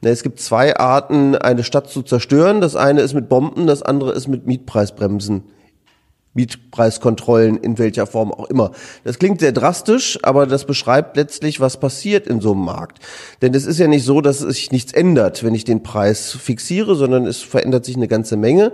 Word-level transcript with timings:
Es 0.00 0.22
gibt 0.22 0.40
zwei 0.40 0.76
Arten, 0.76 1.36
eine 1.36 1.64
Stadt 1.64 1.90
zu 1.90 2.02
zerstören. 2.02 2.60
Das 2.60 2.76
eine 2.76 3.02
ist 3.02 3.14
mit 3.14 3.28
Bomben, 3.28 3.66
das 3.66 3.82
andere 3.82 4.12
ist 4.12 4.28
mit 4.28 4.46
Mietpreisbremsen. 4.46 5.44
Mietpreiskontrollen 6.34 7.58
in 7.58 7.78
welcher 7.78 8.06
Form 8.06 8.32
auch 8.32 8.48
immer. 8.48 8.72
Das 9.04 9.18
klingt 9.18 9.40
sehr 9.40 9.52
drastisch, 9.52 10.18
aber 10.22 10.46
das 10.46 10.64
beschreibt 10.64 11.16
letztlich, 11.16 11.60
was 11.60 11.78
passiert 11.78 12.26
in 12.26 12.40
so 12.40 12.52
einem 12.52 12.64
Markt. 12.64 13.00
Denn 13.42 13.52
es 13.54 13.66
ist 13.66 13.78
ja 13.78 13.86
nicht 13.86 14.04
so, 14.04 14.20
dass 14.20 14.38
sich 14.38 14.72
nichts 14.72 14.92
ändert, 14.92 15.44
wenn 15.44 15.54
ich 15.54 15.64
den 15.64 15.82
Preis 15.82 16.30
fixiere, 16.30 16.94
sondern 16.94 17.26
es 17.26 17.42
verändert 17.42 17.84
sich 17.84 17.96
eine 17.96 18.08
ganze 18.08 18.36
Menge. 18.36 18.72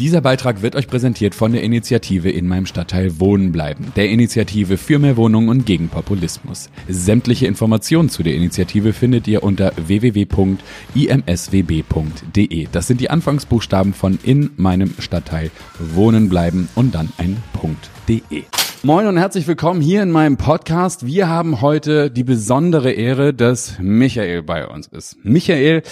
Dieser 0.00 0.20
Beitrag 0.22 0.62
wird 0.62 0.74
euch 0.76 0.88
präsentiert 0.88 1.34
von 1.34 1.52
der 1.52 1.62
Initiative 1.62 2.30
in 2.30 2.48
meinem 2.48 2.64
Stadtteil 2.64 3.20
Wohnen 3.20 3.52
bleiben, 3.52 3.92
der 3.96 4.08
Initiative 4.08 4.78
für 4.78 4.98
mehr 4.98 5.18
Wohnungen 5.18 5.50
und 5.50 5.66
gegen 5.66 5.90
Populismus. 5.90 6.70
Sämtliche 6.88 7.46
Informationen 7.46 8.08
zu 8.08 8.22
der 8.22 8.34
Initiative 8.34 8.94
findet 8.94 9.28
ihr 9.28 9.42
unter 9.42 9.74
www.imswb.de. 9.76 10.68
Das 12.72 12.86
sind 12.86 13.02
die 13.02 13.10
Anfangsbuchstaben 13.10 13.92
von 13.92 14.18
in 14.22 14.52
meinem 14.56 14.94
Stadtteil 14.98 15.50
Wohnen 15.78 16.30
bleiben 16.30 16.70
und 16.74 16.94
dann 16.94 17.10
ein 17.18 17.36
Punkt.de. 17.52 18.44
Moin 18.82 19.06
und 19.06 19.18
herzlich 19.18 19.46
willkommen 19.46 19.82
hier 19.82 20.02
in 20.02 20.10
meinem 20.10 20.38
Podcast. 20.38 21.04
Wir 21.04 21.28
haben 21.28 21.60
heute 21.60 22.10
die 22.10 22.24
besondere 22.24 22.92
Ehre, 22.92 23.34
dass 23.34 23.78
Michael 23.78 24.42
bei 24.42 24.66
uns 24.66 24.86
ist. 24.86 25.18
Michael 25.22 25.82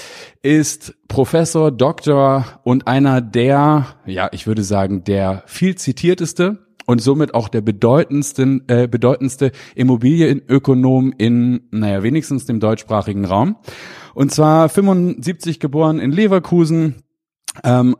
ist 0.41 0.95
Professor, 1.06 1.70
Doktor 1.70 2.47
und 2.64 2.87
einer 2.87 3.20
der, 3.20 3.88
ja, 4.06 4.30
ich 4.33 4.47
würde 4.47 4.62
sagen, 4.62 5.05
der 5.05 5.42
viel 5.45 5.74
zitierteste 5.74 6.66
und 6.87 7.02
somit 7.02 7.34
auch 7.34 7.48
der 7.48 7.61
bedeutendsten, 7.61 8.64
äh, 8.69 8.89
bedeutendste 8.89 9.52
Immobilienökonom 9.75 11.12
in, 11.19 11.69
naja, 11.70 12.02
wenigstens 12.02 12.47
dem 12.47 12.59
deutschsprachigen 12.59 13.27
Raum. 13.27 13.56
Und 14.14 14.33
zwar 14.33 14.70
75 14.70 15.61
geboren 15.61 15.98
in 15.98 16.11
Leverkusen, 16.11 16.95
ähm, 17.64 17.97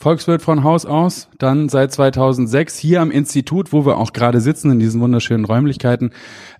Volkswirt 0.00 0.40
von 0.40 0.64
Haus 0.64 0.86
aus, 0.86 1.28
dann 1.38 1.68
seit 1.68 1.92
2006 1.92 2.78
hier 2.78 3.02
am 3.02 3.10
Institut, 3.10 3.70
wo 3.70 3.84
wir 3.84 3.98
auch 3.98 4.14
gerade 4.14 4.40
sitzen 4.40 4.70
in 4.70 4.78
diesen 4.78 4.98
wunderschönen 5.02 5.44
Räumlichkeiten, 5.44 6.12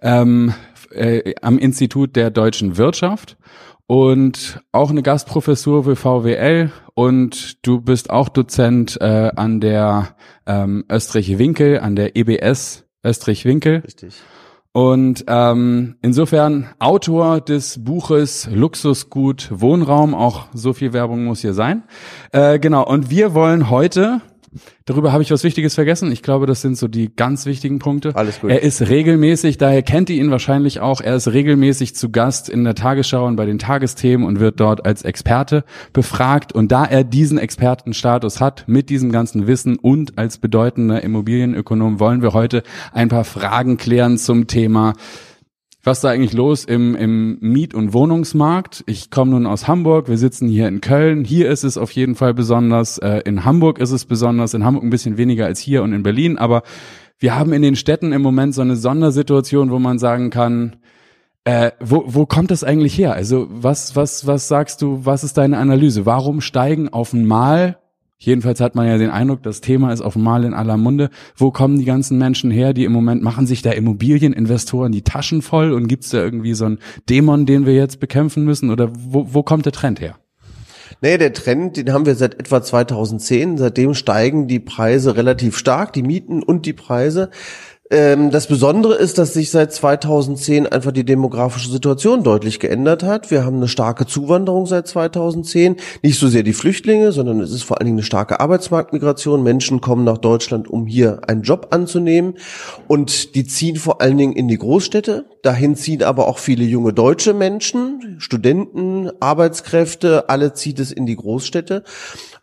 ähm, 0.02 0.52
äh, 0.90 1.32
am 1.40 1.56
Institut 1.56 2.16
der 2.16 2.30
deutschen 2.30 2.76
Wirtschaft 2.76 3.38
und 3.86 4.60
auch 4.72 4.90
eine 4.90 5.02
Gastprofessur 5.02 5.84
für 5.84 5.96
VWL 5.96 6.70
und 6.92 7.66
du 7.66 7.80
bist 7.80 8.10
auch 8.10 8.28
Dozent 8.28 9.00
äh, 9.00 9.30
an 9.34 9.60
der 9.60 10.16
ähm, 10.44 10.84
Österreich-Winkel, 10.92 11.80
an 11.80 11.96
der 11.96 12.16
EBS 12.16 12.84
Österreich-Winkel. 13.02 13.78
Richtig. 13.86 14.16
Und 14.72 15.24
ähm, 15.26 15.96
insofern 16.00 16.68
Autor 16.78 17.40
des 17.40 17.82
Buches 17.82 18.48
Luxusgut 18.52 19.48
Wohnraum, 19.52 20.14
auch 20.14 20.46
so 20.52 20.72
viel 20.72 20.92
Werbung 20.92 21.24
muss 21.24 21.40
hier 21.40 21.54
sein. 21.54 21.82
Äh, 22.30 22.60
genau, 22.60 22.86
und 22.86 23.10
wir 23.10 23.34
wollen 23.34 23.68
heute 23.68 24.20
Darüber 24.84 25.12
habe 25.12 25.22
ich 25.22 25.30
was 25.30 25.44
Wichtiges 25.44 25.74
vergessen. 25.74 26.10
Ich 26.10 26.22
glaube, 26.22 26.46
das 26.46 26.60
sind 26.60 26.76
so 26.76 26.88
die 26.88 27.14
ganz 27.14 27.46
wichtigen 27.46 27.78
Punkte. 27.78 28.16
Alles 28.16 28.40
gut. 28.40 28.50
Er 28.50 28.62
ist 28.62 28.82
regelmäßig, 28.88 29.58
daher 29.58 29.82
kennt 29.82 30.10
ihr 30.10 30.16
ihn 30.16 30.30
wahrscheinlich 30.30 30.80
auch, 30.80 31.00
er 31.00 31.14
ist 31.14 31.28
regelmäßig 31.28 31.94
zu 31.94 32.10
Gast 32.10 32.48
in 32.48 32.64
der 32.64 32.74
Tagesschau 32.74 33.26
und 33.26 33.36
bei 33.36 33.46
den 33.46 33.58
Tagesthemen 33.58 34.26
und 34.26 34.40
wird 34.40 34.58
dort 34.58 34.84
als 34.84 35.02
Experte 35.02 35.64
befragt. 35.92 36.52
Und 36.52 36.72
da 36.72 36.84
er 36.84 37.04
diesen 37.04 37.38
Expertenstatus 37.38 38.40
hat, 38.40 38.64
mit 38.66 38.90
diesem 38.90 39.12
ganzen 39.12 39.46
Wissen 39.46 39.76
und 39.76 40.18
als 40.18 40.38
bedeutender 40.38 41.02
Immobilienökonom, 41.02 42.00
wollen 42.00 42.22
wir 42.22 42.32
heute 42.32 42.64
ein 42.92 43.08
paar 43.08 43.24
Fragen 43.24 43.76
klären 43.76 44.18
zum 44.18 44.48
Thema 44.48 44.94
was 45.82 45.98
ist 45.98 46.04
da 46.04 46.10
eigentlich 46.10 46.34
los 46.34 46.64
im, 46.64 46.94
im 46.94 47.38
Miet- 47.40 47.74
und 47.74 47.94
Wohnungsmarkt? 47.94 48.84
Ich 48.86 49.10
komme 49.10 49.30
nun 49.30 49.46
aus 49.46 49.66
Hamburg, 49.66 50.08
wir 50.08 50.18
sitzen 50.18 50.46
hier 50.46 50.68
in 50.68 50.82
Köln. 50.82 51.24
Hier 51.24 51.50
ist 51.50 51.64
es 51.64 51.78
auf 51.78 51.90
jeden 51.92 52.16
Fall 52.16 52.34
besonders. 52.34 52.98
Äh, 52.98 53.22
in 53.24 53.44
Hamburg 53.46 53.78
ist 53.78 53.90
es 53.90 54.04
besonders. 54.04 54.52
In 54.52 54.64
Hamburg 54.64 54.84
ein 54.84 54.90
bisschen 54.90 55.16
weniger 55.16 55.46
als 55.46 55.58
hier 55.58 55.82
und 55.82 55.94
in 55.94 56.02
Berlin. 56.02 56.36
Aber 56.36 56.62
wir 57.18 57.34
haben 57.34 57.52
in 57.54 57.62
den 57.62 57.76
Städten 57.76 58.12
im 58.12 58.20
Moment 58.20 58.54
so 58.54 58.60
eine 58.60 58.76
Sondersituation, 58.76 59.70
wo 59.70 59.78
man 59.78 59.98
sagen 59.98 60.28
kann, 60.28 60.76
äh, 61.44 61.70
wo, 61.80 62.04
wo 62.06 62.26
kommt 62.26 62.50
das 62.50 62.62
eigentlich 62.62 62.98
her? 62.98 63.14
Also 63.14 63.46
was, 63.50 63.96
was, 63.96 64.26
was 64.26 64.48
sagst 64.48 64.82
du, 64.82 65.06
was 65.06 65.24
ist 65.24 65.38
deine 65.38 65.56
Analyse? 65.56 66.04
Warum 66.04 66.42
steigen 66.42 66.90
auf 66.90 67.14
einmal 67.14 67.78
Jedenfalls 68.22 68.60
hat 68.60 68.74
man 68.74 68.86
ja 68.86 68.98
den 68.98 69.08
Eindruck, 69.08 69.42
das 69.42 69.62
Thema 69.62 69.94
ist 69.94 70.02
auf 70.02 70.14
einmal 70.14 70.44
in 70.44 70.52
aller 70.52 70.76
Munde. 70.76 71.08
Wo 71.36 71.50
kommen 71.50 71.78
die 71.78 71.86
ganzen 71.86 72.18
Menschen 72.18 72.50
her, 72.50 72.74
die 72.74 72.84
im 72.84 72.92
Moment 72.92 73.22
machen 73.22 73.46
sich 73.46 73.62
da 73.62 73.70
Immobilieninvestoren 73.70 74.92
die 74.92 75.00
Taschen 75.00 75.40
voll 75.40 75.72
und 75.72 75.88
gibt's 75.88 76.10
da 76.10 76.18
irgendwie 76.18 76.52
so 76.52 76.66
einen 76.66 76.80
Dämon, 77.08 77.46
den 77.46 77.64
wir 77.64 77.74
jetzt 77.74 77.98
bekämpfen 77.98 78.44
müssen? 78.44 78.70
Oder 78.70 78.90
wo, 78.92 79.32
wo 79.32 79.42
kommt 79.42 79.64
der 79.64 79.72
Trend 79.72 80.02
her? 80.02 80.16
Nee, 81.00 81.16
der 81.16 81.32
Trend, 81.32 81.78
den 81.78 81.94
haben 81.94 82.04
wir 82.04 82.14
seit 82.14 82.38
etwa 82.38 82.62
2010. 82.62 83.56
Seitdem 83.56 83.94
steigen 83.94 84.48
die 84.48 84.60
Preise 84.60 85.16
relativ 85.16 85.56
stark, 85.56 85.94
die 85.94 86.02
Mieten 86.02 86.42
und 86.42 86.66
die 86.66 86.74
Preise. 86.74 87.30
Ähm, 87.90 88.30
das 88.30 88.46
Besondere 88.46 88.94
ist, 88.94 89.18
dass 89.18 89.34
sich 89.34 89.50
seit 89.50 89.72
2010 89.72 90.68
einfach 90.68 90.92
die 90.92 91.04
demografische 91.04 91.68
Situation 91.68 92.22
deutlich 92.22 92.60
geändert 92.60 93.02
hat. 93.02 93.32
Wir 93.32 93.44
haben 93.44 93.56
eine 93.56 93.66
starke 93.66 94.06
Zuwanderung 94.06 94.66
seit 94.66 94.86
2010. 94.86 95.76
Nicht 96.02 96.18
so 96.18 96.28
sehr 96.28 96.44
die 96.44 96.52
Flüchtlinge, 96.52 97.10
sondern 97.10 97.40
es 97.40 97.50
ist 97.50 97.64
vor 97.64 97.80
allen 97.80 97.86
Dingen 97.86 97.98
eine 97.98 98.04
starke 98.04 98.38
Arbeitsmarktmigration. 98.38 99.42
Menschen 99.42 99.80
kommen 99.80 100.04
nach 100.04 100.18
Deutschland, 100.18 100.68
um 100.68 100.86
hier 100.86 101.22
einen 101.26 101.42
Job 101.42 101.68
anzunehmen. 101.70 102.34
Und 102.86 103.34
die 103.34 103.44
ziehen 103.44 103.74
vor 103.74 104.00
allen 104.00 104.18
Dingen 104.18 104.34
in 104.34 104.46
die 104.46 104.58
Großstädte. 104.58 105.24
Dahin 105.42 105.74
ziehen 105.74 106.04
aber 106.04 106.28
auch 106.28 106.38
viele 106.38 106.64
junge 106.64 106.92
deutsche 106.92 107.34
Menschen, 107.34 108.16
Studenten, 108.18 109.10
Arbeitskräfte. 109.18 110.28
Alle 110.28 110.54
zieht 110.54 110.78
es 110.78 110.92
in 110.92 111.06
die 111.06 111.16
Großstädte. 111.16 111.82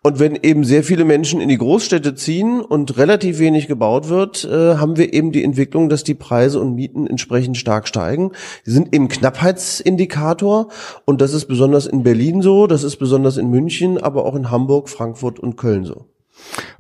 Und 0.04 0.20
wenn 0.20 0.36
eben 0.36 0.64
sehr 0.64 0.84
viele 0.84 1.06
Menschen 1.06 1.42
in 1.42 1.50
die 1.50 1.58
Großstädte 1.58 2.16
ziehen 2.16 2.62
und 2.62 2.98
relativ 2.98 3.40
wenig 3.40 3.68
gebaut 3.68 4.10
wird, 4.10 4.46
äh, 4.46 4.76
haben 4.78 4.98
wir 4.98 5.14
eben 5.14 5.32
die 5.32 5.44
Entwicklung, 5.44 5.90
dass 5.90 6.04
die 6.04 6.14
Preise 6.14 6.60
und 6.60 6.76
Mieten 6.76 7.08
entsprechend 7.08 7.58
stark 7.58 7.88
steigen. 7.88 8.32
Sie 8.64 8.72
sind 8.72 8.94
eben 8.96 9.08
Knappheitsindikator 9.08 10.70
und 11.06 11.22
das 11.22 11.34
ist 11.34 11.46
besonders 11.46 11.88
in 11.88 12.04
Berlin 12.04 12.42
so, 12.42 12.68
das 12.68 12.84
ist 12.84 12.98
besonders 12.98 13.38
in 13.38 13.50
München, 13.50 13.98
aber 13.98 14.26
auch 14.26 14.36
in 14.36 14.52
Hamburg, 14.52 14.90
Frankfurt 14.90 15.40
und 15.40 15.58
Köln 15.58 15.84
so. 15.84 16.06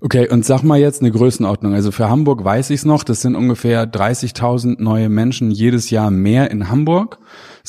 Okay, 0.01 0.29
und 0.29 0.45
sag 0.45 0.61
mal 0.63 0.79
jetzt 0.79 1.01
eine 1.01 1.11
Größenordnung. 1.11 1.73
Also 1.73 1.91
für 1.91 2.09
Hamburg 2.09 2.43
weiß 2.43 2.69
ich 2.69 2.81
es 2.81 2.85
noch, 2.85 3.03
das 3.03 3.21
sind 3.21 3.35
ungefähr 3.35 3.91
30.000 3.91 4.81
neue 4.81 5.09
Menschen 5.09 5.49
jedes 5.51 5.89
Jahr 5.89 6.11
mehr 6.11 6.51
in 6.51 6.69
Hamburg. 6.69 7.19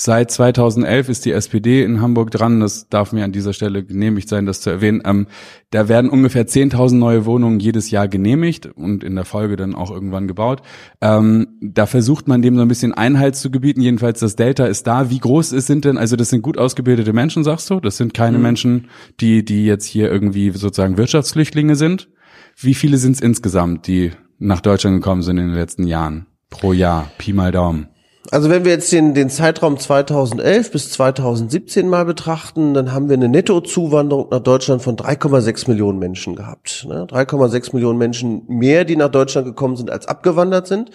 Seit 0.00 0.30
2011 0.30 1.08
ist 1.08 1.24
die 1.24 1.32
SPD 1.32 1.82
in 1.82 2.00
Hamburg 2.00 2.30
dran. 2.30 2.60
Das 2.60 2.88
darf 2.88 3.12
mir 3.12 3.24
an 3.24 3.32
dieser 3.32 3.52
Stelle 3.52 3.82
genehmigt 3.82 4.28
sein, 4.28 4.46
das 4.46 4.60
zu 4.60 4.70
erwähnen. 4.70 5.02
Ähm, 5.04 5.26
da 5.70 5.88
werden 5.88 6.08
ungefähr 6.08 6.46
10.000 6.46 6.94
neue 6.94 7.26
Wohnungen 7.26 7.58
jedes 7.58 7.90
Jahr 7.90 8.06
genehmigt 8.06 8.66
und 8.66 9.02
in 9.02 9.16
der 9.16 9.24
Folge 9.24 9.56
dann 9.56 9.74
auch 9.74 9.90
irgendwann 9.90 10.28
gebaut. 10.28 10.62
Ähm, 11.00 11.48
da 11.60 11.86
versucht 11.86 12.28
man 12.28 12.42
dem 12.42 12.54
so 12.54 12.62
ein 12.62 12.68
bisschen 12.68 12.94
Einhalt 12.94 13.34
zu 13.34 13.50
gebieten. 13.50 13.80
Jedenfalls 13.80 14.20
das 14.20 14.36
Delta 14.36 14.66
ist 14.66 14.86
da. 14.86 15.10
Wie 15.10 15.18
groß 15.18 15.50
ist, 15.50 15.66
sind 15.66 15.84
denn, 15.84 15.98
also 15.98 16.14
das 16.14 16.30
sind 16.30 16.42
gut 16.42 16.58
ausgebildete 16.58 17.12
Menschen, 17.12 17.42
sagst 17.42 17.68
du? 17.68 17.80
Das 17.80 17.96
sind 17.96 18.14
keine 18.14 18.36
mhm. 18.36 18.44
Menschen, 18.44 18.88
die, 19.18 19.44
die 19.44 19.66
jetzt 19.66 19.86
hier 19.86 20.12
irgendwie 20.12 20.50
sozusagen 20.50 20.96
Wirtschaftsflüchtlinge 20.96 21.74
sind. 21.74 22.08
Wie 22.56 22.74
viele 22.74 22.98
sind 22.98 23.16
es 23.16 23.20
insgesamt, 23.20 23.88
die 23.88 24.12
nach 24.38 24.60
Deutschland 24.60 24.98
gekommen 24.98 25.22
sind 25.22 25.38
in 25.38 25.48
den 25.48 25.56
letzten 25.56 25.88
Jahren? 25.88 26.28
Pro 26.50 26.72
Jahr, 26.72 27.10
Pi 27.18 27.32
mal 27.32 27.50
Daumen. 27.50 27.88
Also 28.30 28.50
wenn 28.50 28.64
wir 28.64 28.72
jetzt 28.72 28.92
den, 28.92 29.14
den 29.14 29.30
Zeitraum 29.30 29.78
2011 29.78 30.70
bis 30.70 30.90
2017 30.90 31.88
mal 31.88 32.04
betrachten, 32.04 32.74
dann 32.74 32.92
haben 32.92 33.08
wir 33.08 33.16
eine 33.16 33.28
Nettozuwanderung 33.28 34.28
nach 34.30 34.40
Deutschland 34.40 34.82
von 34.82 34.96
3,6 34.96 35.68
Millionen 35.68 35.98
Menschen 35.98 36.36
gehabt. 36.36 36.86
3,6 36.88 37.52
ne? 37.54 37.70
Millionen 37.72 37.98
Menschen 37.98 38.42
mehr, 38.48 38.84
die 38.84 38.96
nach 38.96 39.08
Deutschland 39.08 39.46
gekommen 39.46 39.76
sind, 39.76 39.90
als 39.90 40.06
abgewandert 40.06 40.66
sind. 40.66 40.90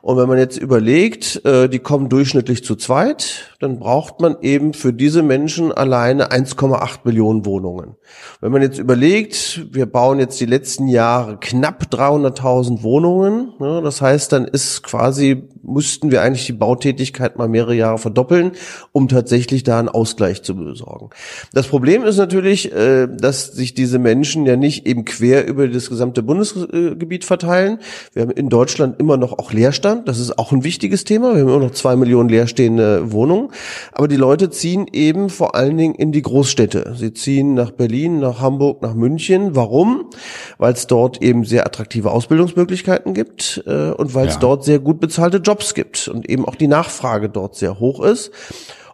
Und 0.00 0.16
wenn 0.16 0.28
man 0.28 0.38
jetzt 0.38 0.56
überlegt, 0.56 1.44
äh, 1.44 1.68
die 1.68 1.80
kommen 1.80 2.08
durchschnittlich 2.08 2.64
zu 2.64 2.76
zweit, 2.76 3.49
dann 3.60 3.78
braucht 3.78 4.20
man 4.20 4.36
eben 4.40 4.72
für 4.72 4.94
diese 4.94 5.22
Menschen 5.22 5.70
alleine 5.70 6.30
1,8 6.30 7.00
Millionen 7.04 7.44
Wohnungen. 7.44 7.96
Wenn 8.40 8.52
man 8.52 8.62
jetzt 8.62 8.78
überlegt, 8.78 9.66
wir 9.70 9.84
bauen 9.84 10.18
jetzt 10.18 10.40
die 10.40 10.46
letzten 10.46 10.88
Jahre 10.88 11.36
knapp 11.38 11.84
300.000 11.92 12.82
Wohnungen, 12.82 13.52
ne, 13.58 13.82
das 13.84 14.00
heißt, 14.00 14.32
dann 14.32 14.46
ist 14.46 14.82
quasi, 14.82 15.46
müssten 15.62 16.10
wir 16.10 16.22
eigentlich 16.22 16.46
die 16.46 16.54
Bautätigkeit 16.54 17.36
mal 17.36 17.48
mehrere 17.48 17.74
Jahre 17.74 17.98
verdoppeln, 17.98 18.52
um 18.92 19.08
tatsächlich 19.08 19.62
da 19.62 19.78
einen 19.78 19.90
Ausgleich 19.90 20.42
zu 20.42 20.56
besorgen. 20.56 21.10
Das 21.52 21.66
Problem 21.66 22.02
ist 22.02 22.16
natürlich, 22.16 22.72
äh, 22.72 23.08
dass 23.08 23.48
sich 23.48 23.74
diese 23.74 23.98
Menschen 23.98 24.46
ja 24.46 24.56
nicht 24.56 24.86
eben 24.86 25.04
quer 25.04 25.46
über 25.46 25.68
das 25.68 25.90
gesamte 25.90 26.22
Bundesgebiet 26.22 27.26
verteilen. 27.26 27.78
Wir 28.14 28.22
haben 28.22 28.30
in 28.30 28.48
Deutschland 28.48 28.98
immer 28.98 29.18
noch 29.18 29.38
auch 29.38 29.52
Leerstand. 29.52 30.08
Das 30.08 30.18
ist 30.18 30.38
auch 30.38 30.50
ein 30.50 30.64
wichtiges 30.64 31.04
Thema. 31.04 31.34
Wir 31.34 31.42
haben 31.42 31.48
immer 31.50 31.58
noch 31.58 31.72
zwei 31.72 31.94
Millionen 31.94 32.30
leerstehende 32.30 33.12
Wohnungen. 33.12 33.49
Aber 33.92 34.08
die 34.08 34.16
Leute 34.16 34.50
ziehen 34.50 34.86
eben 34.92 35.30
vor 35.30 35.54
allen 35.54 35.76
Dingen 35.76 35.94
in 35.94 36.12
die 36.12 36.22
Großstädte. 36.22 36.94
Sie 36.96 37.12
ziehen 37.12 37.54
nach 37.54 37.70
Berlin, 37.70 38.20
nach 38.20 38.40
Hamburg, 38.40 38.82
nach 38.82 38.94
München. 38.94 39.54
Warum? 39.54 40.10
Weil 40.58 40.72
es 40.72 40.86
dort 40.86 41.22
eben 41.22 41.44
sehr 41.44 41.66
attraktive 41.66 42.10
Ausbildungsmöglichkeiten 42.10 43.14
gibt 43.14 43.62
äh, 43.66 43.90
und 43.90 44.14
weil 44.14 44.28
es 44.28 44.34
ja. 44.34 44.40
dort 44.40 44.64
sehr 44.64 44.78
gut 44.78 45.00
bezahlte 45.00 45.38
Jobs 45.38 45.74
gibt 45.74 46.08
und 46.08 46.28
eben 46.28 46.44
auch 46.46 46.54
die 46.54 46.68
Nachfrage 46.68 47.28
dort 47.28 47.56
sehr 47.56 47.80
hoch 47.80 48.00
ist. 48.00 48.30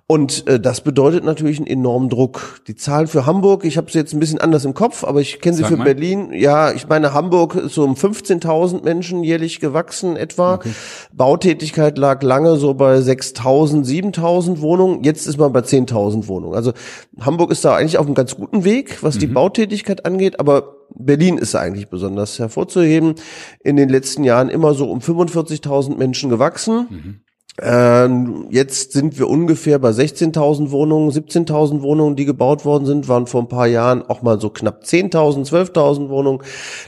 Und 0.09 0.47
äh, 0.47 0.61
das 0.61 0.83
bedeutet 0.83 1.25
natürlich 1.25 1.59
einen 1.59 1.67
enormen 1.67 2.09
Druck. 2.09 2.61
Die 2.69 2.77
Zahlen 2.77 3.09
für 3.09 3.27
Hamburg, 3.27 3.65
ich 3.65 3.77
habe 3.77 3.91
sie 3.91 3.99
jetzt 3.99 4.13
ein 4.13 4.21
bisschen 4.21 4.41
anders 4.41 4.65
im 4.65 4.73
Kopf, 4.73 5.03
aber 5.03 5.21
ich 5.21 5.41
kenne 5.41 5.57
sie 5.57 5.63
Sag 5.63 5.71
für 5.71 5.77
mal. 5.79 5.85
Berlin. 5.85 6.33
Ja, 6.33 6.71
ich 6.71 6.87
meine, 6.87 7.13
Hamburg 7.13 7.57
ist 7.57 7.75
so 7.75 7.83
um 7.83 7.95
15.000 7.95 8.85
Menschen 8.85 9.25
jährlich 9.25 9.59
gewachsen 9.59 10.17
etwa. 10.17 10.55
Okay. 10.55 10.71
Bautätigkeit 11.13 11.99
lag 11.99 12.23
lange 12.23 12.57
so 12.57 12.75
bei 12.75 12.99
6.000, 12.99 13.85
7.000 13.85 14.61
Wohnungen. 14.61 15.03
Jetzt 15.03 15.27
ist 15.27 15.39
man 15.39 15.53
bei 15.53 15.61
10.000 15.61 16.29
Wohnungen. 16.29 16.55
Also 16.55 16.73
Hamburg 17.21 17.51
ist 17.51 17.65
da 17.65 17.75
eigentlich 17.75 17.99
auf 17.99 18.07
einem 18.07 18.15
ganz 18.15 18.37
guten 18.37 18.63
Weg, 18.63 19.03
was 19.03 19.17
mhm. 19.17 19.21
die 19.21 19.27
Bautätigkeit 19.27 20.07
angeht, 20.07 20.39
aber 20.39 20.77
Berlin 20.95 21.37
ist 21.37 21.57
eigentlich 21.57 21.89
besonders 21.89 22.39
hervorzuheben. 22.39 23.17
In 23.65 23.75
den 23.75 23.89
letzten 23.89 24.23
Jahren 24.23 24.51
immer 24.51 24.75
so 24.75 24.89
um 24.89 25.01
45.000 25.01 25.97
Menschen 25.97 26.31
gewachsen. 26.31 26.87
Mhm. 26.89 27.21
Ähm, 27.63 28.49
jetzt 28.51 28.93
sind 28.93 29.19
wir 29.19 29.29
ungefähr 29.29 29.79
bei 29.79 29.89
16.000 29.89 30.71
Wohnungen, 30.71 31.11
17.000 31.11 31.81
Wohnungen, 31.81 32.15
die 32.15 32.27
gebaut 32.27 32.67
worden 32.67 32.85
sind, 32.85 33.09
waren 33.09 33.27
vor 33.27 33.41
ein 33.41 33.49
paar 33.49 33.67
Jahren 33.67 34.03
auch 34.03 34.21
mal 34.21 34.39
so 34.39 34.51
knapp 34.51 34.83
10.000, 34.83 35.49
12.000 35.49 36.11
Wohnungen. 36.11 36.43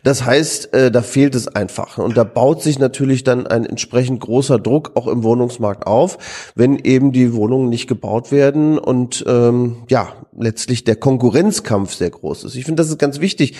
Das 0.04 0.26
heißt, 0.26 0.74
äh, 0.74 0.90
da 0.90 1.00
fehlt 1.00 1.34
es 1.34 1.48
einfach. 1.48 1.96
Und 1.96 2.18
da 2.18 2.24
baut 2.24 2.62
sich 2.62 2.78
natürlich 2.78 3.24
dann 3.24 3.46
ein 3.46 3.64
entsprechend 3.64 4.20
großer 4.20 4.58
Druck 4.58 4.92
auch 4.94 5.06
im 5.06 5.22
Wohnungsmarkt 5.22 5.86
auf, 5.86 6.52
wenn 6.54 6.78
eben 6.78 7.12
die 7.12 7.32
Wohnungen 7.32 7.70
nicht 7.70 7.88
gebaut 7.88 8.30
werden 8.30 8.78
und 8.78 9.24
ähm, 9.26 9.76
ja, 9.88 10.12
letztlich 10.36 10.84
der 10.84 10.96
Konkurrenzkampf 10.96 11.94
sehr 11.94 12.10
groß 12.10 12.44
ist. 12.44 12.56
Ich 12.56 12.66
finde, 12.66 12.82
das 12.82 12.90
ist 12.90 12.98
ganz 12.98 13.20
wichtig. 13.20 13.56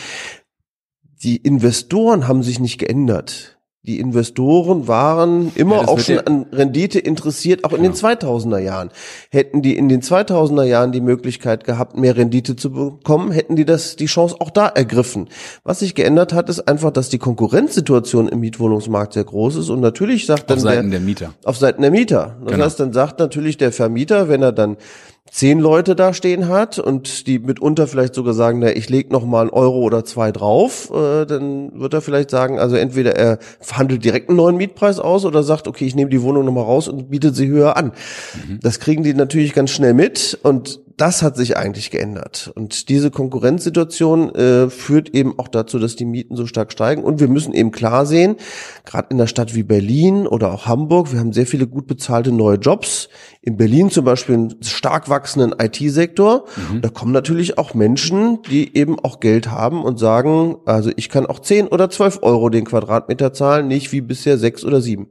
Die 1.23 1.37
Investoren 1.37 2.29
haben 2.29 2.43
sich 2.43 2.61
nicht 2.61 2.79
geändert 2.79 3.58
die 3.89 4.01
Investoren 4.01 4.87
waren 4.87 5.51
immer 5.55 5.77
ja, 5.77 5.89
auch 5.89 5.99
schon 5.99 6.19
an 6.21 6.45
Rendite 6.53 6.99
interessiert, 6.99 7.65
auch 7.65 7.73
in 7.73 7.83
den 7.83 7.95
2000er 7.95 8.59
Jahren. 8.59 8.91
Hätten 9.31 9.63
die 9.63 9.79
in 9.79 9.89
den 9.89 10.03
2000er 10.03 10.65
Jahren 10.65 10.93
die 10.93 11.01
Möglichkeit 11.01 11.65
gehabt, 11.65 11.97
mehr 11.97 12.15
Rendite 12.15 12.55
zu 12.55 12.71
bekommen, 12.71 13.33
hätten 13.33 13.57
die 13.57 13.65
das, 13.65 13.97
die 13.97 14.05
Chance 14.05 14.37
auch 14.41 14.51
da 14.51 14.67
ergriffen. 14.67 15.31
Was 15.65 15.79
sich 15.79 15.95
geändert 15.95 16.35
hat, 16.35 16.51
ist 16.51 16.69
einfach, 16.69 16.91
dass 16.91 17.09
die 17.09 17.17
Konkurrenzsituation 17.17 18.29
im 18.29 18.41
Mietwohnungsmarkt 18.41 19.15
sehr 19.15 19.25
groß 19.25 19.57
ist 19.57 19.71
und 19.71 19.81
natürlich 19.81 20.27
sagt 20.27 20.51
dann 20.51 20.59
auf 20.59 20.65
Seiten 20.65 20.91
der, 20.91 21.01
der 21.01 21.07
Mieter. 21.07 21.35
Auf 21.45 21.57
Seiten 21.57 21.81
der 21.81 21.91
Mieter. 21.91 22.37
Das 22.43 22.53
genau. 22.53 22.65
heißt, 22.67 22.81
dann 22.81 22.93
sagt 22.93 23.19
natürlich 23.19 23.57
der 23.57 23.73
Vermieter, 23.73 24.29
wenn 24.29 24.43
er 24.43 24.53
dann 24.53 24.77
zehn 25.31 25.59
Leute 25.59 25.95
da 25.95 26.13
stehen 26.13 26.49
hat 26.49 26.79
und 26.79 27.27
die 27.27 27.39
mitunter 27.39 27.87
vielleicht 27.87 28.15
sogar 28.15 28.35
sagen, 28.35 28.61
na, 28.61 28.75
ich 28.75 28.89
leg 28.89 29.11
noch 29.11 29.25
mal 29.25 29.43
einen 29.43 29.51
Euro 29.51 29.79
oder 29.79 30.05
zwei 30.05 30.33
drauf, 30.33 30.91
äh, 30.91 31.27
dann 31.27 31.79
wird 31.79 31.95
er 31.95 32.01
vielleicht 32.01 32.31
sagen, 32.31 32.59
also 32.59 32.77
entweder 32.77 33.17
er 33.17 33.39
verhandelt 33.61 34.05
direkt 34.05 34.29
einen 34.29 34.37
neuen 34.37 34.57
Mietpreis 34.57 34.99
aus 34.99 35.25
oder 35.25 35.43
sagt, 35.43 35.69
okay, 35.69 35.87
ich 35.87 35.95
nehme 35.95 36.11
die 36.11 36.23
Wohnung 36.23 36.45
noch 36.45 36.53
mal 36.53 36.63
raus 36.63 36.89
und 36.89 37.11
bietet 37.11 37.37
sie 37.37 37.49
höher 37.49 37.77
an. 37.77 37.93
Mhm. 38.49 38.61
Das 38.63 38.81
kriegen 38.81 39.03
die 39.03 39.15
natürlich 39.15 39.53
ganz 39.53 39.71
schnell 39.71 39.95
mit 39.95 40.39
und 40.43 40.81
das 40.99 41.23
hat 41.23 41.37
sich 41.37 41.57
eigentlich 41.57 41.91
geändert. 41.91 42.51
Und 42.55 42.89
diese 42.89 43.11
Konkurrenzsituation 43.11 44.35
äh, 44.35 44.69
führt 44.69 45.15
eben 45.15 45.39
auch 45.39 45.49
dazu, 45.49 45.79
dass 45.79 45.97
die 45.97 46.05
Mieten 46.05 46.37
so 46.37 46.47
stark 46.47 46.73
steigen. 46.73 47.05
Und 47.05 47.21
wir 47.21 47.29
müssen 47.29 47.55
eben 47.55 47.71
klar 47.71 48.05
sehen, 48.05 48.37
gerade 48.85 49.09
in 49.11 49.17
einer 49.17 49.29
Stadt 49.29 49.55
wie 49.55 49.63
Berlin 49.63 50.27
oder 50.27 50.53
auch 50.53 50.67
Hamburg, 50.67 51.13
wir 51.13 51.21
haben 51.21 51.33
sehr 51.33 51.47
viele 51.47 51.69
gut 51.69 51.87
bezahlte 51.87 52.33
neue 52.33 52.57
Jobs. 52.57 53.09
In 53.41 53.57
Berlin 53.57 53.91
zum 53.91 54.05
Beispiel 54.05 54.35
einen 54.35 54.63
stark 54.63 55.09
wachsenden 55.09 55.55
IT-Sektor. 55.59 56.45
Mhm. 56.73 56.83
Da 56.83 56.89
kommen 56.89 57.13
natürlich 57.13 57.59
auch 57.59 57.75
Menschen, 57.75 58.43
die 58.51 58.77
eben 58.77 58.99
auch 58.99 59.21
Geld 59.21 59.51
haben 59.51 59.85
und 59.85 59.99
sagen, 59.99 60.57
also 60.67 60.91
ich 60.97 61.09
kann 61.09 61.27
auch 61.27 61.39
10 61.39 61.69
oder 61.69 61.89
12 61.91 62.19
Euro 62.23 62.49
den 62.49 62.65
Quadratmeter 62.65 63.33
zahlen, 63.33 63.69
nicht 63.69 63.93
wie 63.93 64.01
bisher 64.01 64.37
sechs 64.37 64.65
oder 64.65 64.81
sieben. 64.81 65.09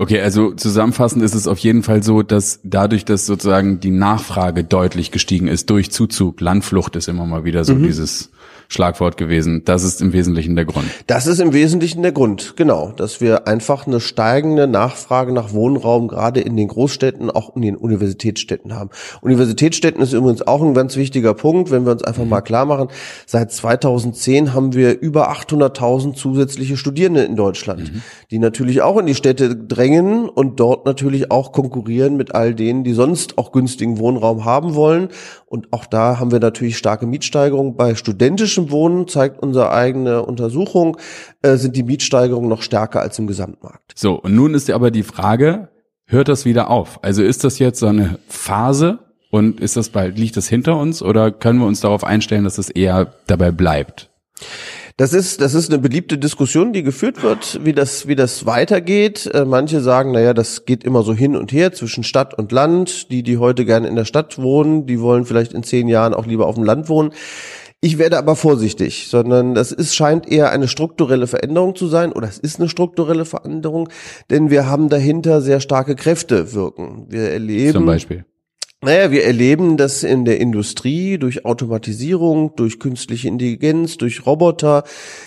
Okay, 0.00 0.18
also 0.18 0.52
zusammenfassend 0.52 1.22
ist 1.22 1.34
es 1.34 1.46
auf 1.46 1.58
jeden 1.58 1.82
Fall 1.82 2.02
so, 2.02 2.22
dass 2.22 2.60
dadurch, 2.64 3.04
dass 3.04 3.26
sozusagen 3.26 3.80
die 3.80 3.90
Nachfrage 3.90 4.64
deutlich 4.64 5.10
gestiegen 5.10 5.46
ist 5.46 5.68
durch 5.68 5.90
Zuzug, 5.90 6.40
Landflucht 6.40 6.96
ist 6.96 7.06
immer 7.06 7.26
mal 7.26 7.44
wieder 7.44 7.66
so 7.66 7.74
mhm. 7.74 7.82
dieses 7.82 8.30
Schlagwort 8.70 9.16
gewesen. 9.16 9.62
Das 9.64 9.82
ist 9.82 10.00
im 10.00 10.12
Wesentlichen 10.12 10.54
der 10.54 10.64
Grund. 10.64 10.86
Das 11.08 11.26
ist 11.26 11.40
im 11.40 11.52
Wesentlichen 11.52 12.02
der 12.02 12.12
Grund, 12.12 12.54
genau, 12.56 12.92
dass 12.96 13.20
wir 13.20 13.48
einfach 13.48 13.84
eine 13.86 13.98
steigende 13.98 14.68
Nachfrage 14.68 15.32
nach 15.32 15.52
Wohnraum 15.52 16.06
gerade 16.06 16.40
in 16.40 16.56
den 16.56 16.68
Großstädten, 16.68 17.32
auch 17.32 17.56
in 17.56 17.62
den 17.62 17.76
Universitätsstädten 17.76 18.72
haben. 18.72 18.90
Universitätsstädten 19.22 20.00
ist 20.00 20.12
übrigens 20.12 20.46
auch 20.46 20.62
ein 20.62 20.72
ganz 20.72 20.94
wichtiger 20.94 21.34
Punkt, 21.34 21.72
wenn 21.72 21.84
wir 21.84 21.90
uns 21.90 22.04
einfach 22.04 22.24
mal 22.24 22.42
klar 22.42 22.64
machen. 22.64 22.88
Seit 23.26 23.50
2010 23.50 24.54
haben 24.54 24.72
wir 24.72 25.00
über 25.00 25.32
800.000 25.32 26.14
zusätzliche 26.14 26.76
Studierende 26.76 27.24
in 27.24 27.34
Deutschland, 27.34 27.92
mhm. 27.92 28.02
die 28.30 28.38
natürlich 28.38 28.82
auch 28.82 28.98
in 28.98 29.06
die 29.06 29.16
Städte 29.16 29.56
drängen 29.56 30.28
und 30.28 30.60
dort 30.60 30.86
natürlich 30.86 31.32
auch 31.32 31.50
konkurrieren 31.50 32.16
mit 32.16 32.36
all 32.36 32.54
denen, 32.54 32.84
die 32.84 32.92
sonst 32.92 33.36
auch 33.36 33.50
günstigen 33.50 33.98
Wohnraum 33.98 34.44
haben 34.44 34.76
wollen. 34.76 35.08
Und 35.46 35.72
auch 35.72 35.86
da 35.86 36.20
haben 36.20 36.30
wir 36.30 36.38
natürlich 36.38 36.78
starke 36.78 37.06
Mietsteigerungen 37.06 37.74
bei 37.74 37.96
studentischen 37.96 38.59
städtischem 38.60 38.70
Wohnen, 38.70 39.08
zeigt 39.08 39.42
unsere 39.42 39.72
eigene 39.72 40.22
Untersuchung, 40.22 40.96
äh, 41.42 41.56
sind 41.56 41.76
die 41.76 41.82
Mietsteigerungen 41.82 42.48
noch 42.48 42.62
stärker 42.62 43.00
als 43.00 43.18
im 43.18 43.26
Gesamtmarkt. 43.26 43.92
So, 43.94 44.14
und 44.14 44.34
nun 44.34 44.54
ist 44.54 44.68
ja 44.68 44.74
aber 44.74 44.90
die 44.90 45.02
Frage, 45.02 45.68
hört 46.06 46.28
das 46.28 46.44
wieder 46.44 46.70
auf? 46.70 47.02
Also 47.02 47.22
ist 47.22 47.44
das 47.44 47.58
jetzt 47.58 47.80
so 47.80 47.86
eine 47.86 48.18
Phase 48.28 48.98
und 49.30 49.60
ist 49.60 49.76
das 49.76 49.90
bald, 49.90 50.18
liegt 50.18 50.36
das 50.36 50.48
hinter 50.48 50.76
uns 50.76 51.02
oder 51.02 51.30
können 51.30 51.60
wir 51.60 51.66
uns 51.66 51.80
darauf 51.80 52.04
einstellen, 52.04 52.44
dass 52.44 52.58
es 52.58 52.70
eher 52.70 53.14
dabei 53.26 53.50
bleibt? 53.50 54.10
Das 54.96 55.14
ist, 55.14 55.40
das 55.40 55.54
ist 55.54 55.70
eine 55.70 55.80
beliebte 55.80 56.18
Diskussion, 56.18 56.74
die 56.74 56.82
geführt 56.82 57.22
wird, 57.22 57.60
wie 57.64 57.72
das, 57.72 58.06
wie 58.06 58.16
das 58.16 58.44
weitergeht. 58.44 59.30
Äh, 59.32 59.46
manche 59.46 59.80
sagen, 59.80 60.12
naja, 60.12 60.34
das 60.34 60.66
geht 60.66 60.84
immer 60.84 61.02
so 61.02 61.14
hin 61.14 61.36
und 61.36 61.52
her 61.52 61.72
zwischen 61.72 62.04
Stadt 62.04 62.34
und 62.34 62.52
Land. 62.52 63.10
Die, 63.10 63.22
die 63.22 63.38
heute 63.38 63.64
gerne 63.64 63.88
in 63.88 63.96
der 63.96 64.04
Stadt 64.04 64.36
wohnen, 64.36 64.84
die 64.84 65.00
wollen 65.00 65.24
vielleicht 65.24 65.54
in 65.54 65.62
zehn 65.62 65.88
Jahren 65.88 66.12
auch 66.12 66.26
lieber 66.26 66.46
auf 66.46 66.56
dem 66.56 66.64
Land 66.64 66.90
wohnen. 66.90 67.12
Ich 67.82 67.96
werde 67.96 68.18
aber 68.18 68.36
vorsichtig, 68.36 69.08
sondern 69.08 69.54
das 69.54 69.72
ist, 69.72 69.96
scheint 69.96 70.28
eher 70.28 70.50
eine 70.50 70.68
strukturelle 70.68 71.26
Veränderung 71.26 71.74
zu 71.74 71.86
sein 71.86 72.12
oder 72.12 72.28
es 72.28 72.38
ist 72.38 72.60
eine 72.60 72.68
strukturelle 72.68 73.24
Veränderung, 73.24 73.88
denn 74.28 74.50
wir 74.50 74.66
haben 74.66 74.90
dahinter 74.90 75.40
sehr 75.40 75.60
starke 75.60 75.96
Kräfte 75.96 76.52
wirken. 76.52 77.06
Wir 77.08 77.30
erleben. 77.30 77.72
Zum 77.72 77.86
Beispiel. 77.86 78.26
Naja, 78.82 79.10
wir 79.10 79.24
erleben, 79.26 79.76
dass 79.76 80.02
in 80.02 80.24
der 80.24 80.40
Industrie 80.40 81.18
durch 81.18 81.44
Automatisierung, 81.44 82.56
durch 82.56 82.80
künstliche 82.80 83.28
Intelligenz, 83.28 83.98
durch 83.98 84.24
Roboter 84.24 84.84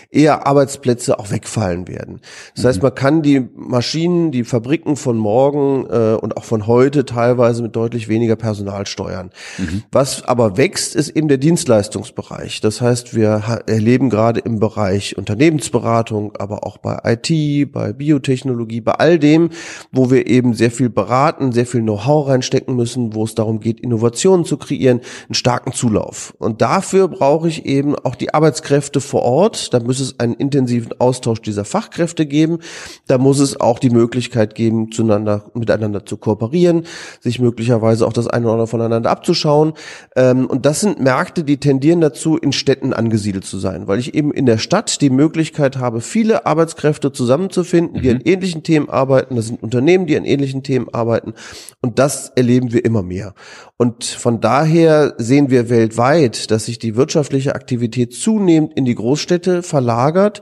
eher 0.10 0.48
Arbeitsplätze 0.48 1.20
auch 1.20 1.30
wegfallen 1.30 1.88
werden. 1.88 2.22
Das 2.56 2.64
mhm. 2.64 2.68
heißt, 2.68 2.82
man 2.82 2.96
kann 2.96 3.22
die 3.22 3.48
Maschinen, 3.56 4.32
die 4.32 4.44
Fabriken 4.44 4.96
von 4.96 5.18
morgen 5.18 5.86
äh, 5.88 6.16
und 6.16 6.36
auch 6.36 6.46
von 6.46 6.66
heute 6.66 7.06
teilweise 7.06 7.62
mit 7.62 7.76
deutlich 7.76 8.08
weniger 8.08 8.36
Personal 8.36 8.88
steuern. 8.88 9.30
Mhm. 9.60 9.84
Was 9.92 10.24
aber 10.24 10.58
wächst, 10.58 10.96
ist 10.96 11.10
eben 11.10 11.28
der 11.28 11.38
Dienstleistungsbereich. 11.38 12.60
Das 12.62 12.82
heißt, 12.82 13.16
wir 13.16 13.44
erleben 13.68 14.10
gerade 14.10 14.40
im 14.40 14.60
Bereich 14.60 15.16
Unternehmensberatung, 15.16 16.36
aber 16.38 16.66
auch 16.66 16.78
bei 16.78 16.98
IT, 17.04 17.72
bei 17.72 17.94
Biotechnologie, 17.94 18.82
bei 18.82 18.94
all 18.94 19.20
dem, 19.20 19.52
wo 19.92 20.10
wir 20.10 20.26
eben 20.26 20.56
sehr 20.56 20.72
viel 20.72 20.90
beraten, 20.90 21.52
sehr 21.52 21.68
viel 21.68 21.82
Know-how 21.82 22.30
reinstecken 22.30 22.76
müssen, 22.76 23.14
wo 23.14 23.26
es 23.26 23.36
darum 23.44 23.60
geht, 23.60 23.80
Innovationen 23.80 24.46
zu 24.46 24.58
kreieren, 24.58 25.02
einen 25.28 25.36
starken 25.36 25.74
Zulauf. 25.74 26.34
Und 26.40 26.62
dafür 26.62 27.08
brauche 27.08 27.48
ich 27.48 27.66
eben 27.66 27.96
auch 27.96 28.16
die 28.16 28.34
Arbeitskräfte 28.34 29.02
vor 29.02 29.24
Ort. 29.24 29.74
Da 29.74 29.80
muss 29.80 30.00
es 30.00 30.20
einen 30.20 30.34
intensiven 30.34 31.00
Austausch 31.00 31.42
dieser 31.42 31.66
Fachkräfte 31.66 32.26
geben. 32.26 32.60
Da 33.08 33.18
muss 33.18 33.40
es 33.40 33.60
auch 33.60 33.80
die 33.80 33.90
Möglichkeit 33.90 34.56
geben, 34.56 34.92
zueinander, 34.92 35.46
miteinander 35.54 36.06
zu 36.06 36.18
kooperieren, 36.18 36.86
sich 37.20 37.40
möglicherweise 37.40 38.08
auch 38.08 38.14
das 38.14 38.28
eine 38.28 38.46
oder 38.46 38.54
andere 38.54 38.68
voneinander 38.68 39.10
abzuschauen. 39.10 39.74
Ähm, 40.16 40.46
und 40.48 40.66
das 40.66 40.80
sind 40.80 41.00
Märkte, 41.00 41.44
die 41.44 41.58
tendieren 41.58 42.02
dazu, 42.02 42.38
in 42.38 42.54
Städten 42.54 42.94
angesiedelt 42.94 43.46
zu 43.46 43.58
sein, 43.58 43.88
weil 43.88 44.00
ich 44.00 44.14
eben 44.14 44.32
in 44.32 44.46
der 44.46 44.58
Stadt 44.58 45.02
die 45.02 45.10
Möglichkeit 45.10 45.78
habe, 45.78 46.02
viele 46.02 46.46
Arbeitskräfte 46.46 47.12
zusammenzufinden, 47.12 48.02
die 48.02 48.10
mhm. 48.10 48.16
an 48.16 48.22
ähnlichen 48.24 48.64
Themen 48.64 48.90
arbeiten. 48.90 49.36
Das 49.36 49.48
sind 49.48 49.62
Unternehmen, 49.62 50.06
die 50.06 50.16
an 50.16 50.26
ähnlichen 50.26 50.64
Themen 50.64 50.88
arbeiten. 50.94 51.34
Und 51.82 52.00
das 52.00 52.30
erleben 52.36 52.72
wir 52.72 52.86
immer 52.86 53.04
mehr. 53.04 53.33
Und 53.78 54.04
von 54.04 54.42
daher 54.42 55.14
sehen 55.18 55.50
wir 55.50 55.70
weltweit, 55.70 56.52
dass 56.52 56.66
sich 56.66 56.80
die 56.80 56.96
wirtschaftliche 56.96 57.56
Aktivität 57.56 58.14
zunehmend 58.14 58.74
in 58.74 58.86
die 58.86 58.96
Großstädte 58.96 59.64
verlagert 59.64 60.42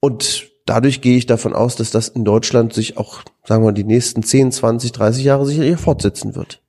und 0.00 0.48
dadurch 0.66 1.00
gehe 1.00 1.16
ich 1.16 1.26
davon 1.26 1.52
aus, 1.52 1.76
dass 1.76 1.90
das 1.90 2.08
in 2.08 2.24
Deutschland 2.24 2.72
sich 2.72 2.96
auch, 2.98 3.22
sagen 3.44 3.64
wir, 3.64 3.72
die 3.72 3.84
nächsten 3.84 4.22
10, 4.22 4.52
20, 4.52 4.92
30 4.92 5.24
Jahre 5.24 5.46
sicherlich 5.46 5.78
fortsetzen 5.78 6.34
wird. 6.34 6.62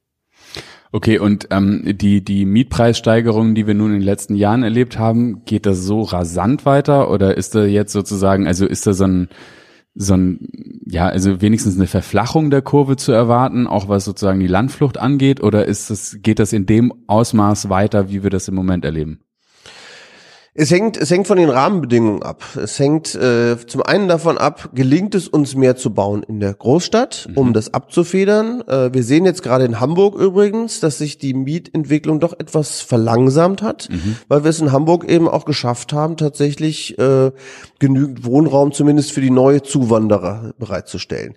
Okay, 0.91 1.17
und 1.17 1.47
ähm, 1.49 1.97
die, 1.97 2.23
die 2.23 2.45
Mietpreissteigerungen, 2.45 3.55
die 3.55 3.65
wir 3.65 3.73
nun 3.73 3.93
in 3.93 3.99
den 3.99 4.05
letzten 4.05 4.35
Jahren 4.35 4.61
erlebt 4.61 4.99
haben, 4.99 5.43
geht 5.45 5.65
das 5.65 5.79
so 5.79 6.01
rasant 6.01 6.67
weiter 6.67 7.09
oder 7.09 7.35
ist 7.35 7.55
da 7.55 7.65
jetzt 7.65 7.93
sozusagen, 7.93 8.45
also 8.45 8.67
ist 8.67 8.85
da 8.85 8.93
so 8.93 9.05
ein 9.05 9.29
so 9.95 10.15
ein, 10.15 10.81
ja, 10.85 11.07
also 11.07 11.41
wenigstens 11.41 11.75
eine 11.75 11.87
Verflachung 11.87 12.49
der 12.49 12.61
Kurve 12.61 12.95
zu 12.95 13.11
erwarten, 13.11 13.67
auch 13.67 13.87
was 13.87 14.05
sozusagen 14.05 14.39
die 14.39 14.47
Landflucht 14.47 14.97
angeht, 14.97 15.41
oder 15.41 15.65
ist 15.65 15.89
das, 15.89 16.17
geht 16.21 16.39
das 16.39 16.53
in 16.53 16.65
dem 16.65 16.93
Ausmaß 17.07 17.69
weiter, 17.69 18.09
wie 18.09 18.23
wir 18.23 18.29
das 18.29 18.47
im 18.47 18.55
Moment 18.55 18.85
erleben? 18.85 19.19
Es 20.55 20.69
hängt, 20.69 20.97
es 20.97 21.09
hängt 21.09 21.25
von 21.25 21.37
den 21.37 21.49
Rahmenbedingungen 21.49 22.21
ab. 22.21 22.43
Es 22.55 22.77
hängt 22.77 23.15
äh, 23.15 23.57
zum 23.65 23.81
einen 23.81 24.07
davon 24.07 24.37
ab, 24.37 24.69
gelingt 24.75 25.15
es 25.15 25.27
uns 25.27 25.55
mehr 25.55 25.75
zu 25.77 25.95
bauen 25.95 26.21
in 26.21 26.39
der 26.39 26.53
Großstadt, 26.53 27.27
mhm. 27.27 27.37
um 27.37 27.53
das 27.53 27.73
abzufedern. 27.73 28.61
Äh, 28.67 28.93
wir 28.93 29.01
sehen 29.01 29.25
jetzt 29.25 29.41
gerade 29.41 29.65
in 29.65 29.79
Hamburg 29.79 30.13
übrigens, 30.13 30.79
dass 30.79 30.99
sich 30.99 31.17
die 31.17 31.33
Mietentwicklung 31.33 32.19
doch 32.19 32.33
etwas 32.33 32.81
verlangsamt 32.81 33.63
hat, 33.63 33.89
mhm. 33.89 34.17
weil 34.27 34.43
wir 34.43 34.51
es 34.51 34.61
in 34.61 34.71
Hamburg 34.71 35.09
eben 35.09 35.27
auch 35.27 35.45
geschafft 35.45 35.91
haben, 35.91 36.17
tatsächlich 36.17 36.99
äh, 36.99 37.31
genügend 37.79 38.23
Wohnraum 38.23 38.73
zumindest 38.73 39.11
für 39.11 39.21
die 39.21 39.31
neue 39.31 39.63
Zuwanderer 39.63 40.53
bereitzustellen. 40.59 41.33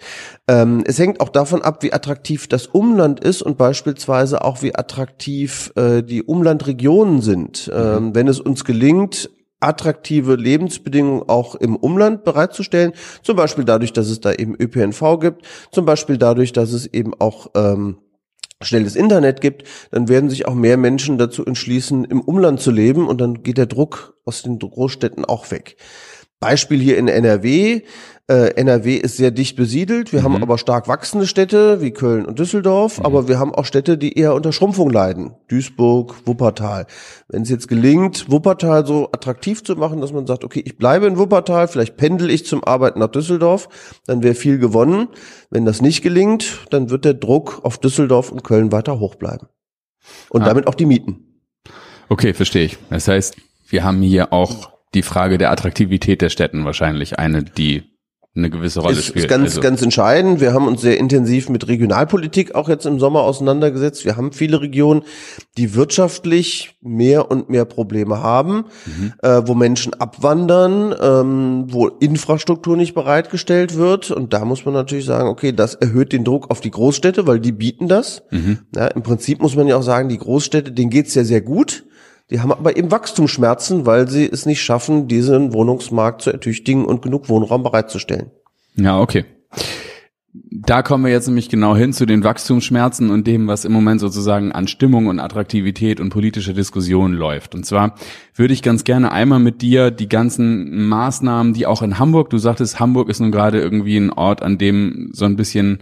Ähm, 0.47 0.85
es 0.87 0.99
hängt 0.99 1.23
auch 1.23 1.31
davon 1.31 1.63
ab, 1.63 1.83
wie 1.83 1.95
attraktiv 1.95 2.49
das 2.49 2.67
Umland 2.67 3.21
ist 3.21 3.41
und 3.41 3.57
beispielsweise 3.57 4.45
auch 4.45 4.61
wie 4.61 4.75
attraktiv 4.75 5.73
äh, 5.75 6.03
die 6.03 6.23
Umlandregionen 6.23 7.23
sind. 7.23 7.69
Mhm. 7.69 7.81
Ähm, 7.81 8.15
wenn 8.15 8.29
es 8.29 8.41
uns 8.41 8.67
gelingt, 8.67 9.06
gelingt, 9.07 9.31
attraktive 9.59 10.35
Lebensbedingungen 10.35 11.29
auch 11.29 11.55
im 11.55 11.77
Umland 11.77 12.25
bereitzustellen. 12.25 12.93
Zum 13.23 13.37
Beispiel 13.37 13.65
dadurch, 13.65 13.93
dass 13.93 14.09
es 14.09 14.21
da 14.21 14.33
eben 14.33 14.55
ÖPNV 14.55 15.19
gibt, 15.19 15.47
zum 15.73 15.87
Beispiel 15.87 16.19
dadurch, 16.19 16.53
dass 16.53 16.73
es 16.73 16.87
eben 16.87 17.15
auch 17.19 17.51
ähm, 17.55 17.99
schnelles 18.61 18.97
Internet 18.97 19.41
gibt, 19.41 19.65
dann 19.91 20.09
werden 20.09 20.31
sich 20.31 20.47
auch 20.47 20.55
mehr 20.55 20.77
Menschen 20.77 21.19
dazu 21.19 21.45
entschließen, 21.45 22.05
im 22.05 22.21
Umland 22.21 22.61
zu 22.61 22.71
leben 22.71 23.09
und 23.09 23.21
dann 23.21 23.43
geht 23.43 23.59
der 23.59 23.67
Druck 23.67 24.15
aus 24.25 24.43
den 24.43 24.59
Großstädten 24.59 25.25
auch 25.25 25.51
weg. 25.51 25.77
Beispiel 26.41 26.81
hier 26.81 26.99
in 26.99 27.09
NRW. 27.09 27.83
Äh, 28.29 28.55
NRW 28.57 28.97
ist 28.97 29.17
sehr 29.17 29.31
dicht 29.31 29.57
besiedelt. 29.57 30.13
Wir 30.13 30.21
mhm. 30.21 30.25
haben 30.25 30.43
aber 30.43 30.59
stark 30.59 30.89
wachsende 30.89 31.29
Städte 31.29 31.81
wie 31.81 31.93
Köln 31.93 32.27
und 32.27 32.41
Düsseldorf, 32.41 32.99
mhm. 32.99 33.07
aber 33.07 33.29
wir 33.29 33.39
haben 33.39 33.55
auch 33.55 33.65
Städte, 33.65 33.97
die 33.97 34.19
eher 34.19 34.35
unter 34.35 34.53
Schrumpfung 34.53 34.91
leiden. 34.91 35.37
Duisburg, 35.47 36.17
Wuppertal. 36.27 36.87
Wenn 37.29 37.43
es 37.43 37.51
jetzt 37.51 37.69
gelingt, 37.69 38.29
Wuppertal 38.29 38.85
so 38.85 39.11
attraktiv 39.13 39.63
zu 39.63 39.77
machen, 39.77 40.01
dass 40.01 40.13
man 40.13 40.27
sagt, 40.27 40.43
okay, 40.43 40.61
ich 40.65 40.77
bleibe 40.77 41.07
in 41.07 41.19
Wuppertal, 41.19 41.69
vielleicht 41.69 41.97
pendel 41.97 42.31
ich 42.31 42.45
zum 42.45 42.65
Arbeiten 42.65 42.99
nach 42.99 43.13
Düsseldorf, 43.13 43.69
dann 44.07 44.25
wäre 44.25 44.35
viel 44.35 44.59
gewonnen. 44.59 45.09
Wenn 45.51 45.65
das 45.65 45.81
nicht 45.81 46.03
gelingt, 46.03 46.67
dann 46.71 46.91
wird 46.91 47.05
der 47.05 47.15
Druck 47.15 47.61
auf 47.63 47.79
Düsseldorf 47.79 48.33
und 48.33 48.43
Köln 48.43 48.73
weiter 48.73 48.99
hoch 48.99 49.15
bleiben. 49.15 49.47
Und 50.31 50.43
ah. 50.43 50.47
damit 50.47 50.67
auch 50.67 50.75
die 50.75 50.87
Mieten. 50.87 51.43
Okay, 52.09 52.35
verstehe 52.35 52.65
ich. 52.65 52.79
Das 52.91 53.07
heißt, 53.07 53.37
wir 53.69 53.85
haben 53.85 54.03
hier 54.03 54.33
auch 54.33 54.76
die 54.97 55.03
Frage 55.03 55.37
der 55.39 55.53
Attraktivität 55.53 56.23
der 56.23 56.31
Städten 56.31 56.65
wahrscheinlich 56.65 57.19
eine, 57.19 57.45
die 57.45 57.85
eine 58.35 58.51
gewisse 58.51 58.81
Rolle 58.81 58.99
ist, 58.99 59.07
spielt. 59.07 59.25
Ist 59.25 59.29
ganz, 59.29 59.51
also. 59.51 59.61
ganz 59.61 59.83
entscheidend. 59.83 60.41
Wir 60.41 60.53
haben 60.53 60.67
uns 60.67 60.81
sehr 60.81 60.99
intensiv 60.99 61.49
mit 61.49 61.69
Regionalpolitik 61.69 62.55
auch 62.55 62.69
jetzt 62.69 62.87
im 62.87 62.99
Sommer 62.99 63.21
auseinandergesetzt. 63.21 64.05
Wir 64.05 64.17
haben 64.17 64.33
viele 64.33 64.61
Regionen, 64.61 65.03
die 65.57 65.75
wirtschaftlich 65.75 66.77
mehr 66.83 67.31
und 67.31 67.51
mehr 67.51 67.65
Probleme 67.67 68.23
haben, 68.23 68.65
mhm. 68.87 69.13
äh, 69.23 69.43
wo 69.47 69.55
Menschen 69.55 69.95
abwandern, 69.95 70.95
ähm, 71.01 71.65
wo 71.69 71.89
Infrastruktur 71.89 72.77
nicht 72.77 72.95
bereitgestellt 72.95 73.77
wird. 73.77 74.11
Und 74.11 74.33
da 74.33 74.45
muss 74.45 74.65
man 74.65 74.75
natürlich 74.75 75.05
sagen, 75.05 75.29
okay, 75.29 75.53
das 75.53 75.75
erhöht 75.75 76.13
den 76.13 76.25
Druck 76.25 76.51
auf 76.51 76.61
die 76.61 76.71
Großstädte, 76.71 77.27
weil 77.27 77.41
die 77.41 77.53
bieten 77.53 77.89
das. 77.89 78.23
Mhm. 78.31 78.61
Ja, 78.75 78.87
Im 78.89 79.03
Prinzip 79.03 79.41
muss 79.41 79.57
man 79.57 79.67
ja 79.67 79.77
auch 79.77 79.83
sagen, 79.83 80.09
die 80.09 80.19
Großstädte, 80.19 80.73
denen 80.73 80.91
geht's 80.91 81.15
ja 81.15 81.25
sehr 81.25 81.41
gut. 81.43 81.85
Die 82.31 82.41
haben 82.41 82.51
aber 82.51 82.77
eben 82.77 82.91
Wachstumsschmerzen, 82.91 83.87
weil 83.87 84.09
sie 84.09 84.29
es 84.29 84.47
nicht 84.47 84.61
schaffen, 84.61 85.07
diesen 85.07 85.53
Wohnungsmarkt 85.53 86.23
zu 86.23 86.33
ertüchtigen 86.33 86.85
und 86.85 87.03
genug 87.03 87.29
Wohnraum 87.29 87.63
bereitzustellen. 87.63 88.31
Ja, 88.75 89.01
okay. 89.01 89.25
Da 90.51 90.83
kommen 90.83 91.05
wir 91.05 91.13
jetzt 91.13 91.29
nämlich 91.29 91.49
genau 91.49 91.77
hin 91.77 91.93
zu 91.93 92.05
den 92.05 92.25
Wachstumsschmerzen 92.25 93.11
und 93.11 93.27
dem, 93.27 93.47
was 93.47 93.65
im 93.65 93.73
Moment 93.73 94.01
sozusagen 94.01 94.53
an 94.53 94.69
Stimmung 94.69 95.07
und 95.07 95.21
Attraktivität 95.21 96.01
und 96.01 96.11
politischer 96.11 96.53
Diskussion 96.53 97.13
läuft. 97.13 97.55
Und 97.55 97.65
zwar 97.65 97.95
würde 98.35 98.53
ich 98.53 98.63
ganz 98.63 98.85
gerne 98.85 99.13
einmal 99.13 99.39
mit 99.39 99.63
dir 99.63 99.91
die 99.91 100.09
ganzen 100.09 100.89
Maßnahmen, 100.89 101.55
die 101.55 101.67
auch 101.67 101.81
in 101.81 101.99
Hamburg, 101.99 102.31
du 102.31 102.39
sagtest, 102.39 102.81
Hamburg 102.81 103.09
ist 103.09 103.21
nun 103.21 103.33
gerade 103.33 103.61
irgendwie 103.61 103.97
ein 103.97 104.13
Ort, 104.13 104.43
an 104.43 104.59
dem 104.59 105.11
so 105.13 105.25
ein 105.25 105.37
bisschen 105.37 105.79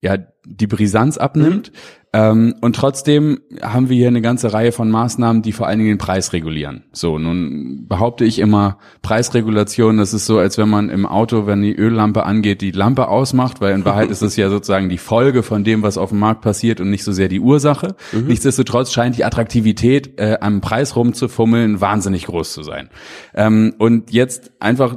ja 0.00 0.16
die 0.44 0.66
Brisanz 0.66 1.18
abnimmt. 1.18 1.72
Mhm. 1.72 1.78
Ähm, 2.14 2.54
und 2.62 2.74
trotzdem 2.74 3.40
haben 3.60 3.90
wir 3.90 3.96
hier 3.96 4.08
eine 4.08 4.22
ganze 4.22 4.54
Reihe 4.54 4.72
von 4.72 4.90
Maßnahmen, 4.90 5.42
die 5.42 5.52
vor 5.52 5.66
allen 5.66 5.78
Dingen 5.78 5.90
den 5.90 5.98
Preis 5.98 6.32
regulieren. 6.32 6.84
So, 6.90 7.18
nun 7.18 7.86
behaupte 7.86 8.24
ich 8.24 8.38
immer, 8.38 8.78
Preisregulation, 9.02 9.98
das 9.98 10.14
ist 10.14 10.24
so, 10.24 10.38
als 10.38 10.56
wenn 10.56 10.70
man 10.70 10.88
im 10.88 11.04
Auto, 11.04 11.46
wenn 11.46 11.60
die 11.60 11.76
Öllampe 11.76 12.24
angeht, 12.24 12.62
die 12.62 12.70
Lampe 12.70 13.08
ausmacht, 13.08 13.60
weil 13.60 13.74
in 13.74 13.84
Wahrheit 13.84 14.10
ist 14.10 14.22
es 14.22 14.36
ja 14.36 14.48
sozusagen 14.48 14.88
die 14.88 14.96
Folge 14.96 15.42
von 15.42 15.64
dem, 15.64 15.82
was 15.82 15.98
auf 15.98 16.08
dem 16.08 16.18
Markt 16.18 16.40
passiert 16.40 16.80
und 16.80 16.88
nicht 16.88 17.04
so 17.04 17.12
sehr 17.12 17.28
die 17.28 17.40
Ursache. 17.40 17.94
Mhm. 18.12 18.28
Nichtsdestotrotz 18.28 18.90
scheint 18.90 19.18
die 19.18 19.24
Attraktivität 19.24 20.18
äh, 20.18 20.38
am 20.40 20.62
Preis 20.62 20.96
rumzufummeln 20.96 21.82
wahnsinnig 21.82 22.24
groß 22.24 22.54
zu 22.54 22.62
sein. 22.62 22.88
Ähm, 23.34 23.74
und 23.76 24.10
jetzt 24.10 24.50
einfach 24.60 24.96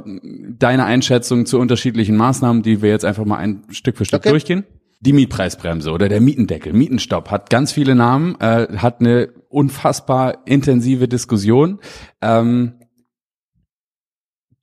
deine 0.58 0.86
Einschätzung 0.86 1.44
zu 1.44 1.58
unterschiedlichen 1.58 2.16
Maßnahmen, 2.16 2.62
die 2.62 2.80
wir 2.80 2.88
jetzt 2.88 3.04
einfach 3.04 3.26
mal 3.26 3.36
ein 3.36 3.64
Stück 3.68 3.98
für 3.98 4.06
Stück 4.06 4.20
okay. 4.20 4.30
durchgehen 4.30 4.64
die 5.02 5.12
Mietpreisbremse 5.12 5.90
oder 5.90 6.08
der 6.08 6.20
Mietendeckel, 6.20 6.72
Mietenstopp, 6.72 7.30
hat 7.30 7.50
ganz 7.50 7.72
viele 7.72 7.94
Namen, 7.94 8.40
äh, 8.40 8.68
hat 8.78 9.00
eine 9.00 9.32
unfassbar 9.48 10.46
intensive 10.46 11.08
Diskussion. 11.08 11.80
Ähm, 12.20 12.78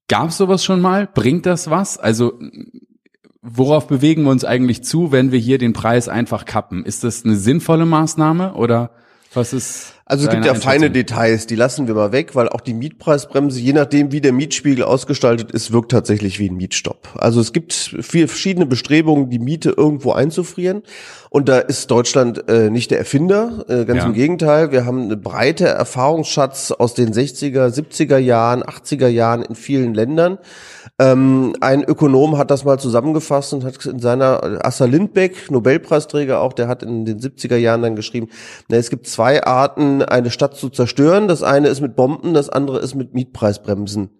Gab 0.09 0.31
sowas 0.31 0.63
schon 0.63 0.81
mal? 0.81 1.07
Bringt 1.07 1.45
das 1.45 1.69
was? 1.69 1.99
Also 1.99 2.39
worauf 3.41 3.87
bewegen 3.87 4.23
wir 4.23 4.31
uns 4.31 4.43
eigentlich 4.43 4.83
zu, 4.83 5.11
wenn 5.11 5.31
wir 5.31 5.39
hier 5.39 5.59
den 5.59 5.73
Preis 5.73 6.09
einfach 6.09 6.45
kappen? 6.45 6.83
Ist 6.83 7.03
das 7.03 7.23
eine 7.23 7.35
sinnvolle 7.35 7.85
Maßnahme 7.85 8.55
oder 8.55 8.91
was 9.33 9.53
ist? 9.53 9.93
Also 10.09 10.25
es 10.25 10.33
gibt 10.33 10.43
ja 10.43 10.55
feine 10.55 10.89
Details, 10.89 11.45
die 11.45 11.55
lassen 11.55 11.85
wir 11.85 11.93
mal 11.93 12.11
weg, 12.11 12.35
weil 12.35 12.49
auch 12.49 12.61
die 12.61 12.73
Mietpreisbremse, 12.73 13.59
je 13.59 13.73
nachdem 13.73 14.11
wie 14.11 14.21
der 14.21 14.33
Mietspiegel 14.33 14.83
ausgestaltet 14.83 15.51
ist, 15.51 15.71
wirkt 15.71 15.91
tatsächlich 15.91 16.39
wie 16.39 16.49
ein 16.49 16.55
Mietstopp. 16.55 17.09
Also 17.15 17.39
es 17.39 17.53
gibt 17.53 17.73
viele 17.73 18.27
verschiedene 18.27 18.65
Bestrebungen, 18.65 19.29
die 19.29 19.37
Miete 19.37 19.69
irgendwo 19.69 20.11
einzufrieren. 20.13 20.81
Und 21.29 21.47
da 21.47 21.59
ist 21.59 21.91
Deutschland 21.91 22.49
äh, 22.49 22.71
nicht 22.71 22.89
der 22.89 22.97
Erfinder, 22.97 23.63
äh, 23.67 23.85
ganz 23.85 23.99
ja. 23.99 24.07
im 24.07 24.13
Gegenteil. 24.13 24.71
Wir 24.71 24.87
haben 24.87 25.03
eine 25.03 25.15
breite 25.15 25.67
Erfahrungsschatz 25.67 26.71
aus 26.71 26.95
den 26.95 27.13
60er, 27.13 27.67
70er 27.67 28.17
Jahren, 28.17 28.63
80er 28.63 29.09
Jahren 29.09 29.43
in 29.43 29.53
vielen 29.53 29.93
Ländern. 29.93 30.39
Ähm, 30.99 31.55
ein 31.61 31.83
Ökonom 31.83 32.37
hat 32.37 32.51
das 32.51 32.65
mal 32.65 32.77
zusammengefasst 32.77 33.53
und 33.53 33.63
hat 33.63 33.85
in 33.85 33.99
seiner 33.99 34.65
Assa 34.65 34.83
Lindbeck, 34.83 35.49
Nobelpreisträger 35.49 36.41
auch, 36.41 36.51
der 36.51 36.67
hat 36.67 36.83
in 36.83 37.05
den 37.05 37.19
70er 37.19 37.55
Jahren 37.55 37.81
dann 37.81 37.95
geschrieben, 37.95 38.27
na, 38.67 38.75
es 38.75 38.89
gibt 38.89 39.07
zwei 39.07 39.43
Arten, 39.43 40.01
eine 40.01 40.29
Stadt 40.29 40.57
zu 40.57 40.69
zerstören. 40.69 41.29
Das 41.29 41.41
eine 41.41 41.69
ist 41.69 41.79
mit 41.79 41.95
Bomben, 41.95 42.33
das 42.33 42.49
andere 42.49 42.79
ist 42.79 42.95
mit 42.95 43.13
Mietpreisbremsen. 43.13 44.18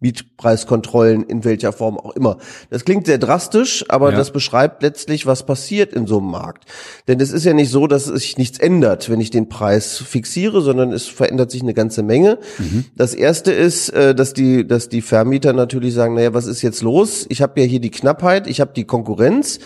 Mietpreiskontrollen 0.00 1.24
in 1.24 1.44
welcher 1.44 1.72
Form 1.72 1.98
auch 1.98 2.14
immer. 2.14 2.38
Das 2.70 2.84
klingt 2.84 3.06
sehr 3.06 3.18
drastisch, 3.18 3.84
aber 3.88 4.12
ja. 4.12 4.16
das 4.16 4.30
beschreibt 4.30 4.82
letztlich, 4.82 5.26
was 5.26 5.44
passiert 5.44 5.92
in 5.92 6.06
so 6.06 6.18
einem 6.18 6.30
Markt. 6.30 6.66
Denn 7.08 7.18
es 7.18 7.32
ist 7.32 7.44
ja 7.44 7.52
nicht 7.52 7.70
so, 7.70 7.88
dass 7.88 8.04
sich 8.04 8.38
nichts 8.38 8.60
ändert, 8.60 9.10
wenn 9.10 9.20
ich 9.20 9.30
den 9.30 9.48
Preis 9.48 9.96
fixiere, 9.98 10.60
sondern 10.62 10.92
es 10.92 11.06
verändert 11.08 11.50
sich 11.50 11.62
eine 11.62 11.74
ganze 11.74 12.04
Menge. 12.04 12.38
Mhm. 12.58 12.84
Das 12.96 13.12
erste 13.12 13.50
ist, 13.50 13.88
äh, 13.90 14.14
dass 14.14 14.34
die, 14.34 14.66
dass 14.66 14.88
die 14.88 15.02
Vermieter 15.02 15.52
natürlich 15.52 15.94
sagen, 15.94 16.14
naja, 16.14 16.32
was 16.32 16.46
ist 16.46 16.62
jetzt 16.62 16.82
los? 16.82 17.26
Ich 17.28 17.42
habe 17.42 17.60
ja 17.60 17.66
hier 17.66 17.80
die 17.80 17.90
Knappheit, 17.90 18.46
ich 18.46 18.60
habe 18.60 18.72
die 18.74 18.84
Konkurrenz 18.84 19.58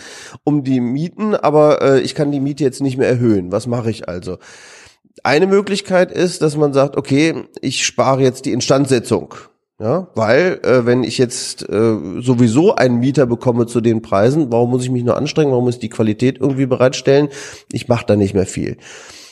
um 0.44 0.64
die 0.64 0.80
Mieten, 0.80 1.34
aber 1.34 1.82
äh, 1.82 2.00
ich 2.00 2.14
kann 2.14 2.32
die 2.32 2.40
Miete 2.40 2.64
jetzt 2.64 2.80
nicht 2.80 2.96
mehr 2.96 3.08
erhöhen. 3.08 3.52
Was 3.52 3.66
mache 3.66 3.90
ich 3.90 4.08
also? 4.08 4.38
Eine 5.24 5.46
Möglichkeit 5.46 6.10
ist, 6.10 6.40
dass 6.40 6.56
man 6.56 6.72
sagt, 6.72 6.96
okay, 6.96 7.44
ich 7.60 7.84
spare 7.84 8.22
jetzt 8.22 8.46
die 8.46 8.52
Instandsetzung. 8.52 9.34
Ja, 9.82 10.06
weil 10.14 10.60
äh, 10.62 10.86
wenn 10.86 11.02
ich 11.02 11.18
jetzt 11.18 11.68
äh, 11.68 11.96
sowieso 12.20 12.76
einen 12.76 13.00
Mieter 13.00 13.26
bekomme 13.26 13.66
zu 13.66 13.80
den 13.80 14.00
Preisen, 14.00 14.52
warum 14.52 14.70
muss 14.70 14.84
ich 14.84 14.90
mich 14.90 15.02
nur 15.02 15.16
anstrengen? 15.16 15.50
Warum 15.50 15.64
muss 15.64 15.74
ich 15.74 15.80
die 15.80 15.88
Qualität 15.88 16.38
irgendwie 16.40 16.66
bereitstellen? 16.66 17.28
Ich 17.72 17.88
mache 17.88 18.06
da 18.06 18.14
nicht 18.14 18.32
mehr 18.32 18.46
viel. 18.46 18.76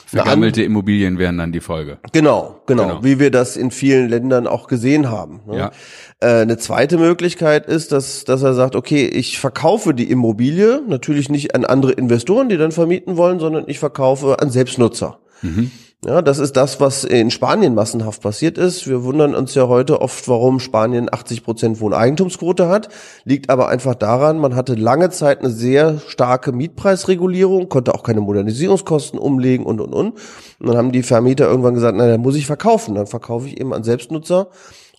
Vergammelte 0.06 0.64
Immobilien 0.64 1.18
wären 1.18 1.38
dann 1.38 1.52
die 1.52 1.60
Folge. 1.60 1.98
Genau, 2.12 2.62
genau, 2.66 2.88
genau, 2.88 3.04
wie 3.04 3.20
wir 3.20 3.30
das 3.30 3.56
in 3.56 3.70
vielen 3.70 4.08
Ländern 4.08 4.48
auch 4.48 4.66
gesehen 4.66 5.08
haben. 5.08 5.40
Ne? 5.46 5.56
Ja. 5.56 5.70
Äh, 6.18 6.42
eine 6.42 6.58
zweite 6.58 6.98
Möglichkeit 6.98 7.66
ist, 7.66 7.92
dass, 7.92 8.24
dass 8.24 8.42
er 8.42 8.54
sagt, 8.54 8.74
okay, 8.74 9.06
ich 9.06 9.38
verkaufe 9.38 9.94
die 9.94 10.10
Immobilie, 10.10 10.82
natürlich 10.88 11.28
nicht 11.28 11.54
an 11.54 11.64
andere 11.64 11.92
Investoren, 11.92 12.48
die 12.48 12.56
dann 12.56 12.72
vermieten 12.72 13.16
wollen, 13.16 13.38
sondern 13.38 13.64
ich 13.68 13.78
verkaufe 13.78 14.40
an 14.40 14.50
Selbstnutzer. 14.50 15.20
Mhm. 15.42 15.70
Ja, 16.02 16.22
das 16.22 16.38
ist 16.38 16.56
das, 16.56 16.80
was 16.80 17.04
in 17.04 17.30
Spanien 17.30 17.74
massenhaft 17.74 18.22
passiert 18.22 18.56
ist. 18.56 18.88
Wir 18.88 19.04
wundern 19.04 19.34
uns 19.34 19.54
ja 19.54 19.68
heute 19.68 20.00
oft, 20.00 20.28
warum 20.28 20.58
Spanien 20.58 21.12
80 21.12 21.44
Prozent 21.44 21.80
Wohneigentumsquote 21.80 22.68
hat. 22.68 22.88
Liegt 23.24 23.50
aber 23.50 23.68
einfach 23.68 23.94
daran, 23.94 24.38
man 24.38 24.56
hatte 24.56 24.76
lange 24.76 25.10
Zeit 25.10 25.40
eine 25.40 25.50
sehr 25.50 25.98
starke 26.06 26.52
Mietpreisregulierung, 26.52 27.68
konnte 27.68 27.94
auch 27.94 28.02
keine 28.02 28.22
Modernisierungskosten 28.22 29.18
umlegen 29.18 29.66
und, 29.66 29.78
und, 29.78 29.92
und. 29.92 30.12
Und 30.58 30.66
dann 30.66 30.78
haben 30.78 30.92
die 30.92 31.02
Vermieter 31.02 31.46
irgendwann 31.46 31.74
gesagt, 31.74 31.98
na, 31.98 32.06
dann 32.06 32.22
muss 32.22 32.36
ich 32.36 32.46
verkaufen. 32.46 32.94
Dann 32.94 33.06
verkaufe 33.06 33.46
ich 33.46 33.60
eben 33.60 33.74
an 33.74 33.84
Selbstnutzer. 33.84 34.48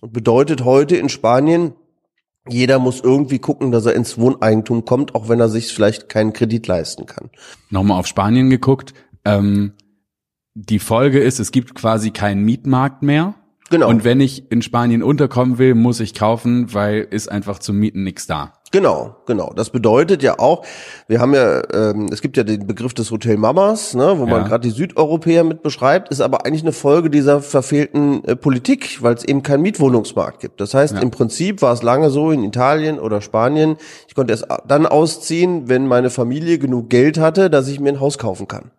Und 0.02 0.12
bedeutet 0.12 0.64
heute 0.64 0.94
in 0.94 1.08
Spanien, 1.08 1.72
jeder 2.48 2.78
muss 2.78 3.00
irgendwie 3.00 3.40
gucken, 3.40 3.72
dass 3.72 3.86
er 3.86 3.94
ins 3.94 4.18
Wohneigentum 4.18 4.84
kommt, 4.84 5.16
auch 5.16 5.28
wenn 5.28 5.40
er 5.40 5.48
sich 5.48 5.74
vielleicht 5.74 6.08
keinen 6.08 6.32
Kredit 6.32 6.68
leisten 6.68 7.06
kann. 7.06 7.30
Nochmal 7.70 7.98
auf 7.98 8.06
Spanien 8.06 8.50
geguckt. 8.50 8.94
Ähm, 9.24 9.72
die 10.54 10.78
Folge 10.78 11.20
ist, 11.20 11.40
es 11.40 11.50
gibt 11.52 11.74
quasi 11.74 12.10
keinen 12.10 12.42
Mietmarkt 12.44 13.02
mehr. 13.02 13.34
Genau. 13.70 13.88
Und 13.88 14.04
wenn 14.04 14.20
ich 14.20 14.50
in 14.52 14.60
Spanien 14.60 15.02
unterkommen 15.02 15.56
will, 15.56 15.74
muss 15.74 15.98
ich 16.00 16.12
kaufen, 16.12 16.74
weil 16.74 17.06
ist 17.10 17.32
einfach 17.32 17.58
zum 17.58 17.76
Mieten 17.78 18.04
nichts 18.04 18.26
da. 18.26 18.52
Genau, 18.70 19.16
genau. 19.26 19.52
Das 19.54 19.70
bedeutet 19.70 20.22
ja 20.22 20.38
auch, 20.38 20.64
wir 21.06 21.20
haben 21.20 21.34
ja, 21.34 21.62
ähm, 21.72 22.08
es 22.10 22.20
gibt 22.20 22.36
ja 22.36 22.42
den 22.42 22.66
Begriff 22.66 22.92
des 22.92 23.10
Hotel 23.10 23.36
Mamas, 23.38 23.94
ne, 23.94 24.14
wo 24.18 24.26
man 24.26 24.42
Ja. 24.42 24.48
gerade 24.48 24.68
die 24.68 24.74
Südeuropäer 24.74 25.44
mit 25.44 25.62
beschreibt, 25.62 26.10
ist 26.10 26.20
aber 26.20 26.44
eigentlich 26.44 26.62
eine 26.62 26.72
Folge 26.72 27.08
dieser 27.08 27.40
verfehlten 27.40 28.22
äh, 28.24 28.36
Politik, 28.36 29.02
weil 29.02 29.14
es 29.14 29.24
eben 29.24 29.42
keinen 29.42 29.62
Mietwohnungsmarkt 29.62 30.40
gibt. 30.40 30.60
Das 30.60 30.74
heißt, 30.74 30.94
Ja. 30.96 31.00
im 31.00 31.10
Prinzip 31.10 31.62
war 31.62 31.72
es 31.72 31.82
lange 31.82 32.10
so 32.10 32.30
in 32.30 32.44
Italien 32.44 32.98
oder 32.98 33.20
Spanien, 33.22 33.76
ich 34.08 34.14
konnte 34.14 34.32
erst 34.32 34.46
dann 34.68 34.84
ausziehen, 34.86 35.68
wenn 35.70 35.86
meine 35.86 36.10
Familie 36.10 36.58
genug 36.58 36.90
Geld 36.90 37.18
hatte, 37.18 37.48
dass 37.48 37.68
ich 37.68 37.80
mir 37.80 37.90
ein 37.90 38.00
Haus 38.00 38.18
kaufen 38.18 38.48
kann. 38.48 38.70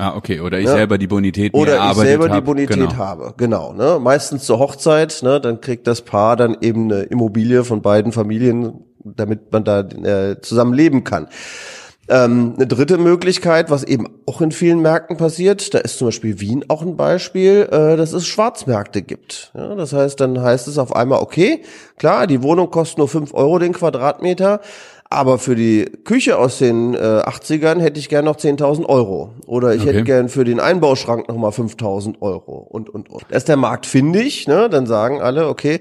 Ah, 0.00 0.16
okay. 0.16 0.40
Oder 0.40 0.58
ich 0.58 0.64
Ja. 0.64 0.72
selber 0.72 0.96
die 0.96 1.06
Bonität 1.06 1.52
Oder 1.52 1.90
ich 1.90 1.96
selber 1.96 2.28
die 2.28 2.34
hab. 2.36 2.44
Bonität 2.46 2.76
genau. 2.76 2.96
habe. 2.96 3.34
Genau. 3.36 3.74
Ne? 3.74 3.98
Meistens 4.00 4.44
zur 4.44 4.58
Hochzeit, 4.58 5.20
ne? 5.22 5.40
dann 5.40 5.60
kriegt 5.60 5.86
das 5.86 6.00
Paar 6.00 6.36
dann 6.36 6.56
eben 6.62 6.90
eine 6.90 7.02
Immobilie 7.02 7.64
von 7.64 7.82
beiden 7.82 8.10
Familien, 8.12 8.84
damit 9.04 9.52
man 9.52 9.64
da 9.64 9.80
äh, 9.80 10.40
zusammen 10.40 10.72
leben 10.72 11.04
kann. 11.04 11.28
Ähm, 12.08 12.54
eine 12.56 12.66
dritte 12.66 12.98
Möglichkeit, 12.98 13.70
was 13.70 13.84
eben 13.84 14.08
auch 14.26 14.40
in 14.40 14.50
vielen 14.50 14.80
Märkten 14.80 15.16
passiert, 15.16 15.74
da 15.74 15.78
ist 15.78 15.98
zum 15.98 16.08
Beispiel 16.08 16.40
Wien 16.40 16.64
auch 16.68 16.82
ein 16.82 16.96
Beispiel, 16.96 17.68
äh, 17.70 17.96
dass 17.96 18.12
es 18.12 18.26
Schwarzmärkte 18.26 19.02
gibt. 19.02 19.52
Ja, 19.54 19.76
das 19.76 19.92
heißt, 19.92 20.18
dann 20.18 20.40
heißt 20.42 20.66
es 20.66 20.78
auf 20.78 20.96
einmal, 20.96 21.20
okay, 21.20 21.62
klar, 21.98 22.26
die 22.26 22.42
Wohnung 22.42 22.70
kostet 22.70 22.98
nur 22.98 23.06
fünf 23.06 23.32
Euro 23.32 23.58
den 23.60 23.72
Quadratmeter, 23.74 24.60
aber 25.12 25.38
für 25.38 25.56
die 25.56 25.86
Küche 26.04 26.38
aus 26.38 26.58
den 26.58 26.94
äh, 26.94 26.98
80ern 26.98 27.80
hätte 27.80 27.98
ich 27.98 28.08
gern 28.08 28.24
noch 28.24 28.36
10.000 28.36 28.86
Euro. 28.86 29.30
Oder 29.46 29.74
ich 29.74 29.82
Okay. 29.82 29.90
hätte 29.92 30.04
gern 30.04 30.28
für 30.28 30.44
den 30.44 30.60
Einbauschrank 30.60 31.28
nochmal 31.28 31.50
5.000 31.50 32.20
Euro 32.20 32.52
und, 32.70 32.88
und, 32.88 33.10
und. 33.10 33.24
Da 33.28 33.36
ist 33.36 33.48
der 33.48 33.56
Markt 33.56 33.86
findig, 33.86 34.46
ne? 34.46 34.68
dann 34.70 34.86
sagen 34.86 35.20
alle, 35.20 35.48
okay, 35.48 35.80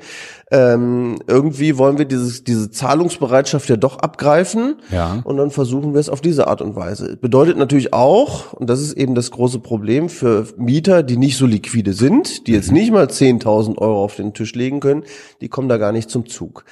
ähm, 0.52 1.18
irgendwie 1.28 1.78
wollen 1.78 2.00
wir 2.00 2.06
dieses, 2.06 2.44
diese 2.44 2.72
Zahlungsbereitschaft 2.72 3.70
ja 3.70 3.78
doch 3.78 4.00
abgreifen 4.00 4.78
Ja. 4.92 5.22
und 5.24 5.38
dann 5.38 5.52
versuchen 5.52 5.94
wir 5.94 6.00
es 6.00 6.10
auf 6.10 6.22
diese 6.22 6.48
Art 6.48 6.64
und 6.64 6.76
Weise. 6.76 7.16
Bedeutet 7.18 7.56
natürlich 7.58 7.94
auch, 7.94 8.54
und 8.54 8.68
das 8.68 8.82
ist 8.82 8.94
eben 8.94 9.14
das 9.14 9.30
große 9.30 9.60
Problem 9.60 10.10
für 10.10 10.48
Mieter, 10.58 11.04
die 11.04 11.18
nicht 11.18 11.38
so 11.38 11.46
liquide 11.46 11.94
sind, 11.94 12.48
die 12.48 12.54
jetzt 12.54 12.72
nicht 12.72 12.92
mal 12.92 13.06
10.000 13.06 13.78
Euro 13.78 14.04
auf 14.04 14.16
den 14.16 14.34
Tisch 14.34 14.56
legen 14.56 14.80
können, 14.80 15.04
die 15.42 15.50
kommen 15.50 15.70
da 15.70 15.78
gar 15.78 15.92
nicht 15.92 16.10
zum 16.10 16.28
Zug. 16.28 16.66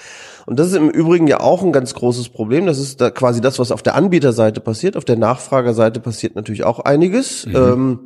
Und 0.47 0.57
das 0.57 0.67
ist 0.67 0.75
im 0.75 0.89
Übrigen 0.89 1.27
ja 1.27 1.41
auch 1.41 1.61
ein 1.61 1.73
ganz 1.73 1.93
großes 1.93 2.29
Problem. 2.29 2.67
Das 2.67 2.79
ist 2.79 3.01
da 3.01 3.11
quasi 3.11 3.41
das, 3.41 3.59
was 3.59 3.69
auf 3.73 3.83
der 3.83 3.95
Anbieterseite 3.95 4.61
passiert. 4.61 4.95
Auf 4.95 5.03
der 5.03 5.17
Nachfragerseite 5.17 5.99
passiert 5.99 6.37
natürlich 6.37 6.63
auch 6.63 6.79
einiges. 6.79 7.45
Ähm, 7.53 7.99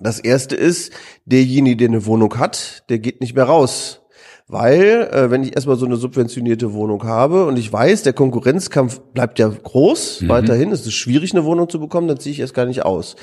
das 0.00 0.18
erste 0.18 0.56
ist, 0.56 0.90
derjenige, 1.26 1.76
der 1.76 1.88
eine 1.88 2.06
Wohnung 2.06 2.38
hat, 2.38 2.84
der 2.88 2.98
geht 2.98 3.20
nicht 3.20 3.34
mehr 3.34 3.44
raus. 3.44 4.00
Weil, 4.48 5.10
äh, 5.12 5.30
wenn 5.30 5.42
ich 5.42 5.54
erstmal 5.54 5.76
so 5.76 5.84
eine 5.84 5.96
subventionierte 5.96 6.72
Wohnung 6.72 7.02
habe 7.04 7.44
und 7.44 7.58
ich 7.58 7.70
weiß, 7.70 8.04
der 8.04 8.12
Konkurrenzkampf 8.14 9.00
bleibt 9.12 9.38
ja 9.38 9.48
groß, 9.48 10.28
weiterhin, 10.28 10.70
es 10.72 10.86
ist 10.86 10.94
schwierig, 10.94 11.32
eine 11.34 11.44
Wohnung 11.44 11.68
zu 11.68 11.78
bekommen, 11.80 12.08
dann 12.08 12.20
ziehe 12.20 12.32
ich 12.32 12.40
erst 12.40 12.54
gar 12.54 12.64
nicht 12.64 12.86
aus. 12.86 13.16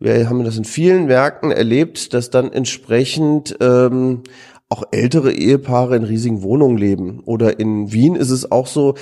Wir 0.00 0.28
haben 0.28 0.42
das 0.42 0.56
in 0.56 0.64
vielen 0.64 1.04
Märkten 1.04 1.52
erlebt, 1.52 2.12
dass 2.14 2.30
dann 2.30 2.50
entsprechend 2.50 3.56
ähm, 3.60 4.22
auch 4.68 4.84
ältere 4.90 5.32
Ehepaare 5.32 5.96
in 5.96 6.04
riesigen 6.04 6.42
Wohnungen 6.42 6.78
leben. 6.78 7.20
Oder 7.24 7.58
in 7.60 7.92
Wien 7.92 8.16
ist 8.16 8.30
es 8.30 8.50
auch 8.50 8.66
so, 8.66 8.94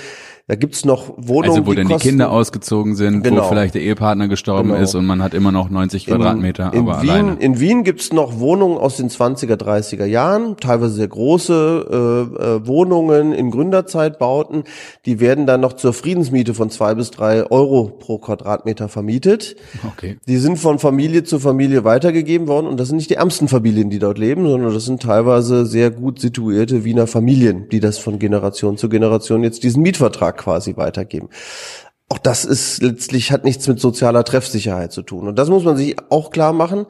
da 0.47 0.55
gibt's 0.55 0.83
noch 0.83 1.13
Wohnungen, 1.17 1.49
Also 1.51 1.65
wo 1.65 1.73
dann 1.73 1.87
die 1.87 1.93
kosten- 1.93 2.09
Kinder 2.09 2.29
ausgezogen 2.31 2.95
sind, 2.95 3.23
Genau. 3.23 3.43
wo 3.43 3.47
vielleicht 3.49 3.75
der 3.75 3.81
Ehepartner 3.81 4.27
gestorben 4.27 4.69
Genau. 4.69 4.81
ist 4.81 4.93
und 4.93 5.05
man 5.05 5.23
hat 5.23 5.33
immer 5.33 5.51
noch 5.53 5.69
90 5.69 6.05
Quadratmeter, 6.07 6.73
in 6.73 6.81
aber 6.87 7.01
Wien, 7.01 7.09
alleine. 7.09 7.35
In 7.39 7.59
Wien 7.61 7.83
gibt's 7.85 8.11
noch 8.11 8.39
Wohnungen 8.39 8.77
aus 8.77 8.97
den 8.97 9.09
20er, 9.09 9.55
30er 9.55 10.05
Jahren, 10.05 10.57
teilweise 10.57 10.95
sehr 10.95 11.07
große 11.07 12.27
äh, 12.37 12.43
äh, 12.43 12.67
Wohnungen 12.67 13.31
in 13.31 13.51
Gründerzeitbauten. 13.51 14.63
Die 15.05 15.19
werden 15.19 15.45
dann 15.45 15.61
noch 15.61 15.73
zur 15.73 15.93
Friedensmiete 15.93 16.53
von 16.53 16.69
zwei 16.69 16.93
bis 16.95 17.11
drei 17.11 17.49
Euro 17.49 17.85
pro 17.97 18.17
Quadratmeter 18.17 18.89
vermietet. 18.89 19.55
Okay. 19.93 20.17
Die 20.27 20.37
sind 20.37 20.57
von 20.59 20.77
Familie 20.79 21.23
zu 21.23 21.39
Familie 21.39 21.83
weitergegeben 21.83 22.47
worden 22.47 22.67
und 22.67 22.79
das 22.79 22.89
sind 22.89 22.97
nicht 22.97 23.09
die 23.09 23.15
ärmsten 23.15 23.47
Familien, 23.47 23.89
die 23.89 23.99
dort 23.99 24.17
leben, 24.17 24.45
sondern 24.47 24.73
das 24.73 24.85
sind 24.85 25.01
teilweise 25.01 25.65
sehr 25.65 25.89
gut 25.91 26.19
situierte 26.19 26.83
Wiener 26.83 27.07
Familien, 27.07 27.69
die 27.71 27.79
das 27.79 27.97
von 27.97 28.19
Generation 28.19 28.75
zu 28.77 28.89
Generation 28.89 29.43
jetzt 29.43 29.63
diesen 29.63 29.81
Mietvertrag 29.83 30.32
quasi 30.33 30.77
weitergeben. 30.77 31.29
Auch 32.09 32.17
das 32.17 32.45
ist 32.45 32.81
letztlich 32.81 33.31
hat 33.31 33.43
nichts 33.43 33.67
mit 33.67 33.79
sozialer 33.79 34.23
Treffsicherheit 34.23 34.91
zu 34.91 35.01
tun 35.01 35.27
und 35.27 35.39
das 35.39 35.49
muss 35.49 35.63
man 35.63 35.77
sich 35.77 35.95
auch 36.09 36.29
klar 36.29 36.53
machen. 36.53 36.85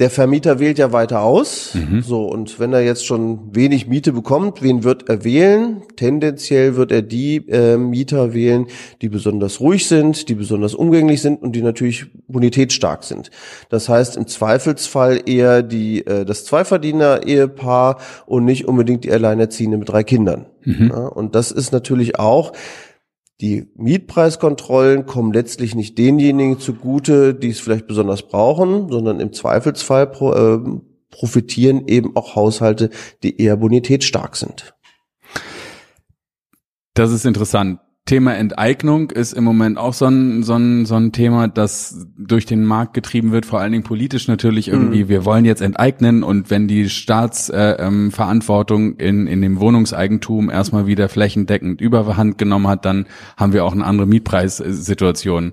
Der 0.00 0.08
Vermieter 0.08 0.58
wählt 0.58 0.78
ja 0.78 0.92
weiter 0.92 1.20
aus. 1.20 1.74
So, 2.02 2.24
und 2.24 2.58
wenn 2.58 2.72
er 2.72 2.80
jetzt 2.80 3.04
schon 3.04 3.54
wenig 3.54 3.86
Miete 3.86 4.12
bekommt, 4.12 4.62
wen 4.62 4.82
wird 4.82 5.10
er 5.10 5.24
wählen? 5.24 5.82
Tendenziell 5.96 6.74
wird 6.74 6.90
er 6.90 7.02
die 7.02 7.36
äh, 7.48 7.76
Mieter 7.76 8.32
wählen, 8.32 8.66
die 9.02 9.10
besonders 9.10 9.60
ruhig 9.60 9.86
sind, 9.86 10.30
die 10.30 10.34
besonders 10.34 10.74
umgänglich 10.74 11.20
sind 11.20 11.42
und 11.42 11.54
die 11.54 11.60
natürlich 11.60 12.06
bonitätsstark 12.28 13.04
sind. 13.04 13.30
Das 13.68 13.90
heißt 13.90 14.16
im 14.16 14.26
Zweifelsfall 14.26 15.20
eher 15.26 15.62
die 15.62 16.06
äh, 16.06 16.24
das 16.24 16.46
Zweiverdiener-Ehepaar 16.46 17.98
und 18.24 18.46
nicht 18.46 18.66
unbedingt 18.66 19.04
die 19.04 19.12
Alleinerziehende 19.12 19.76
mit 19.76 19.90
drei 19.90 20.02
Kindern. 20.02 20.46
Ja, 20.64 21.06
und 21.06 21.34
das 21.34 21.52
ist 21.52 21.72
natürlich 21.72 22.18
auch 22.18 22.52
die 23.40 23.70
Mietpreiskontrollen 23.74 25.06
kommen 25.06 25.32
letztlich 25.32 25.74
nicht 25.74 25.96
denjenigen 25.96 26.58
zugute, 26.58 27.34
die 27.34 27.50
es 27.50 27.60
vielleicht 27.60 27.86
besonders 27.86 28.22
brauchen, 28.22 28.90
sondern 28.90 29.20
im 29.20 29.32
Zweifelsfall 29.32 30.06
pro, 30.06 30.32
äh, 30.32 30.58
profitieren 31.10 31.86
eben 31.88 32.16
auch 32.16 32.36
Haushalte, 32.36 32.90
die 33.22 33.40
eher 33.40 33.56
bonitätsstark 33.56 34.36
sind. 34.36 34.74
Das 36.94 37.12
ist 37.12 37.24
interessant. 37.24 37.80
Thema 38.06 38.34
Enteignung 38.34 39.10
ist 39.10 39.32
im 39.32 39.44
Moment 39.44 39.78
auch 39.78 39.94
so 39.94 40.06
ein, 40.06 40.42
so 40.42 40.54
ein, 40.54 40.84
so 40.84 40.96
ein 40.96 41.12
Thema, 41.12 41.46
das 41.46 42.08
durch 42.18 42.44
den 42.44 42.64
Markt 42.64 42.94
getrieben 42.94 43.30
wird, 43.30 43.46
vor 43.46 43.60
allen 43.60 43.70
Dingen 43.70 43.84
politisch 43.84 44.26
natürlich 44.26 44.66
irgendwie. 44.66 45.08
Wir 45.08 45.24
wollen 45.24 45.44
jetzt 45.44 45.62
enteignen 45.62 46.24
und 46.24 46.50
wenn 46.50 46.66
die 46.66 46.88
Staatsverantwortung 46.88 48.98
äh, 48.98 49.04
ähm, 49.04 49.08
in, 49.08 49.28
in 49.28 49.42
dem 49.42 49.60
Wohnungseigentum 49.60 50.50
erstmal 50.50 50.86
wieder 50.86 51.08
flächendeckend 51.08 51.80
Überhand 51.80 52.36
genommen 52.36 52.66
hat, 52.66 52.84
dann 52.84 53.06
haben 53.36 53.52
wir 53.52 53.64
auch 53.64 53.72
eine 53.72 53.84
andere 53.84 54.08
Mietpreissituation. 54.08 55.52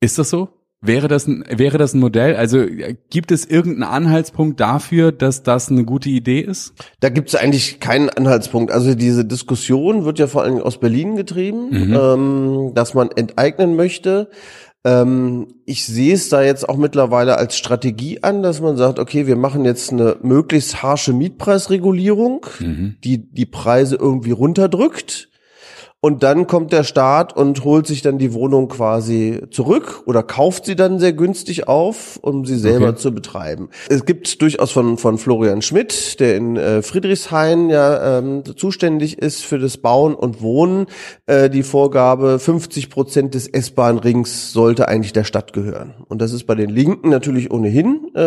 Ist 0.00 0.18
das 0.18 0.28
so? 0.28 0.57
Wäre 0.80 1.08
das 1.08 1.26
ein, 1.26 1.44
wäre 1.48 1.76
das 1.76 1.92
ein 1.94 1.98
Modell? 2.00 2.36
Also 2.36 2.58
äh, 2.60 2.94
gibt 3.10 3.32
es 3.32 3.44
irgendeinen 3.44 3.90
Anhaltspunkt 3.92 4.60
dafür, 4.60 5.10
dass 5.10 5.42
das 5.42 5.70
eine 5.70 5.84
gute 5.84 6.08
Idee 6.08 6.40
ist? 6.40 6.72
Da 7.00 7.08
gibt 7.08 7.30
es 7.30 7.34
eigentlich 7.34 7.80
keinen 7.80 8.08
Anhaltspunkt. 8.10 8.70
Also 8.70 8.94
diese 8.94 9.24
Diskussion 9.24 10.04
wird 10.04 10.20
ja 10.20 10.28
vor 10.28 10.42
allem 10.44 10.60
aus 10.60 10.78
Berlin 10.78 11.16
getrieben, 11.16 11.70
Mhm. 11.70 11.94
ähm, 12.00 12.70
dass 12.74 12.94
man 12.94 13.10
enteignen 13.10 13.74
möchte. 13.74 14.30
Ähm, 14.84 15.48
ich 15.66 15.84
sehe 15.84 16.14
es 16.14 16.28
da 16.28 16.42
jetzt 16.42 16.68
auch 16.68 16.76
mittlerweile 16.76 17.36
als 17.36 17.56
Strategie 17.58 18.22
an, 18.22 18.44
dass 18.44 18.60
man 18.60 18.76
sagt, 18.76 19.00
okay, 19.00 19.26
wir 19.26 19.34
machen 19.34 19.64
jetzt 19.64 19.92
eine 19.92 20.16
möglichst 20.22 20.80
harsche 20.84 21.12
Mietpreisregulierung, 21.12 22.46
Mhm. 22.60 22.96
die 23.02 23.28
die 23.32 23.46
Preise 23.46 23.96
irgendwie 23.96 24.30
runterdrückt. 24.30 25.28
Und 26.00 26.22
dann 26.22 26.46
kommt 26.46 26.72
der 26.72 26.84
Staat 26.84 27.36
und 27.36 27.64
holt 27.64 27.88
sich 27.88 28.02
dann 28.02 28.18
die 28.18 28.32
Wohnung 28.32 28.68
quasi 28.68 29.40
zurück 29.50 30.02
oder 30.06 30.22
kauft 30.22 30.64
sie 30.66 30.76
dann 30.76 31.00
sehr 31.00 31.12
günstig 31.12 31.66
auf, 31.66 32.20
um 32.22 32.44
sie 32.44 32.56
selber 32.56 32.90
Okay. 32.90 32.98
zu 32.98 33.12
betreiben. 33.12 33.68
Es 33.88 34.04
gibt 34.04 34.40
durchaus 34.40 34.70
von, 34.70 34.96
von 34.96 35.18
Florian 35.18 35.60
Schmidt, 35.60 36.20
der 36.20 36.36
in 36.36 36.56
äh, 36.56 36.82
Friedrichshain 36.82 37.68
ja 37.68 38.18
ähm, 38.18 38.44
zuständig 38.56 39.18
ist 39.18 39.44
für 39.44 39.58
das 39.58 39.76
Bauen 39.78 40.14
und 40.14 40.40
Wohnen, 40.40 40.86
äh, 41.26 41.50
die 41.50 41.64
Vorgabe, 41.64 42.38
50 42.38 42.90
Prozent 42.90 43.34
des 43.34 43.48
S-Bahn-Rings 43.48 44.52
sollte 44.52 44.86
eigentlich 44.86 45.12
der 45.12 45.24
Stadt 45.24 45.52
gehören. 45.52 45.94
Und 46.06 46.22
das 46.22 46.32
ist 46.32 46.44
bei 46.44 46.54
den 46.54 46.70
Linken 46.70 47.08
natürlich 47.08 47.50
ohnehin 47.50 48.14
äh, 48.14 48.20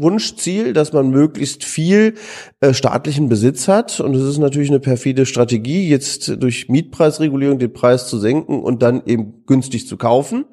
Wunschziel, 0.00 0.72
dass 0.72 0.94
man 0.94 1.10
möglichst 1.10 1.62
viel 1.64 2.14
äh, 2.60 2.72
staatlichen 2.72 3.28
Besitz 3.28 3.68
hat. 3.68 4.00
Und 4.00 4.14
es 4.16 4.22
ist 4.22 4.38
natürlich 4.38 4.70
eine 4.70 4.80
perfide 4.80 5.26
Strategie, 5.26 5.90
jetzt 5.90 6.42
durch 6.42 6.70
Mietpreisregulierung 7.02 7.58
den 7.58 7.72
Preis 7.72 8.08
zu 8.08 8.18
senken 8.18 8.62
und 8.62 8.82
dann 8.82 9.02
eben 9.06 9.44
günstig 9.46 9.88
zu 9.88 9.96
kaufen. 9.96 10.44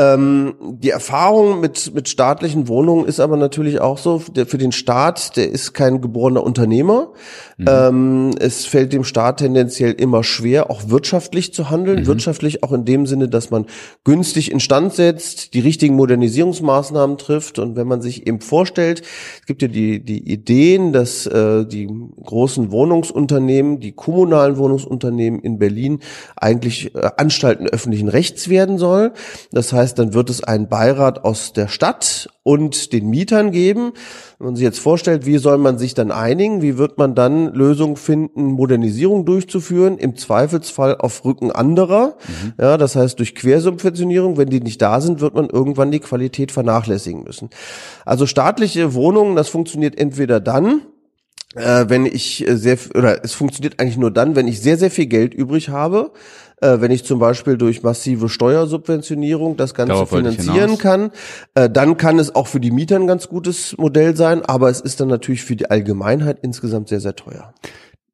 Ähm, 0.00 0.54
die 0.60 0.90
Erfahrung 0.90 1.58
mit, 1.58 1.92
mit 1.92 2.08
staatlichen 2.08 2.68
Wohnungen 2.68 3.06
ist 3.06 3.18
aber 3.18 3.36
natürlich 3.36 3.80
auch 3.80 3.98
so, 3.98 4.22
der, 4.30 4.46
für 4.46 4.58
den 4.58 4.70
Staat, 4.70 5.36
der 5.36 5.50
ist 5.50 5.74
kein 5.74 6.00
geborener 6.00 6.44
Unternehmer. 6.44 7.12
Mhm. 7.56 7.66
Ähm, 7.68 8.30
es 8.38 8.64
fällt 8.64 8.92
dem 8.92 9.02
Staat 9.02 9.38
tendenziell 9.38 9.90
immer 9.92 10.22
schwer, 10.22 10.70
auch 10.70 10.88
wirtschaftlich 10.88 11.52
zu 11.52 11.68
handeln. 11.68 12.02
Mhm. 12.02 12.06
Wirtschaftlich 12.06 12.62
auch 12.62 12.72
in 12.72 12.84
dem 12.84 13.06
Sinne, 13.06 13.28
dass 13.28 13.50
man 13.50 13.66
günstig 14.04 14.52
instand 14.52 14.94
setzt, 14.94 15.54
die 15.54 15.60
richtigen 15.60 15.96
Modernisierungsmaßnahmen 15.96 17.18
trifft. 17.18 17.58
Und 17.58 17.74
wenn 17.74 17.88
man 17.88 18.00
sich 18.00 18.24
eben 18.28 18.40
vorstellt, 18.40 19.02
es 19.40 19.46
gibt 19.46 19.62
ja 19.62 19.68
die, 19.68 20.04
die 20.04 20.30
Ideen, 20.30 20.92
dass 20.92 21.26
äh, 21.26 21.66
die 21.66 21.88
großen 22.24 22.70
Wohnungsunternehmen, 22.70 23.80
die 23.80 23.92
kommunalen 23.92 24.58
Wohnungsunternehmen 24.58 25.40
in 25.40 25.58
Berlin 25.58 25.98
eigentlich 26.36 26.94
äh, 26.94 27.10
Anstalten 27.16 27.66
öffentlichen 27.66 28.08
Rechts 28.08 28.48
werden 28.48 28.78
soll. 28.78 29.12
Das 29.50 29.72
heißt, 29.72 29.87
heißt, 29.88 29.98
dann 29.98 30.12
wird 30.12 30.28
es 30.28 30.44
einen 30.44 30.68
Beirat 30.68 31.24
aus 31.24 31.52
der 31.52 31.68
Stadt 31.68 32.28
und 32.42 32.92
den 32.92 33.08
Mietern 33.08 33.50
geben. 33.50 33.92
Wenn 34.38 34.46
man 34.46 34.56
sich 34.56 34.64
jetzt 34.64 34.80
vorstellt, 34.80 35.24
wie 35.24 35.38
soll 35.38 35.58
man 35.58 35.78
sich 35.78 35.94
dann 35.94 36.10
einigen? 36.10 36.60
Wie 36.60 36.76
wird 36.76 36.98
man 36.98 37.14
dann 37.14 37.52
Lösungen 37.54 37.96
finden, 37.96 38.44
Modernisierung 38.52 39.24
durchzuführen? 39.24 39.96
Im 39.98 40.16
Zweifelsfall 40.16 40.96
auf 40.98 41.24
Rücken 41.24 41.50
anderer. 41.50 42.16
Mhm. 42.28 42.52
Ja, 42.60 42.76
das 42.76 42.96
heißt 42.96 43.18
durch 43.18 43.34
Quersubventionierung. 43.34 44.36
Wenn 44.36 44.50
die 44.50 44.60
nicht 44.60 44.82
da 44.82 45.00
sind, 45.00 45.20
wird 45.20 45.34
man 45.34 45.48
irgendwann 45.48 45.90
die 45.90 46.00
Qualität 46.00 46.52
vernachlässigen 46.52 47.24
müssen. 47.24 47.48
Also 48.04 48.26
staatliche 48.26 48.94
Wohnungen, 48.94 49.36
das 49.36 49.48
funktioniert 49.48 49.98
entweder 49.98 50.40
dann, 50.40 50.82
äh, 51.54 51.86
wenn 51.88 52.04
ich 52.04 52.44
sehr, 52.46 52.76
oder 52.94 53.24
es 53.24 53.32
funktioniert 53.32 53.80
eigentlich 53.80 53.96
nur 53.96 54.10
dann, 54.10 54.36
wenn 54.36 54.48
ich 54.48 54.60
sehr, 54.60 54.76
sehr 54.76 54.90
viel 54.90 55.06
Geld 55.06 55.32
übrig 55.32 55.70
habe 55.70 56.12
äh, 56.60 56.80
wenn 56.80 56.90
ich 56.90 57.04
zum 57.04 57.18
Beispiel 57.18 57.56
durch 57.56 57.82
massive 57.82 58.28
Steuersubventionierung 58.28 59.56
das 59.56 59.74
Ganze 59.74 59.92
Darauf 59.92 60.10
finanzieren 60.10 60.78
kann, 60.78 61.10
äh, 61.54 61.70
dann 61.70 61.96
kann 61.96 62.18
es 62.18 62.34
auch 62.34 62.46
für 62.46 62.60
die 62.60 62.70
Mieter 62.70 62.96
ein 62.96 63.06
ganz 63.06 63.28
gutes 63.28 63.76
Modell 63.78 64.16
sein, 64.16 64.44
aber 64.44 64.70
es 64.70 64.80
ist 64.80 65.00
dann 65.00 65.08
natürlich 65.08 65.44
für 65.44 65.56
die 65.56 65.70
Allgemeinheit 65.70 66.38
insgesamt 66.42 66.88
sehr, 66.88 67.00
sehr 67.00 67.16
teuer. 67.16 67.52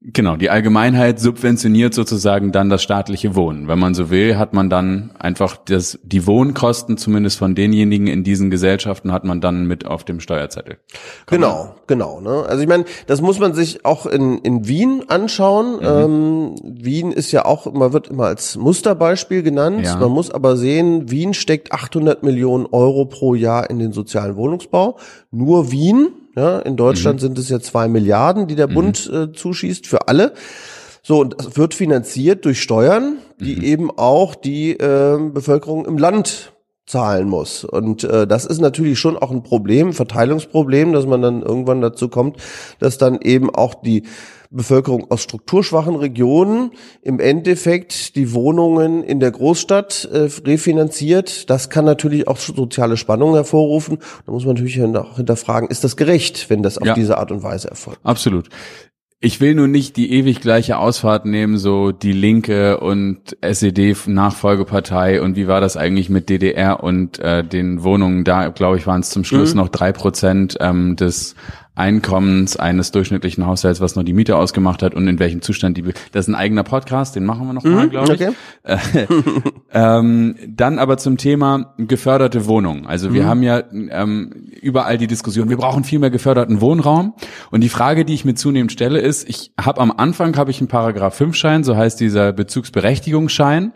Genau, 0.07 0.37
die 0.37 0.51
Allgemeinheit 0.51 1.19
subventioniert 1.19 1.95
sozusagen 1.95 2.53
dann 2.53 2.69
das 2.69 2.83
staatliche 2.83 3.35
Wohnen. 3.37 3.69
Wenn 3.69 3.79
man 3.79 3.95
so 3.95 4.11
will, 4.11 4.37
hat 4.37 4.53
man 4.53 4.69
dann 4.69 5.13
einfach 5.19 5.57
das, 5.57 5.99
die 6.03 6.27
Wohnkosten 6.27 6.99
zumindest 6.99 7.39
von 7.39 7.55
denjenigen 7.55 8.07
in 8.07 8.23
diesen 8.23 8.51
Gesellschaften 8.51 9.13
hat 9.13 9.25
man 9.25 9.41
dann 9.41 9.67
mit 9.67 9.87
auf 9.87 10.05
dem 10.05 10.21
Steuerzettel. 10.21 10.77
Kann 11.25 11.39
genau, 11.39 11.65
man? 11.65 11.73
genau. 11.87 12.21
Ne? 12.21 12.45
Also 12.47 12.63
ich 12.63 12.69
meine, 12.69 12.85
das 13.07 13.23
muss 13.23 13.39
man 13.39 13.55
sich 13.55 13.87
auch 13.87 14.05
in, 14.05 14.37
in 14.41 14.69
Wien 14.69 15.05
anschauen. 15.09 15.77
Mhm. 15.77 15.87
Ähm, 15.87 16.55
Wien 16.63 17.11
ist 17.11 17.33
ja 17.33 17.47
auch 17.47 17.67
immer, 17.67 17.95
wird 17.95 18.09
immer 18.09 18.27
als 18.27 18.59
Musterbeispiel 18.59 19.43
genannt. 19.43 19.87
Ja. 19.87 19.97
Man 19.97 20.11
muss 20.11 20.31
aber 20.31 20.59
sehen, 20.59 21.11
Wien 21.11 21.33
steckt 21.33 21.73
800 21.73 22.23
Millionen 22.23 22.67
Euro 22.67 23.07
pro 23.07 23.35
Jahr 23.35 23.71
in 23.71 23.79
den 23.79 23.93
sozialen 23.93 24.37
Wohnungsbau. 24.37 24.99
Nur 25.31 25.73
Wien, 25.73 26.09
ja, 26.37 26.59
in 26.61 26.77
Deutschland 26.77 27.21
mhm. 27.21 27.27
sind 27.27 27.39
es 27.39 27.49
ja 27.49 27.61
zwei 27.61 27.89
Milliarden, 27.89 28.47
die 28.47 28.57
der 28.57 28.69
mhm. 28.69 28.75
Bund 28.75 29.11
äh, 29.13 29.33
zuschießt 29.33 29.87
für 29.87 30.09
alle. 30.09 30.33
So, 31.03 31.21
und 31.21 31.37
das 31.39 31.57
wird 31.57 31.75
finanziert 31.75 32.45
durch 32.45 32.63
Steuern, 32.63 33.19
die 33.39 33.57
mhm. 33.57 33.63
eben 33.63 33.91
auch 33.91 34.35
die 34.35 34.73
äh, 34.73 35.19
Bevölkerung 35.33 35.85
im 35.85 35.99
Land 35.99 36.55
zahlen 36.87 37.29
muss. 37.29 37.65
Und 37.65 38.05
äh, 38.05 38.27
das 38.27 38.45
ist 38.45 38.61
natürlich 38.61 38.99
schon 38.99 39.17
auch 39.17 39.31
ein 39.31 39.43
Problem, 39.43 39.93
Verteilungsproblem, 39.93 40.93
dass 40.93 41.07
man 41.07 41.23
dann 41.23 41.43
irgendwann 41.43 41.81
dazu 41.81 42.09
kommt, 42.09 42.37
dass 42.79 42.99
dann 42.99 43.21
eben 43.21 43.55
auch 43.55 43.75
die 43.75 44.05
Bevölkerung 44.55 45.11
aus 45.11 45.23
strukturschwachen 45.23 45.97
Regionen 45.97 46.71
im 47.03 47.21
Endeffekt 47.21 48.17
die 48.17 48.33
Wohnungen 48.33 49.03
in 49.03 49.21
der 49.21 49.31
Großstadt 49.31 50.09
äh, 50.13 50.29
refinanziert. 50.45 51.51
Das 51.51 51.71
kann 51.71 51.85
natürlich 51.85 52.29
auch 52.29 52.39
soziale 52.39 52.97
Spannungen 52.97 53.35
hervorrufen. 53.35 53.99
Da 54.27 54.33
muss 54.33 54.45
man 54.45 54.55
natürlich 54.55 54.83
auch 54.83 55.17
hinterfragen, 55.17 55.69
ist 55.69 55.85
das 55.85 55.97
gerecht, 55.97 56.49
wenn 56.51 56.63
das 56.63 56.79
auf 56.79 56.87
ja. 56.87 56.95
diese 56.95 57.19
Art 57.19 57.31
und 57.33 57.43
Weise 57.43 57.69
erfolgt? 57.69 58.01
Absolut. 58.05 58.49
Ich 59.25 59.41
will 59.41 59.55
nur 59.55 59.69
nicht 59.69 59.97
die 59.97 60.13
ewig 60.13 60.43
gleiche 60.43 60.77
Ausfahrt 60.77 61.25
nehmen, 61.25 61.57
so 61.57 61.93
die 61.93 62.13
Linke 62.13 62.79
und 62.81 63.39
SED-Nachfolgepartei 63.41 65.23
und 65.23 65.35
wie 65.35 65.49
war 65.49 65.63
das 65.63 65.79
eigentlich 65.79 66.11
mit 66.11 66.29
DDR 66.29 66.85
und 66.85 67.21
äh, 67.21 67.43
den 67.43 67.83
Wohnungen 67.83 68.25
da, 68.25 68.49
glaube 68.49 68.77
ich, 68.77 68.87
waren 68.87 69.01
es 69.01 69.09
zum 69.09 69.25
Schluss 69.25 69.55
mhm. 69.55 69.61
noch 69.63 69.69
drei 69.71 69.93
Prozent 69.93 70.59
ähm, 70.61 70.97
des 70.97 71.37
Einkommens 71.77 72.57
eines 72.57 72.93
durchschnittlichen 72.93 73.47
Haushalts, 73.47 73.81
was 73.81 73.97
noch 73.97 74.05
die 74.05 74.13
Miete 74.13 74.37
ausgemacht 74.37 74.83
hat 74.83 74.95
und 74.95 75.09
in 75.09 75.19
welchem 75.19 75.43
Zustand 75.43 75.77
die. 75.77 75.83
Das 76.13 76.27
ist 76.27 76.29
ein 76.29 76.37
eigener 76.37 76.63
Podcast, 76.63 77.17
den 77.17 77.25
machen 77.25 77.47
wir 77.47 77.53
noch 77.53 77.65
mal, 77.65 77.87
mhm, 77.87 77.91
glaube 77.91 78.15
ich. 78.15 78.23
Okay. 78.23 78.33
Äh, 78.63 78.79
ähm, 79.73 80.37
dann 80.47 80.79
aber 80.79 80.99
zum 80.99 81.17
Thema 81.17 81.75
geförderte 81.77 82.47
Wohnungen. 82.47 82.87
Also 82.87 83.13
wir 83.13 83.25
mhm. 83.25 83.27
haben 83.27 83.43
ja 83.43 83.63
ähm, 83.73 84.53
überall 84.63 84.99
die 84.99 85.09
Diskussion, 85.09 85.49
wir 85.49 85.57
brauchen 85.57 85.83
viel 85.83 85.99
mehr 85.99 86.11
geförderten 86.11 86.61
Wohnraum. 86.61 87.15
Und 87.51 87.63
die 87.63 87.69
Frage, 87.69 88.05
die 88.05 88.15
ich 88.15 88.25
mir 88.25 88.35
zunehmend 88.35 88.71
stelle, 88.71 89.01
ist: 89.01 89.29
Ich 89.29 89.53
habe 89.61 89.81
am 89.81 89.91
Anfang 89.91 90.37
habe 90.37 90.53
ich 90.53 90.61
einen 90.61 90.69
Paragraph 90.69 91.17
5 91.17 91.35
Schein, 91.35 91.65
so 91.65 91.77
heißt 91.77 91.99
dieser 91.99 92.33
Bezugsberechtigungsschein. 92.33 93.73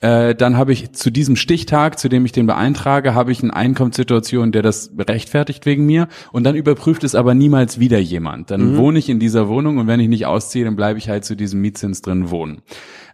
Äh, 0.00 0.34
dann 0.34 0.56
habe 0.56 0.72
ich 0.72 0.92
zu 0.92 1.10
diesem 1.10 1.36
Stichtag, 1.36 1.98
zu 1.98 2.08
dem 2.08 2.24
ich 2.24 2.32
den 2.32 2.46
beeintrage, 2.46 3.14
habe 3.14 3.32
ich 3.32 3.42
eine 3.42 3.54
Einkommenssituation, 3.54 4.50
der 4.50 4.62
das 4.62 4.92
rechtfertigt 4.98 5.66
wegen 5.66 5.84
mir. 5.84 6.08
Und 6.32 6.44
dann 6.44 6.56
überprüft 6.56 7.04
es 7.04 7.14
aber 7.14 7.34
niemals 7.34 7.78
wieder 7.78 7.98
jemand. 7.98 8.50
Dann 8.50 8.72
mhm. 8.72 8.76
wohne 8.78 8.98
ich 8.98 9.10
in 9.10 9.20
dieser 9.20 9.48
Wohnung 9.48 9.76
und 9.76 9.86
wenn 9.86 10.00
ich 10.00 10.08
nicht 10.08 10.24
ausziehe, 10.24 10.64
dann 10.64 10.76
bleibe 10.76 10.98
ich 10.98 11.10
halt 11.10 11.26
zu 11.26 11.36
diesem 11.36 11.60
Mietzins 11.60 12.00
drin 12.00 12.30
wohnen. 12.30 12.62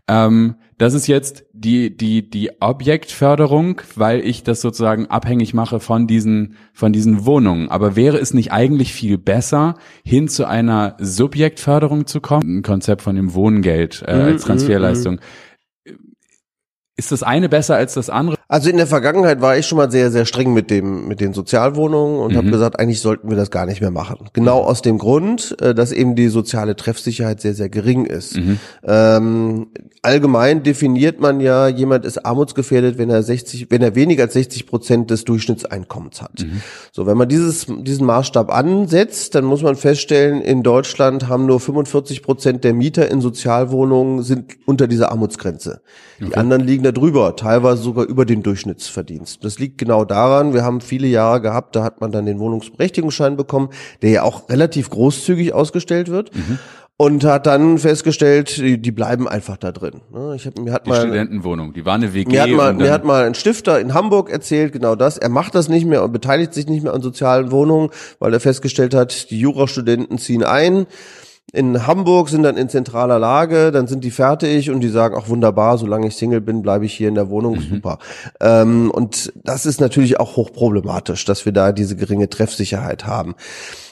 Ähm, 0.08 0.54
das 0.78 0.94
ist 0.94 1.06
jetzt 1.06 1.46
die, 1.52 1.96
die, 1.96 2.28
die 2.28 2.50
Objektförderung, 2.60 3.80
weil 3.96 4.20
ich 4.20 4.44
das 4.44 4.60
sozusagen 4.60 5.06
abhängig 5.06 5.54
mache 5.54 5.80
von 5.80 6.06
diesen, 6.06 6.54
von 6.72 6.92
diesen 6.92 7.24
Wohnungen. 7.24 7.70
Aber 7.70 7.96
wäre 7.96 8.18
es 8.18 8.34
nicht 8.34 8.52
eigentlich 8.52 8.92
viel 8.92 9.18
besser, 9.18 9.74
hin 10.04 10.28
zu 10.28 10.44
einer 10.46 10.96
Subjektförderung 11.00 12.06
zu 12.06 12.20
kommen? 12.20 12.58
Ein 12.58 12.62
Konzept 12.62 13.02
von 13.02 13.16
dem 13.16 13.34
Wohngeld 13.34 14.04
äh, 14.06 14.12
als 14.12 14.42
mhm, 14.42 14.46
Transferleistung. 14.46 15.14
Mhm, 15.14 15.20
ist 16.96 17.12
das 17.12 17.22
eine 17.22 17.48
besser 17.48 17.76
als 17.76 17.94
das 17.94 18.10
andere? 18.10 18.35
Also 18.48 18.70
in 18.70 18.76
der 18.76 18.86
Vergangenheit 18.86 19.40
war 19.40 19.58
ich 19.58 19.66
schon 19.66 19.76
mal 19.76 19.90
sehr, 19.90 20.12
sehr 20.12 20.24
streng 20.24 20.52
mit 20.52 20.70
dem, 20.70 21.08
mit 21.08 21.20
den 21.20 21.32
Sozialwohnungen 21.32 22.20
und 22.20 22.32
mhm. 22.32 22.36
habe 22.36 22.50
gesagt, 22.50 22.78
eigentlich 22.78 23.00
sollten 23.00 23.28
wir 23.28 23.36
das 23.36 23.50
gar 23.50 23.66
nicht 23.66 23.80
mehr 23.80 23.90
machen. 23.90 24.28
Genau 24.34 24.62
mhm. 24.62 24.68
aus 24.68 24.82
dem 24.82 24.98
Grund, 24.98 25.56
äh, 25.60 25.74
dass 25.74 25.90
eben 25.90 26.14
die 26.14 26.28
soziale 26.28 26.76
Treffsicherheit 26.76 27.40
sehr, 27.40 27.54
sehr 27.54 27.68
gering 27.68 28.04
ist. 28.04 28.36
Mhm. 28.36 28.58
Ähm, 28.84 29.66
allgemein 30.02 30.62
definiert 30.62 31.20
man 31.20 31.40
ja, 31.40 31.66
jemand 31.66 32.04
ist 32.04 32.24
armutsgefährdet, 32.24 32.98
wenn 32.98 33.10
er 33.10 33.24
60, 33.24 33.66
wenn 33.70 33.82
er 33.82 33.96
weniger 33.96 34.24
als 34.24 34.34
60 34.34 34.66
Prozent 34.68 35.10
des 35.10 35.24
Durchschnittseinkommens 35.24 36.22
hat. 36.22 36.44
Mhm. 36.44 36.62
So, 36.92 37.06
wenn 37.06 37.16
man 37.16 37.28
dieses, 37.28 37.66
diesen 37.66 38.06
Maßstab 38.06 38.52
ansetzt, 38.52 39.34
dann 39.34 39.44
muss 39.44 39.62
man 39.62 39.74
feststellen, 39.74 40.40
in 40.40 40.62
Deutschland 40.62 41.28
haben 41.28 41.46
nur 41.46 41.58
45 41.58 42.22
Prozent 42.22 42.62
der 42.62 42.74
Mieter 42.74 43.10
in 43.10 43.20
Sozialwohnungen 43.20 44.22
sind 44.22 44.54
unter 44.66 44.86
dieser 44.86 45.10
Armutsgrenze. 45.10 45.80
Die 46.20 46.26
okay. 46.26 46.36
anderen 46.36 46.62
liegen 46.62 46.82
da 46.82 46.92
drüber, 46.92 47.36
teilweise 47.36 47.82
sogar 47.82 48.06
über 48.06 48.24
den 48.24 48.35
Durchschnittsverdienst. 48.42 49.44
Das 49.44 49.58
liegt 49.58 49.78
genau 49.78 50.04
daran, 50.04 50.54
wir 50.54 50.64
haben 50.64 50.80
viele 50.80 51.06
Jahre 51.06 51.40
gehabt, 51.40 51.76
da 51.76 51.82
hat 51.82 52.00
man 52.00 52.12
dann 52.12 52.26
den 52.26 52.38
Wohnungsberechtigungsschein 52.38 53.36
bekommen, 53.36 53.70
der 54.02 54.10
ja 54.10 54.22
auch 54.22 54.48
relativ 54.48 54.90
großzügig 54.90 55.52
ausgestellt 55.52 56.08
wird. 56.08 56.34
Mhm 56.34 56.58
und 56.98 57.24
hat 57.24 57.46
dann 57.46 57.78
festgestellt, 57.78 58.56
die, 58.56 58.80
die 58.80 58.90
bleiben 58.90 59.28
einfach 59.28 59.56
da 59.58 59.70
drin. 59.70 60.00
Ne? 60.12 60.34
Ich 60.34 60.46
hab, 60.46 60.58
mir 60.58 60.72
hat 60.72 60.86
die 60.86 60.90
mal 60.90 61.02
Studentenwohnung, 61.02 61.74
die 61.74 61.84
war 61.84 61.94
eine 61.94 62.14
WG. 62.14 62.30
Mir 62.30 62.42
hat, 62.42 62.50
mal, 62.50 62.72
mir 62.72 62.90
hat 62.90 63.04
mal 63.04 63.26
ein 63.26 63.34
Stifter 63.34 63.78
in 63.80 63.92
Hamburg 63.92 64.30
erzählt, 64.30 64.72
genau 64.72 64.94
das. 64.94 65.18
Er 65.18 65.28
macht 65.28 65.54
das 65.54 65.68
nicht 65.68 65.84
mehr 65.86 66.02
und 66.02 66.12
beteiligt 66.12 66.54
sich 66.54 66.66
nicht 66.68 66.82
mehr 66.82 66.94
an 66.94 67.02
sozialen 67.02 67.50
Wohnungen, 67.50 67.90
weil 68.18 68.32
er 68.32 68.40
festgestellt 68.40 68.94
hat, 68.94 69.30
die 69.30 69.38
Jurastudenten 69.38 70.16
ziehen 70.18 70.42
ein 70.42 70.86
in 71.56 71.86
Hamburg, 71.86 72.28
sind 72.28 72.42
dann 72.42 72.58
in 72.58 72.68
zentraler 72.68 73.18
Lage, 73.18 73.72
dann 73.72 73.86
sind 73.86 74.04
die 74.04 74.10
fertig 74.10 74.70
und 74.70 74.80
die 74.80 74.90
sagen, 74.90 75.14
auch 75.16 75.28
wunderbar, 75.28 75.78
solange 75.78 76.08
ich 76.08 76.16
Single 76.16 76.42
bin, 76.42 76.60
bleibe 76.60 76.84
ich 76.84 76.92
hier 76.92 77.08
in 77.08 77.14
der 77.14 77.30
Wohnung, 77.30 77.56
mhm. 77.56 77.62
super. 77.62 77.98
Ähm, 78.40 78.90
und 78.90 79.32
das 79.42 79.64
ist 79.64 79.80
natürlich 79.80 80.20
auch 80.20 80.36
hochproblematisch, 80.36 81.24
dass 81.24 81.46
wir 81.46 81.52
da 81.52 81.72
diese 81.72 81.96
geringe 81.96 82.28
Treffsicherheit 82.28 83.06
haben. 83.06 83.34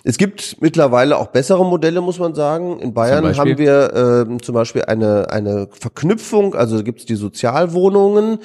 Es 0.04 0.18
gibt 0.18 0.60
mittlerweile 0.60 1.16
auch 1.16 1.28
bessere 1.28 1.64
Modelle, 1.64 2.02
muss 2.02 2.18
man 2.18 2.34
sagen. 2.34 2.78
In 2.80 2.92
Bayern 2.92 3.34
haben 3.38 3.56
wir 3.56 4.26
äh, 4.28 4.38
zum 4.42 4.54
Beispiel 4.54 4.82
eine, 4.82 5.30
eine 5.30 5.68
Verknüpfung, 5.72 6.54
also 6.54 6.84
gibt 6.84 7.00
es 7.00 7.06
die 7.06 7.14
Sozialwohnungen, 7.14 8.40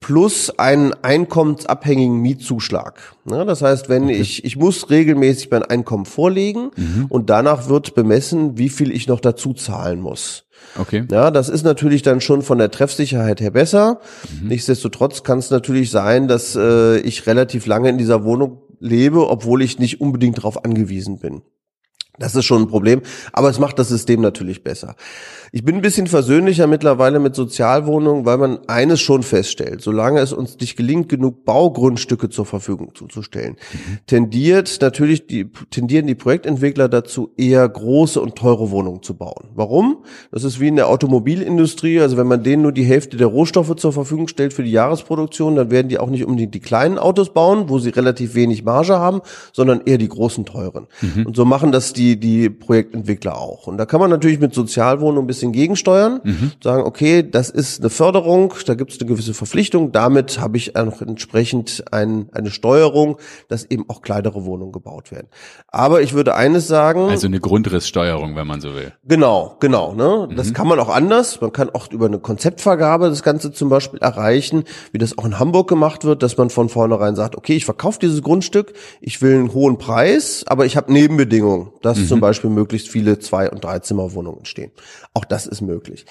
plus 0.00 0.50
einen 0.58 0.94
einkommensabhängigen 1.02 2.16
Mietzuschlag. 2.16 3.14
Ja, 3.30 3.44
das 3.44 3.62
heißt, 3.62 3.88
wenn 3.88 4.04
okay. 4.04 4.16
ich, 4.16 4.44
ich 4.44 4.56
muss 4.56 4.88
regelmäßig 4.90 5.50
mein 5.50 5.62
Einkommen 5.62 6.06
vorlegen 6.06 6.70
mhm. 6.74 7.06
und 7.08 7.30
danach 7.30 7.68
wird 7.68 7.94
bemessen, 7.94 8.56
wie 8.56 8.70
viel 8.70 8.90
ich 8.92 9.06
noch 9.06 9.20
dazu 9.20 9.52
zahlen 9.52 10.00
muss. 10.00 10.44
Okay. 10.78 11.04
Ja, 11.10 11.30
das 11.30 11.48
ist 11.48 11.64
natürlich 11.64 12.02
dann 12.02 12.20
schon 12.20 12.42
von 12.42 12.58
der 12.58 12.70
Treffsicherheit 12.70 13.40
her 13.40 13.50
besser. 13.50 14.00
Mhm. 14.40 14.48
Nichtsdestotrotz 14.48 15.22
kann 15.22 15.38
es 15.38 15.50
natürlich 15.50 15.90
sein, 15.90 16.28
dass 16.28 16.56
äh, 16.56 16.98
ich 17.00 17.26
relativ 17.26 17.66
lange 17.66 17.90
in 17.90 17.98
dieser 17.98 18.24
Wohnung 18.24 18.62
lebe, 18.78 19.28
obwohl 19.28 19.62
ich 19.62 19.78
nicht 19.78 20.00
unbedingt 20.00 20.38
darauf 20.38 20.64
angewiesen 20.64 21.18
bin. 21.18 21.42
Das 22.18 22.34
ist 22.34 22.44
schon 22.44 22.62
ein 22.62 22.68
Problem, 22.68 23.00
aber 23.32 23.48
es 23.48 23.58
macht 23.58 23.78
das 23.78 23.88
System 23.88 24.20
natürlich 24.20 24.62
besser. 24.62 24.94
Ich 25.52 25.64
bin 25.64 25.76
ein 25.76 25.82
bisschen 25.82 26.06
versöhnlicher 26.06 26.66
mittlerweile 26.66 27.18
mit 27.18 27.34
Sozialwohnungen, 27.34 28.24
weil 28.24 28.38
man 28.38 28.60
eines 28.68 29.00
schon 29.00 29.22
feststellt. 29.22 29.82
Solange 29.82 30.20
es 30.20 30.32
uns 30.32 30.58
nicht 30.60 30.76
gelingt, 30.76 31.08
genug 31.08 31.44
Baugrundstücke 31.44 32.28
zur 32.28 32.46
Verfügung 32.46 32.94
zuzustellen, 32.94 33.56
mhm. 33.72 33.98
tendiert 34.06 34.78
natürlich 34.80 35.26
die, 35.26 35.50
tendieren 35.70 36.06
die 36.06 36.14
Projektentwickler 36.14 36.88
dazu, 36.88 37.32
eher 37.36 37.68
große 37.68 38.20
und 38.20 38.36
teure 38.36 38.70
Wohnungen 38.70 39.02
zu 39.02 39.14
bauen. 39.14 39.48
Warum? 39.54 40.04
Das 40.30 40.44
ist 40.44 40.60
wie 40.60 40.68
in 40.68 40.76
der 40.76 40.88
Automobilindustrie. 40.88 42.00
Also 42.00 42.16
wenn 42.16 42.28
man 42.28 42.44
denen 42.44 42.62
nur 42.62 42.72
die 42.72 42.84
Hälfte 42.84 43.16
der 43.16 43.26
Rohstoffe 43.26 43.74
zur 43.76 43.92
Verfügung 43.92 44.28
stellt 44.28 44.52
für 44.52 44.62
die 44.62 44.70
Jahresproduktion, 44.70 45.56
dann 45.56 45.70
werden 45.70 45.88
die 45.88 45.98
auch 45.98 46.10
nicht 46.10 46.24
unbedingt 46.24 46.54
die 46.54 46.60
kleinen 46.60 46.98
Autos 46.98 47.32
bauen, 47.32 47.68
wo 47.68 47.78
sie 47.78 47.90
relativ 47.90 48.34
wenig 48.34 48.64
Marge 48.64 48.98
haben, 48.98 49.20
sondern 49.52 49.80
eher 49.84 49.98
die 49.98 50.08
großen, 50.08 50.44
teuren. 50.44 50.86
Mhm. 51.00 51.26
Und 51.26 51.36
so 51.36 51.44
machen 51.44 51.72
das 51.72 51.92
die, 51.92 52.18
die 52.18 52.50
Projektentwickler 52.50 53.36
auch. 53.36 53.66
Und 53.66 53.78
da 53.78 53.84
kann 53.84 54.00
man 54.00 54.10
natürlich 54.10 54.38
mit 54.38 54.54
Sozialwohnungen 54.54 55.24
ein 55.24 55.26
bisschen 55.26 55.39
bisschen 55.40 55.52
gegensteuern, 55.52 56.20
mhm. 56.22 56.52
sagen, 56.62 56.82
okay, 56.82 57.28
das 57.28 57.50
ist 57.50 57.80
eine 57.80 57.90
Förderung, 57.90 58.52
da 58.66 58.74
gibt 58.74 58.92
es 58.92 59.00
eine 59.00 59.08
gewisse 59.08 59.34
Verpflichtung, 59.34 59.92
damit 59.92 60.38
habe 60.38 60.56
ich 60.56 60.76
auch 60.76 61.00
entsprechend 61.00 61.84
ein, 61.90 62.28
eine 62.32 62.50
Steuerung, 62.50 63.16
dass 63.48 63.64
eben 63.64 63.84
auch 63.88 64.02
kleinere 64.02 64.44
Wohnungen 64.44 64.72
gebaut 64.72 65.10
werden. 65.10 65.28
Aber 65.68 66.02
ich 66.02 66.12
würde 66.12 66.34
eines 66.34 66.68
sagen. 66.68 67.08
Also 67.08 67.26
eine 67.26 67.40
Grundrisssteuerung, 67.40 68.36
wenn 68.36 68.46
man 68.46 68.60
so 68.60 68.74
will. 68.74 68.92
Genau, 69.04 69.56
genau. 69.60 69.94
Ne? 69.94 70.28
Mhm. 70.30 70.36
Das 70.36 70.52
kann 70.52 70.68
man 70.68 70.78
auch 70.78 70.88
anders. 70.88 71.40
Man 71.40 71.52
kann 71.52 71.70
auch 71.70 71.90
über 71.90 72.06
eine 72.06 72.18
Konzeptvergabe 72.18 73.08
das 73.08 73.22
Ganze 73.22 73.52
zum 73.52 73.68
Beispiel 73.68 74.00
erreichen, 74.00 74.64
wie 74.92 74.98
das 74.98 75.16
auch 75.16 75.24
in 75.24 75.38
Hamburg 75.38 75.68
gemacht 75.68 76.04
wird, 76.04 76.22
dass 76.22 76.36
man 76.36 76.50
von 76.50 76.68
vornherein 76.68 77.16
sagt, 77.16 77.36
okay, 77.36 77.54
ich 77.54 77.64
verkaufe 77.64 77.98
dieses 77.98 78.22
Grundstück, 78.22 78.74
ich 79.00 79.22
will 79.22 79.34
einen 79.34 79.54
hohen 79.54 79.78
Preis, 79.78 80.44
aber 80.46 80.66
ich 80.66 80.76
habe 80.76 80.92
Nebenbedingungen, 80.92 81.70
dass 81.82 81.98
mhm. 81.98 82.06
zum 82.06 82.20
Beispiel 82.20 82.50
möglichst 82.50 82.88
viele 82.88 83.18
Zwei- 83.18 83.50
und 83.50 83.64
Dreizimmerwohnungen 83.64 84.40
entstehen. 84.40 84.72
Auch 85.14 85.24
das 85.30 85.46
ist 85.46 85.60
möglich. 85.60 86.06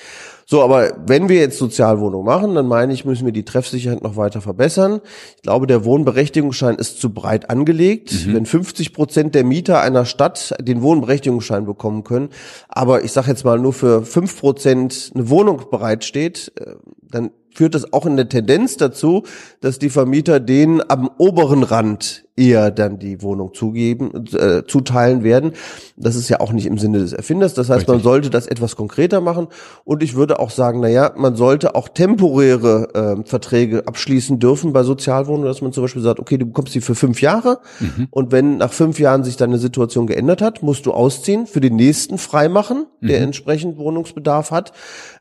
So, 0.45 0.63
aber 0.63 0.93
wenn 1.05 1.29
wir 1.29 1.37
jetzt 1.37 1.57
Sozialwohnungen 1.57 2.25
machen, 2.25 2.55
dann 2.55 2.67
meine 2.67 2.93
ich, 2.93 3.05
müssen 3.05 3.25
wir 3.25 3.33
die 3.33 3.45
Treffsicherheit 3.45 4.01
noch 4.01 4.15
weiter 4.15 4.41
verbessern. 4.41 5.01
Ich 5.35 5.43
glaube, 5.43 5.67
der 5.67 5.85
Wohnberechtigungsschein 5.85 6.75
ist 6.75 6.99
zu 6.99 7.13
breit 7.13 7.49
angelegt. 7.49 8.25
Mhm. 8.25 8.33
Wenn 8.33 8.45
50 8.45 8.93
Prozent 8.93 9.35
der 9.35 9.43
Mieter 9.43 9.81
einer 9.81 10.05
Stadt 10.05 10.55
den 10.59 10.81
Wohnberechtigungsschein 10.81 11.65
bekommen 11.65 12.03
können, 12.03 12.29
aber 12.67 13.03
ich 13.03 13.11
sage 13.11 13.29
jetzt 13.29 13.45
mal 13.45 13.59
nur 13.59 13.73
für 13.73 14.03
fünf 14.03 14.39
Prozent 14.39 15.11
eine 15.13 15.29
Wohnung 15.29 15.69
bereitsteht, 15.69 16.51
äh, 16.59 16.75
dann 17.01 17.31
führt 17.53 17.75
das 17.75 17.91
auch 17.93 18.05
in 18.05 18.15
der 18.15 18.29
Tendenz 18.29 18.77
dazu, 18.77 19.23
dass 19.59 19.79
die 19.79 19.89
Vermieter 19.89 20.39
denen 20.39 20.81
am 20.87 21.09
oberen 21.17 21.63
Rand 21.63 22.25
eher 22.39 22.71
dann 22.71 22.97
die 22.97 23.21
Wohnung 23.21 23.53
zugeben, 23.53 24.25
äh, 24.33 24.63
zuteilen 24.65 25.23
werden. 25.23 25.51
Das 25.97 26.15
ist 26.15 26.29
ja 26.29 26.39
auch 26.39 26.53
nicht 26.53 26.65
im 26.65 26.77
Sinne 26.77 26.99
des 26.99 27.13
Erfinders. 27.13 27.53
Das 27.53 27.69
heißt, 27.69 27.81
Richtig. 27.81 27.95
man 27.95 28.01
sollte 28.01 28.29
das 28.29 28.47
etwas 28.47 28.75
konkreter 28.75 29.19
machen. 29.19 29.47
Und 29.83 30.01
ich 30.01 30.15
würde 30.15 30.39
auch 30.39 30.49
sagen, 30.49 30.79
na 30.79 30.87
ja, 30.87 31.11
man 31.17 31.35
sollte 31.35 31.75
auch 31.75 31.89
temporäre 31.89 33.19
äh, 33.19 33.27
Verträge 33.27 33.87
abschließen 33.87 34.39
dürfen 34.39 34.71
bei 34.73 34.83
Sozialwohnungen, 34.83 35.45
dass 35.47 35.61
man 35.61 35.73
zum 35.73 35.83
Beispiel 35.83 36.01
sagt, 36.01 36.19
okay, 36.19 36.37
du 36.37 36.45
bekommst 36.45 36.73
sie 36.73 36.81
für 36.81 36.95
fünf 36.95 37.21
Jahre. 37.21 37.59
Mhm. 37.79 38.07
Und 38.09 38.31
wenn 38.31 38.57
nach 38.57 38.71
fünf 38.71 38.99
Jahren 38.99 39.23
sich 39.23 39.35
deine 39.35 39.57
Situation 39.57 40.07
geändert 40.07 40.41
hat, 40.41 40.63
musst 40.63 40.85
du 40.85 40.93
ausziehen, 40.93 41.45
für 41.45 41.59
den 41.59 41.75
nächsten 41.75 42.17
freimachen, 42.17 42.85
der 43.01 43.17
mhm. 43.17 43.25
entsprechend 43.25 43.77
Wohnungsbedarf 43.77 44.51
hat. 44.51 44.71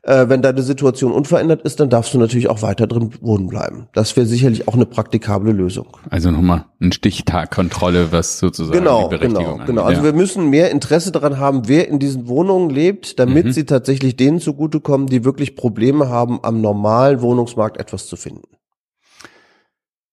Äh, 0.03 0.29
wenn 0.29 0.41
deine 0.41 0.61
Situation 0.61 1.11
unverändert 1.11 1.63
ist, 1.63 1.79
dann 1.79 1.89
darfst 1.89 2.13
du 2.13 2.17
natürlich 2.17 2.49
auch 2.49 2.61
weiter 2.61 2.87
drin 2.87 3.11
wohnen 3.21 3.47
bleiben. 3.47 3.87
Das 3.93 4.15
wäre 4.15 4.25
sicherlich 4.25 4.67
auch 4.67 4.73
eine 4.75 4.85
praktikable 4.85 5.51
Lösung. 5.51 5.87
Also 6.09 6.31
nochmal 6.31 6.65
ein 6.81 6.91
Stichtagkontrolle, 7.09 8.11
was 8.11 8.39
sozusagen 8.39 8.77
genau, 8.77 9.09
die 9.09 9.17
Berechtigung 9.17 9.53
Genau, 9.53 9.65
genau. 9.65 9.81
Also 9.83 10.01
ja. 10.01 10.05
wir 10.05 10.13
müssen 10.13 10.49
mehr 10.49 10.71
Interesse 10.71 11.11
daran 11.11 11.39
haben, 11.39 11.67
wer 11.67 11.87
in 11.87 11.99
diesen 11.99 12.27
Wohnungen 12.27 12.69
lebt, 12.69 13.19
damit 13.19 13.45
mhm. 13.45 13.51
sie 13.51 13.65
tatsächlich 13.65 14.15
denen 14.15 14.39
zugutekommen, 14.39 15.07
die 15.07 15.25
wirklich 15.25 15.55
Probleme 15.55 16.09
haben, 16.09 16.39
am 16.43 16.61
normalen 16.61 17.21
Wohnungsmarkt 17.21 17.77
etwas 17.77 18.07
zu 18.07 18.15
finden. 18.15 18.43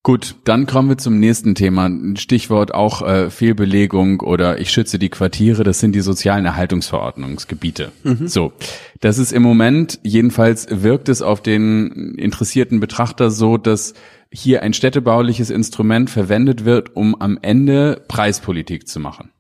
Gut, 0.03 0.37
dann 0.45 0.67
kommen 0.67 0.89
wir 0.89 0.99
zum 0.99 1.19
nächsten 1.19 1.57
Thema. 1.57 1.91
Stichwort 2.17 2.73
auch 2.73 3.03
äh, 3.03 3.29
Fehlbelegung 3.29 4.21
oder 4.21 4.61
ich 4.61 4.71
schütze 4.71 5.01
die 5.01 5.09
Quartiere, 5.09 5.65
das 5.65 5.81
sind 5.81 5.97
die 5.97 6.01
sozialen 6.01 6.45
Erhaltungsverordnungsgebiete. 6.45 7.91
Mhm. 8.05 8.29
So, 8.29 8.53
das 9.01 9.19
ist 9.19 9.33
im 9.33 9.43
Moment, 9.43 9.99
jedenfalls 10.05 10.69
wirkt 10.71 11.09
es 11.09 11.23
auf 11.23 11.43
den 11.43 12.15
interessierten 12.19 12.79
Betrachter 12.79 13.31
so, 13.33 13.57
dass 13.59 13.95
hier 14.37 14.63
ein 14.63 14.75
städtebauliches 14.75 15.51
Instrument 15.51 16.11
verwendet 16.11 16.65
wird, 16.65 16.95
um 16.95 17.21
am 17.21 17.39
Ende 17.41 18.03
Preispolitik 18.07 18.87
zu 18.87 19.01
machen. 19.01 19.31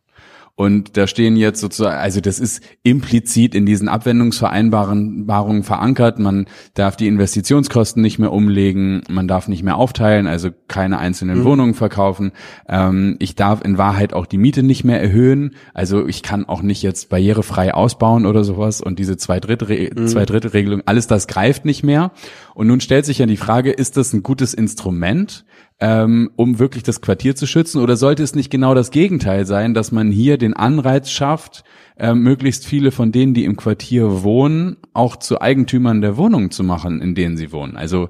Und 0.59 0.97
da 0.97 1.07
stehen 1.07 1.37
jetzt 1.37 1.61
sozusagen, 1.61 1.99
also 1.99 2.23
das 2.23 2.41
ist 2.41 2.63
implizit 2.83 3.55
in 3.55 3.67
diesen 3.67 3.91
Abwendungsvereinbarungen 3.91 5.63
verankert. 5.63 6.19
Man 6.19 6.47
darf 6.73 6.97
die 6.97 7.09
Investitionskosten 7.09 8.01
nicht 8.01 8.19
mehr 8.19 8.33
umlegen, 8.33 9.03
man 9.11 9.29
darf 9.29 9.49
nicht 9.49 9.63
mehr 9.63 9.77
aufteilen, 9.77 10.27
also 10.27 10.49
keine 10.67 10.97
einzelnen 10.97 11.41
mhm. 11.41 11.45
Wohnungen 11.45 11.75
verkaufen. 11.75 12.33
Ähm, 12.71 13.17
ich 13.19 13.35
darf 13.35 13.63
in 13.63 13.77
Wahrheit 13.77 14.15
auch 14.15 14.25
die 14.25 14.39
Miete 14.39 14.63
nicht 14.63 14.83
mehr 14.83 14.99
erhöhen. 14.99 15.55
Also 15.75 16.07
ich 16.09 16.23
kann 16.23 16.49
auch 16.49 16.63
nicht 16.63 16.83
jetzt 16.83 17.11
barrierefrei 17.11 17.75
ausbauen 17.75 18.25
oder 18.25 18.43
sowas. 18.43 18.81
Und 18.81 18.99
diese 18.99 19.19
Zwei-Drittel-Regelung, 19.19 20.05
mhm. 20.05 20.09
Zwei 20.09 20.83
alles 20.87 21.07
das 21.07 21.27
greift 21.27 21.67
nicht 21.67 21.83
mehr. 21.83 22.13
Und 22.57 22.69
nun 22.69 22.81
stellt 22.81 23.05
sich 23.05 23.19
ja 23.19 23.27
die 23.27 23.37
Frage, 23.37 23.71
ist 23.71 23.97
das 23.97 24.12
ein 24.12 24.23
gutes 24.23 24.55
Instrument? 24.55 25.45
ähm, 25.79 26.31
um 26.37 26.59
wirklich 26.59 26.83
das 26.83 27.01
Quartier 27.01 27.37
zu 27.37 27.47
schützen? 27.47 27.81
Oder 27.83 27.97
sollte 27.97 28.23
es 28.23 28.35
nicht 28.35 28.51
genau 28.51 28.75
das 28.75 28.90
Gegenteil 28.90 29.45
sein, 29.45 29.75
dass 29.75 29.92
man 29.92 30.11
hier 30.11 30.38
den 30.38 30.55
Anreiz 30.55 31.11
schafft, 31.11 31.64
äh, 31.97 32.14
möglichst 32.14 32.66
viele 32.66 32.92
von 32.92 33.12
denen, 33.12 33.35
die 33.35 33.45
im 33.45 33.57
Quartier 33.57 34.23
wohnen, 34.23 34.79
auch 34.95 35.16
zu 35.16 35.40
Eigentümern 35.40 36.01
der 36.01 36.16
Wohnungen 36.16 36.51
zu 36.51 36.64
machen, 36.64 37.03
in 37.03 37.14
denen 37.14 37.37
sie 37.37 37.53
wohnen? 37.53 37.77
Also, 37.77 38.09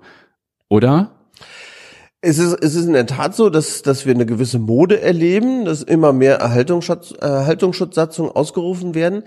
oder? 0.69 1.16
Es 2.29 2.39
ist, 2.39 2.59
es 2.61 2.75
ist 2.75 2.87
in 2.87 2.95
der 2.95 3.07
Tat 3.07 3.37
so, 3.37 3.51
dass, 3.51 3.83
dass 3.83 4.05
wir 4.05 4.13
eine 4.13 4.27
gewisse 4.27 4.59
Mode 4.59 5.01
erleben, 5.01 5.65
dass 5.65 5.85
immer 5.85 6.13
mehr 6.13 6.39
Erhaltungsschutz, 6.39 7.15
Erhaltungsschutzsatzungen 7.21 8.33
ausgerufen 8.33 8.97
werden. 8.97 9.23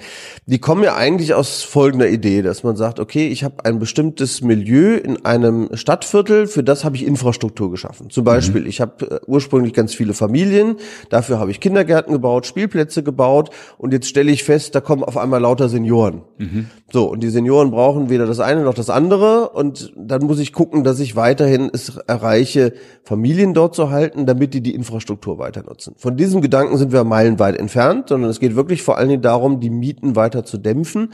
Die 0.48 0.60
kommen 0.60 0.84
ja 0.84 0.96
eigentlich 0.96 1.34
aus 1.34 1.64
folgender 1.64 2.10
Idee, 2.10 2.42
dass 2.42 2.64
man 2.64 2.76
sagt, 2.76 3.00
okay, 3.00 3.30
ich 3.30 3.46
habe 3.46 3.64
ein 3.64 3.80
bestimmtes 3.80 4.42
Milieu 4.42 4.98
in 4.98 5.24
einem 5.26 5.70
Stadtviertel, 5.76 6.46
für 6.48 6.62
das 6.62 6.84
habe 6.84 6.98
ich 6.98 7.06
Infrastruktur 7.06 7.72
geschaffen. 7.72 8.10
Zum 8.10 8.26
Beispiel, 8.26 8.64
mhm. 8.64 8.68
ich 8.68 8.82
habe 8.82 9.06
äh, 9.10 9.20
ursprünglich 9.28 9.72
ganz 9.72 9.94
viele 9.94 10.14
Familien, 10.14 10.76
dafür 11.10 11.40
habe 11.40 11.52
ich 11.52 11.62
Kindergärten 11.62 12.12
gebaut, 12.12 12.48
Spielplätze 12.48 13.02
gebaut 13.02 13.50
und 13.78 13.94
jetzt 13.94 14.10
stelle 14.10 14.30
ich 14.30 14.44
fest, 14.44 14.76
da 14.76 14.82
kommen 14.82 15.06
auf 15.06 15.16
einmal 15.16 15.40
lauter 15.40 15.70
Senioren. 15.70 16.24
Mhm. 16.38 16.66
So, 16.92 17.10
und 17.10 17.22
die 17.22 17.30
Senioren 17.30 17.72
brauchen 17.72 18.10
weder 18.10 18.26
das 18.26 18.42
eine 18.42 18.64
noch 18.64 18.74
das 18.74 18.90
andere 18.90 19.52
und 19.52 19.94
dann 19.96 20.26
muss 20.26 20.40
ich 20.40 20.52
gucken, 20.52 20.84
dass 20.84 21.00
ich 21.00 21.16
weiterhin 21.16 21.70
es 21.72 21.96
erreiche, 22.08 22.74
Familien 23.04 23.54
dort 23.54 23.76
zu 23.76 23.90
halten, 23.90 24.26
damit 24.26 24.54
die 24.54 24.62
die 24.62 24.76
Infrastruktur 24.76 25.40
weiter 25.40 25.64
nutzen. 25.64 25.96
Von 25.98 26.18
diesem 26.18 26.42
Gedanken 26.42 26.78
sind 26.78 26.92
wir 26.92 27.04
meilenweit 27.04 27.58
entfernt, 27.58 28.10
sondern 28.10 28.30
es 28.30 28.40
geht 28.40 28.56
wirklich 28.56 28.84
vor 28.84 28.98
allen 28.98 29.10
Dingen 29.10 29.22
darum, 29.22 29.60
die 29.60 29.70
Mieten 29.70 30.16
weiter 30.16 30.46
zu 30.46 30.58
dämpfen. 30.58 31.14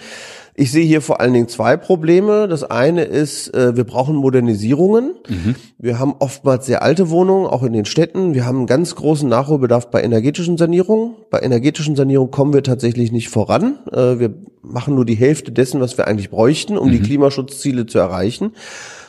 Ich 0.58 0.72
sehe 0.72 0.86
hier 0.86 1.02
vor 1.02 1.20
allen 1.20 1.34
Dingen 1.34 1.50
zwei 1.50 1.76
Probleme. 1.76 2.48
Das 2.48 2.64
eine 2.64 3.04
ist, 3.04 3.54
äh, 3.54 3.76
wir 3.76 3.84
brauchen 3.84 4.16
Modernisierungen. 4.16 5.16
Mhm. 5.28 5.56
Wir 5.78 6.00
haben 6.00 6.16
oftmals 6.20 6.66
sehr 6.66 6.82
alte 6.82 7.10
Wohnungen, 7.10 7.46
auch 7.46 7.64
in 7.64 7.74
den 7.74 7.86
Städten. 7.86 8.34
Wir 8.34 8.46
haben 8.46 8.60
einen 8.60 8.68
ganz 8.68 8.96
großen 8.96 9.28
Nachholbedarf 9.28 9.92
bei 9.92 10.02
energetischen 10.02 10.58
Sanierungen. 10.58 11.16
Bei 11.30 11.42
energetischen 11.42 11.96
Sanierungen 11.96 12.32
kommen 12.32 12.54
wir 12.54 12.64
tatsächlich 12.64 13.12
nicht 13.12 13.30
voran. 13.30 13.80
Äh, 13.92 14.20
wir 14.20 14.34
machen 14.62 14.96
nur 14.96 15.06
die 15.06 15.16
Hälfte 15.16 15.52
dessen, 15.52 15.82
was 15.82 15.98
wir 15.98 16.08
eigentlich 16.08 16.30
bräuchten, 16.30 16.78
um 16.78 16.88
mhm. 16.88 16.92
die 16.94 17.02
Klimaschutzziele 17.02 17.86
zu 17.86 18.00
erreichen. 18.00 18.54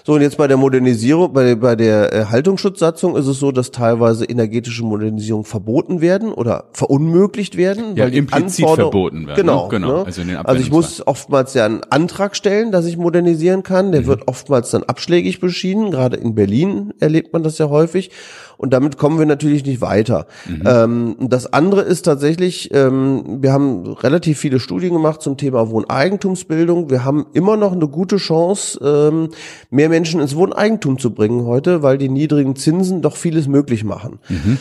So, 0.06 0.12
und 0.12 0.20
jetzt 0.20 0.36
bei 0.36 0.46
der 0.46 0.56
Modernisierung, 0.56 1.32
bei, 1.32 1.56
bei 1.56 1.74
der 1.74 2.12
äh, 2.12 2.24
Haltungsschutzsatzung 2.26 3.16
ist 3.16 3.26
es 3.26 3.40
so, 3.40 3.50
dass 3.50 3.72
teilweise 3.72 4.24
energetische 4.24 4.84
Modernisierung 4.84 5.44
verboten 5.44 6.00
werden 6.00 6.32
oder 6.32 6.66
verunmöglicht 6.74 7.56
werden. 7.56 7.96
Ja, 7.96 8.04
weil 8.04 8.14
implizit 8.14 8.68
verboten 8.68 9.26
werden. 9.26 9.36
Genau. 9.36 9.64
Ne? 9.64 9.68
genau. 9.68 9.96
Ne? 9.98 10.06
Also, 10.06 10.22
in 10.22 10.28
den 10.28 10.36
also 10.36 10.62
ich 10.62 10.70
muss 10.70 11.04
oftmals 11.04 11.54
ja 11.54 11.64
einen 11.64 11.82
Antrag 11.90 12.36
stellen, 12.36 12.70
dass 12.70 12.86
ich 12.86 12.96
modernisieren 12.96 13.64
kann. 13.64 13.90
Der 13.90 14.02
mhm. 14.02 14.06
wird 14.06 14.28
oftmals 14.28 14.70
dann 14.70 14.84
abschlägig 14.84 15.40
beschieden. 15.40 15.90
Gerade 15.90 16.18
in 16.18 16.36
Berlin 16.36 16.94
erlebt 17.00 17.32
man 17.32 17.42
das 17.42 17.58
ja 17.58 17.68
häufig. 17.68 18.12
Und 18.56 18.72
damit 18.72 18.96
kommen 18.96 19.18
wir 19.18 19.26
natürlich 19.26 19.64
nicht 19.64 19.80
weiter. 19.80 20.26
Mhm. 20.46 20.62
Ähm, 20.64 21.16
das 21.20 21.52
andere 21.52 21.82
ist 21.82 22.02
tatsächlich, 22.02 22.72
ähm, 22.72 23.42
wir 23.42 23.52
haben 23.52 23.86
relativ 23.86 24.38
viele 24.38 24.60
Studien 24.60 24.92
gemacht 24.92 25.22
zum 25.22 25.36
Thema 25.36 25.70
Wohneigentumsbildung. 25.70 26.90
Wir 26.90 27.04
haben 27.04 27.26
immer 27.32 27.56
noch 27.56 27.72
eine 27.72 27.88
gute 27.88 28.16
Chance, 28.16 28.78
ähm, 28.82 29.30
mehr 29.70 29.88
Menschen 29.88 30.20
ins 30.20 30.36
Wohneigentum 30.36 30.98
zu 30.98 31.12
bringen 31.12 31.44
heute, 31.44 31.82
weil 31.82 31.98
die 31.98 32.08
niedrigen 32.08 32.56
Zinsen 32.56 33.02
doch 33.02 33.16
vieles 33.16 33.46
möglich 33.46 33.84
machen. 33.84 34.18
Mhm. 34.28 34.58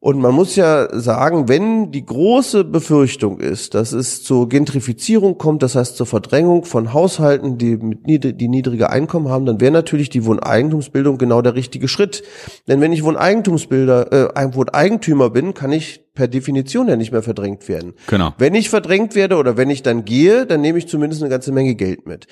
Und 0.00 0.20
man 0.20 0.32
muss 0.32 0.54
ja 0.54 0.88
sagen, 0.96 1.48
wenn 1.48 1.90
die 1.90 2.06
große 2.06 2.62
Befürchtung 2.62 3.40
ist, 3.40 3.74
dass 3.74 3.90
es 3.90 4.22
zur 4.22 4.48
Gentrifizierung 4.48 5.38
kommt, 5.38 5.64
das 5.64 5.74
heißt 5.74 5.96
zur 5.96 6.06
Verdrängung 6.06 6.64
von 6.64 6.92
Haushalten, 6.92 7.58
die 7.58 7.76
mit 7.76 8.06
niedrig, 8.06 8.38
die 8.38 8.46
niedrige 8.46 8.90
Einkommen 8.90 9.28
haben, 9.28 9.44
dann 9.44 9.60
wäre 9.60 9.72
natürlich 9.72 10.08
die 10.08 10.24
Wohneigentumsbildung 10.24 11.18
genau 11.18 11.42
der 11.42 11.56
richtige 11.56 11.88
Schritt. 11.88 12.22
Denn 12.68 12.80
wenn 12.80 12.92
ich 12.92 13.02
Wohneigentumsbilder, 13.02 14.36
äh, 14.36 14.54
Wohneigentümer 14.54 15.30
bin, 15.30 15.52
kann 15.54 15.72
ich 15.72 16.04
per 16.18 16.26
Definition 16.26 16.88
ja 16.88 16.96
nicht 16.96 17.12
mehr 17.12 17.22
verdrängt 17.22 17.68
werden. 17.68 17.94
Genau. 18.08 18.34
Wenn 18.38 18.56
ich 18.56 18.70
verdrängt 18.70 19.14
werde 19.14 19.36
oder 19.36 19.56
wenn 19.56 19.70
ich 19.70 19.84
dann 19.84 20.04
gehe, 20.04 20.46
dann 20.46 20.60
nehme 20.60 20.76
ich 20.76 20.88
zumindest 20.88 21.22
eine 21.22 21.30
ganze 21.30 21.52
Menge 21.52 21.76
Geld 21.76 22.08
mit. 22.08 22.26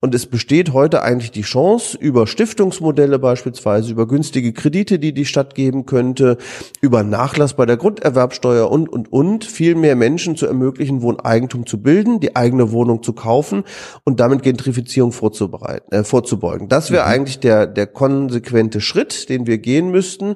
Und 0.00 0.12
es 0.12 0.26
besteht 0.26 0.72
heute 0.72 1.02
eigentlich 1.02 1.30
die 1.30 1.42
Chance, 1.42 1.96
über 2.00 2.26
Stiftungsmodelle 2.26 3.20
beispielsweise, 3.20 3.92
über 3.92 4.08
günstige 4.08 4.52
Kredite, 4.52 4.98
die 4.98 5.12
die 5.12 5.24
Stadt 5.24 5.54
geben 5.54 5.86
könnte, 5.86 6.36
über 6.80 7.04
Nachlass 7.04 7.54
bei 7.54 7.64
der 7.64 7.76
Grunderwerbsteuer 7.76 8.68
und, 8.68 8.88
und, 8.88 9.12
und, 9.12 9.44
viel 9.44 9.76
mehr 9.76 9.94
Menschen 9.94 10.34
zu 10.34 10.46
ermöglichen, 10.46 11.02
Wohneigentum 11.02 11.64
zu 11.64 11.80
bilden, 11.80 12.18
die 12.18 12.34
eigene 12.34 12.72
Wohnung 12.72 13.04
zu 13.04 13.12
kaufen 13.12 13.62
und 14.02 14.18
damit 14.18 14.42
Gentrifizierung 14.42 15.12
vorzubereiten, 15.12 15.94
äh, 15.94 16.02
vorzubeugen. 16.02 16.68
Das 16.68 16.90
wäre 16.90 17.04
mhm. 17.04 17.12
eigentlich 17.12 17.38
der, 17.38 17.68
der 17.68 17.86
konsequente 17.86 18.80
Schritt, 18.80 19.28
den 19.28 19.46
wir 19.46 19.58
gehen 19.58 19.92
müssten. 19.92 20.34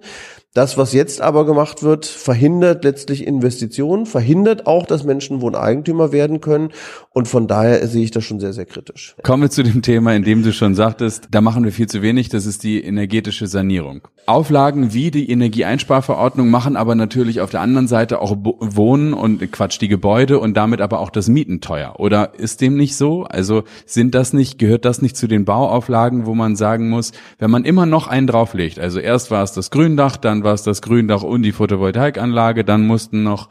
Das, 0.54 0.76
was 0.76 0.92
jetzt 0.92 1.22
aber 1.22 1.46
gemacht 1.46 1.82
wird, 1.82 2.04
verhindert 2.04 2.84
letztlich 2.84 3.26
Investitionen, 3.26 4.04
verhindert 4.04 4.66
auch, 4.66 4.84
dass 4.84 5.02
Menschen 5.02 5.40
Wohneigentümer 5.40 6.12
werden 6.12 6.42
können. 6.42 6.72
Und 7.08 7.26
von 7.26 7.46
daher 7.46 7.86
sehe 7.88 8.04
ich 8.04 8.10
das 8.10 8.24
schon 8.24 8.38
sehr, 8.38 8.52
sehr 8.52 8.66
kritisch. 8.66 9.16
Kommen 9.22 9.44
wir 9.44 9.50
zu 9.50 9.62
dem 9.62 9.80
Thema, 9.80 10.14
in 10.14 10.24
dem 10.24 10.42
du 10.42 10.52
schon 10.52 10.74
sagtest, 10.74 11.28
da 11.30 11.40
machen 11.40 11.64
wir 11.64 11.72
viel 11.72 11.86
zu 11.86 12.02
wenig, 12.02 12.28
das 12.28 12.44
ist 12.44 12.64
die 12.64 12.84
energetische 12.84 13.46
Sanierung. 13.46 14.06
Auflagen 14.26 14.92
wie 14.92 15.10
die 15.10 15.30
Energieeinsparverordnung 15.30 16.50
machen 16.50 16.76
aber 16.76 16.94
natürlich 16.94 17.40
auf 17.40 17.50
der 17.50 17.60
anderen 17.60 17.88
Seite 17.88 18.20
auch 18.20 18.36
Wohnen 18.36 19.14
und 19.14 19.50
Quatsch, 19.52 19.80
die 19.80 19.88
Gebäude 19.88 20.38
und 20.38 20.54
damit 20.54 20.82
aber 20.82 21.00
auch 21.00 21.10
das 21.10 21.28
Mieten 21.28 21.62
teuer. 21.62 21.94
Oder 21.98 22.34
ist 22.38 22.60
dem 22.60 22.76
nicht 22.76 22.94
so? 22.94 23.24
Also 23.24 23.64
sind 23.86 24.14
das 24.14 24.34
nicht, 24.34 24.58
gehört 24.58 24.84
das 24.84 25.00
nicht 25.00 25.16
zu 25.16 25.26
den 25.26 25.46
Bauauflagen, 25.46 26.26
wo 26.26 26.34
man 26.34 26.56
sagen 26.56 26.90
muss, 26.90 27.12
wenn 27.38 27.50
man 27.50 27.64
immer 27.64 27.86
noch 27.86 28.06
einen 28.06 28.26
drauflegt, 28.26 28.78
also 28.78 29.00
erst 29.00 29.30
war 29.30 29.42
es 29.42 29.52
das 29.52 29.70
Gründach, 29.70 30.16
dann 30.18 30.41
war 30.44 30.54
es 30.54 30.62
das 30.62 30.82
Gründach 30.82 31.22
und 31.22 31.42
die 31.42 31.52
Photovoltaikanlage, 31.52 32.64
dann 32.64 32.86
mussten 32.86 33.22
noch 33.22 33.48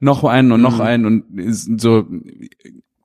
noch 0.00 0.24
einen 0.24 0.52
und 0.52 0.60
noch 0.60 0.76
mhm. 0.76 0.82
einen 0.82 1.06
und 1.06 1.80
so 1.80 2.06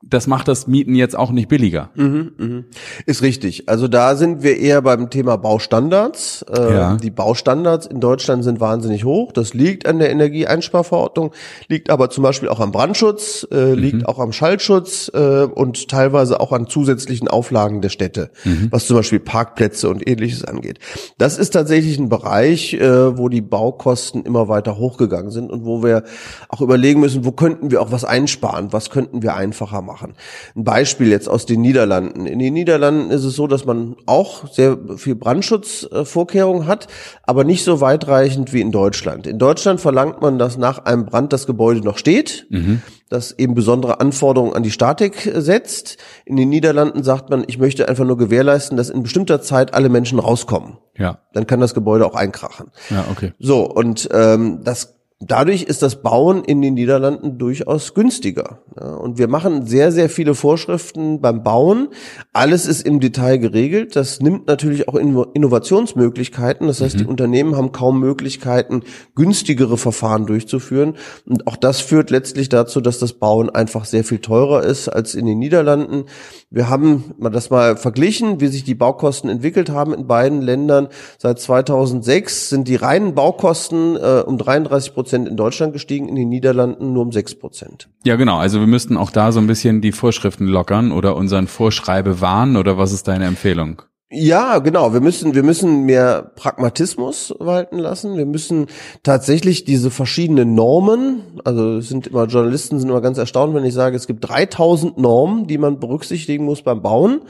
das 0.02 0.28
macht 0.28 0.48
das 0.48 0.66
Mieten 0.66 0.96
jetzt 0.96 1.18
auch 1.18 1.32
nicht 1.32 1.50
billiger. 1.50 1.90
Mhm, 1.96 2.32
mh. 2.38 2.64
Ist 3.06 3.22
richtig. 3.22 3.68
Also 3.68 3.90
da 3.90 4.16
sind 4.16 4.44
wir 4.44 4.58
eher 4.58 4.82
beim 4.82 5.10
Thema 5.10 5.36
Baustandards. 5.36 6.46
Äh, 6.50 6.74
ja. 6.74 6.96
Die 6.96 7.10
Baustandards 7.10 7.86
in 7.86 8.00
Deutschland 8.00 8.46
sind 8.46 8.62
wahnsinnig 8.62 9.04
hoch. 9.04 9.34
Das 9.34 9.54
liegt 9.54 9.86
an 9.86 10.00
der 10.00 10.10
Energieeinsparverordnung, 10.10 11.32
liegt 11.68 11.90
aber 11.90 12.10
zum 12.10 12.24
Beispiel 12.24 12.48
auch 12.48 12.62
am 12.62 12.72
Brandschutz, 12.72 13.46
äh, 13.52 13.74
liegt 13.74 13.98
mhm. 13.98 14.06
auch 14.06 14.20
am 14.20 14.32
Schallschutz 14.32 15.12
äh, 15.14 15.44
und 15.44 15.90
teilweise 15.90 16.40
auch 16.40 16.54
an 16.54 16.68
zusätzlichen 16.68 17.28
Auflagen 17.28 17.82
der 17.82 17.90
Städte, 17.90 18.32
mhm. 18.46 18.70
was 18.72 18.88
zum 18.88 18.96
Beispiel 18.96 19.20
Parkplätze 19.20 19.90
und 19.90 20.08
ähnliches 20.08 20.46
angeht. 20.46 20.80
Das 21.18 21.38
ist 21.38 21.50
tatsächlich 21.50 22.00
ein 22.00 22.08
Bereich, 22.08 22.74
äh, 22.74 23.18
wo 23.18 23.28
die 23.28 23.42
Baukosten 23.42 24.24
immer 24.24 24.48
weiter 24.48 24.78
hochgegangen 24.78 25.32
sind 25.32 25.52
und 25.52 25.66
wo 25.66 25.84
wir 25.84 26.04
auch 26.48 26.62
überlegen 26.62 27.02
müssen, 27.02 27.26
wo 27.26 27.34
könnten 27.34 27.70
wir 27.70 27.82
auch 27.82 27.92
was 27.92 28.06
einsparen, 28.06 28.72
was 28.72 28.92
könnten 28.92 29.22
wir 29.22 29.36
einfacher 29.36 29.82
machen 29.82 29.89
machen. 29.90 30.14
Ein 30.56 30.64
Beispiel 30.64 31.10
jetzt 31.10 31.28
aus 31.28 31.46
den 31.46 31.62
Niederlanden. 31.62 32.26
In 32.26 32.40
den 32.40 32.54
Niederlanden 32.54 33.12
ist 33.12 33.24
es 33.24 33.36
so, 33.36 33.48
dass 33.48 33.66
man 33.66 33.96
auch 34.06 34.48
sehr 34.52 34.78
viel 34.98 35.16
Brandschutzvorkehrungen 35.16 36.68
hat, 36.68 36.88
aber 37.24 37.44
nicht 37.44 37.64
so 37.64 37.82
weitreichend 37.82 38.54
wie 38.54 38.62
in 38.62 38.72
Deutschland. 38.72 39.26
In 39.28 39.40
Deutschland 39.40 39.82
verlangt 39.82 40.22
man, 40.22 40.38
dass 40.38 40.58
nach 40.58 40.86
einem 40.86 41.06
Brand 41.06 41.34
das 41.34 41.48
Gebäude 41.48 41.82
noch 41.82 41.98
steht. 41.98 42.48
Mhm 42.50 42.82
das 43.10 43.32
eben 43.38 43.56
besondere 43.56 44.00
Anforderungen 44.00 44.54
an 44.54 44.64
die 44.64 44.72
Statik 44.72 45.30
setzt. 45.34 45.98
In 46.26 46.38
den 46.38 46.50
Niederlanden 46.50 47.04
sagt 47.04 47.30
man, 47.30 47.44
ich 47.48 47.58
möchte 47.58 47.90
einfach 47.90 48.06
nur 48.06 48.18
gewährleisten, 48.18 48.78
dass 48.78 48.90
in 48.90 49.04
bestimmter 49.04 49.42
Zeit 49.42 49.74
alle 49.74 49.90
Menschen 49.90 50.20
rauskommen. 50.20 50.78
Ja. 50.96 51.20
Dann 51.34 51.48
kann 51.48 51.60
das 51.60 51.74
Gebäude 51.74 52.06
auch 52.06 52.16
einkrachen. 52.16 52.68
Ja, 52.90 53.06
okay. 53.12 53.34
So, 53.40 53.68
und 53.68 54.08
ähm, 54.14 54.64
das 54.64 54.99
Dadurch 55.22 55.64
ist 55.64 55.82
das 55.82 56.02
Bauen 56.02 56.46
in 56.46 56.62
den 56.62 56.76
Niederlanden 56.76 57.38
durchaus 57.38 57.94
günstiger. 57.94 58.62
und 58.80 59.18
wir 59.18 59.28
machen 59.28 59.66
sehr, 59.66 59.92
sehr 59.92 60.10
viele 60.10 60.34
Vorschriften 60.34 61.20
beim 61.20 61.44
Bauen. 61.44 61.90
Alles 62.32 62.66
ist 62.66 62.86
im 62.86 63.02
Detail 63.02 63.38
geregelt. 63.38 63.98
Das 63.98 64.22
nimmt 64.22 64.48
natürlich 64.48 64.88
auch 64.88 64.96
Innovationsmöglichkeiten. 64.96 66.68
Das 66.68 66.80
heißt, 66.80 66.96
mhm. 66.96 67.00
die 67.00 67.06
Unternehmen 67.06 67.58
haben 67.58 67.74
kaum 67.74 68.00
Möglichkeiten, 68.00 68.84
günstigere 69.16 69.78
Verfahren 69.78 70.26
durchzuführen. 70.26 70.96
Und 71.26 71.48
auch 71.48 71.58
das 71.58 71.82
führt 71.82 72.12
letztlich 72.12 72.48
dazu, 72.48 72.80
dass 72.80 73.00
das 73.00 73.12
Bauen 73.12 73.50
einfach 73.50 73.84
sehr 73.84 74.06
viel 74.06 74.20
teurer 74.20 74.64
ist 74.64 74.88
als 74.88 75.16
in 75.16 75.26
den 75.26 75.40
Niederlanden. 75.40 76.06
Wir 76.52 76.68
haben 76.68 77.14
das 77.20 77.52
mal 77.52 77.78
verglichen, 77.78 78.42
wie 78.42 78.48
sich 78.48 78.64
die 78.64 78.74
Baukosten 78.74 79.30
entwickelt 79.30 79.70
haben 79.70 79.94
in 79.94 80.08
beiden 80.08 80.42
Ländern. 80.42 80.88
Seit 81.20 81.40
2006 81.40 82.50
sind 82.50 82.68
die 82.68 82.76
reinen 82.76 83.14
Baukosten 83.14 83.96
äh, 83.96 84.24
um 84.26 84.40
33 84.40 84.96
Prozent 84.96 85.30
in 85.30 85.38
Deutschland 85.38 85.74
gestiegen, 85.74 86.10
in 86.10 86.16
den 86.16 86.30
Niederlanden 86.30 86.92
nur 86.92 87.04
um 87.04 87.12
sechs 87.12 87.36
Prozent. 87.36 87.88
Ja, 88.04 88.16
genau. 88.16 88.40
Also 88.40 88.60
wir 88.60 88.68
müssten 88.68 88.98
auch 88.98 89.12
da 89.12 89.32
so 89.32 89.40
ein 89.40 89.46
bisschen 89.46 89.82
die 89.82 89.92
Vorschriften 89.92 90.48
lockern 90.48 90.92
oder 90.92 91.16
unseren 91.16 91.46
Vorschreibe 91.46 92.20
warnen 92.20 92.58
oder 92.58 92.80
was 92.80 92.94
ist 92.94 93.08
deine 93.08 93.26
Empfehlung? 93.26 93.84
Ja, 94.12 94.58
genau. 94.58 94.92
Wir 94.92 95.02
müssen, 95.02 95.36
wir 95.36 95.44
müssen 95.44 95.86
mehr 95.86 96.32
Pragmatismus 96.36 97.32
walten 97.38 97.78
lassen. 97.78 98.18
Wir 98.18 98.26
müssen 98.26 98.66
tatsächlich 99.04 99.66
diese 99.66 99.92
verschiedenen 99.92 100.56
Normen, 100.56 101.22
also 101.44 101.80
sind 101.80 102.08
immer 102.08 102.26
Journalisten 102.26 102.80
sind 102.80 102.90
immer 102.90 103.02
ganz 103.02 103.20
erstaunt, 103.20 103.54
wenn 103.54 103.66
ich 103.66 103.76
sage, 103.76 103.96
es 103.96 104.08
gibt 104.08 104.28
3000 104.28 104.98
Normen, 104.98 105.46
die 105.46 105.60
man 105.60 105.80
berücksichtigen 105.80 106.44
muss 106.44 106.64
beim 106.64 106.82
Bauen. 106.82 107.22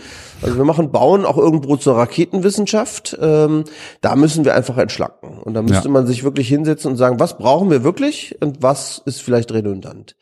Also 0.42 0.56
wir 0.56 0.63
machen 0.63 0.89
Bauen 0.89 1.26
auch 1.26 1.38
irgendwo 1.38 1.76
zur 1.76 1.98
Raketenwissenschaft. 1.98 3.18
Ähm, 3.20 3.65
da 4.00 4.15
müssen 4.15 4.46
wir 4.46 4.56
einfach 4.56 4.78
entschlacken. 4.78 5.38
Und 5.44 5.56
da 5.56 5.62
müsste 5.62 5.89
ja. 5.89 5.92
man 5.92 6.08
sich 6.08 6.24
wirklich 6.24 6.48
hinsetzen 6.48 6.92
und 6.92 6.98
sagen, 6.98 7.20
was 7.20 7.38
brauchen 7.38 7.70
wir 7.70 7.84
wirklich 7.84 8.38
und 8.39 8.63
was 8.63 9.02
ist 9.06 9.22
vielleicht 9.22 9.52
redundant. 9.52 10.15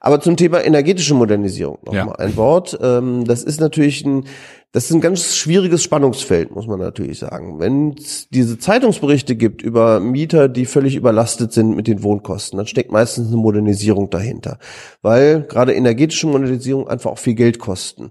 Aber 0.00 0.20
zum 0.20 0.36
Thema 0.36 0.62
energetische 0.62 1.14
Modernisierung 1.14 1.78
noch 1.86 1.94
ja. 1.94 2.04
mal 2.04 2.16
ein 2.16 2.36
Wort. 2.36 2.78
Ähm, 2.82 3.24
das 3.24 3.42
ist 3.42 3.58
natürlich 3.58 4.04
ein 4.04 4.26
das 4.74 4.86
ist 4.86 4.90
ein 4.90 5.00
ganz 5.00 5.36
schwieriges 5.36 5.84
Spannungsfeld, 5.84 6.50
muss 6.50 6.66
man 6.66 6.80
natürlich 6.80 7.20
sagen. 7.20 7.60
Wenn 7.60 7.94
es 7.96 8.28
diese 8.30 8.58
Zeitungsberichte 8.58 9.36
gibt 9.36 9.62
über 9.62 10.00
Mieter, 10.00 10.48
die 10.48 10.66
völlig 10.66 10.96
überlastet 10.96 11.52
sind 11.52 11.76
mit 11.76 11.86
den 11.86 12.02
Wohnkosten, 12.02 12.56
dann 12.56 12.66
steckt 12.66 12.90
meistens 12.90 13.28
eine 13.28 13.36
Modernisierung 13.36 14.10
dahinter, 14.10 14.58
weil 15.00 15.42
gerade 15.42 15.74
energetische 15.74 16.26
Modernisierung 16.26 16.88
einfach 16.88 17.12
auch 17.12 17.20
viel 17.20 17.34
Geld 17.34 17.60
kosten. 17.60 18.10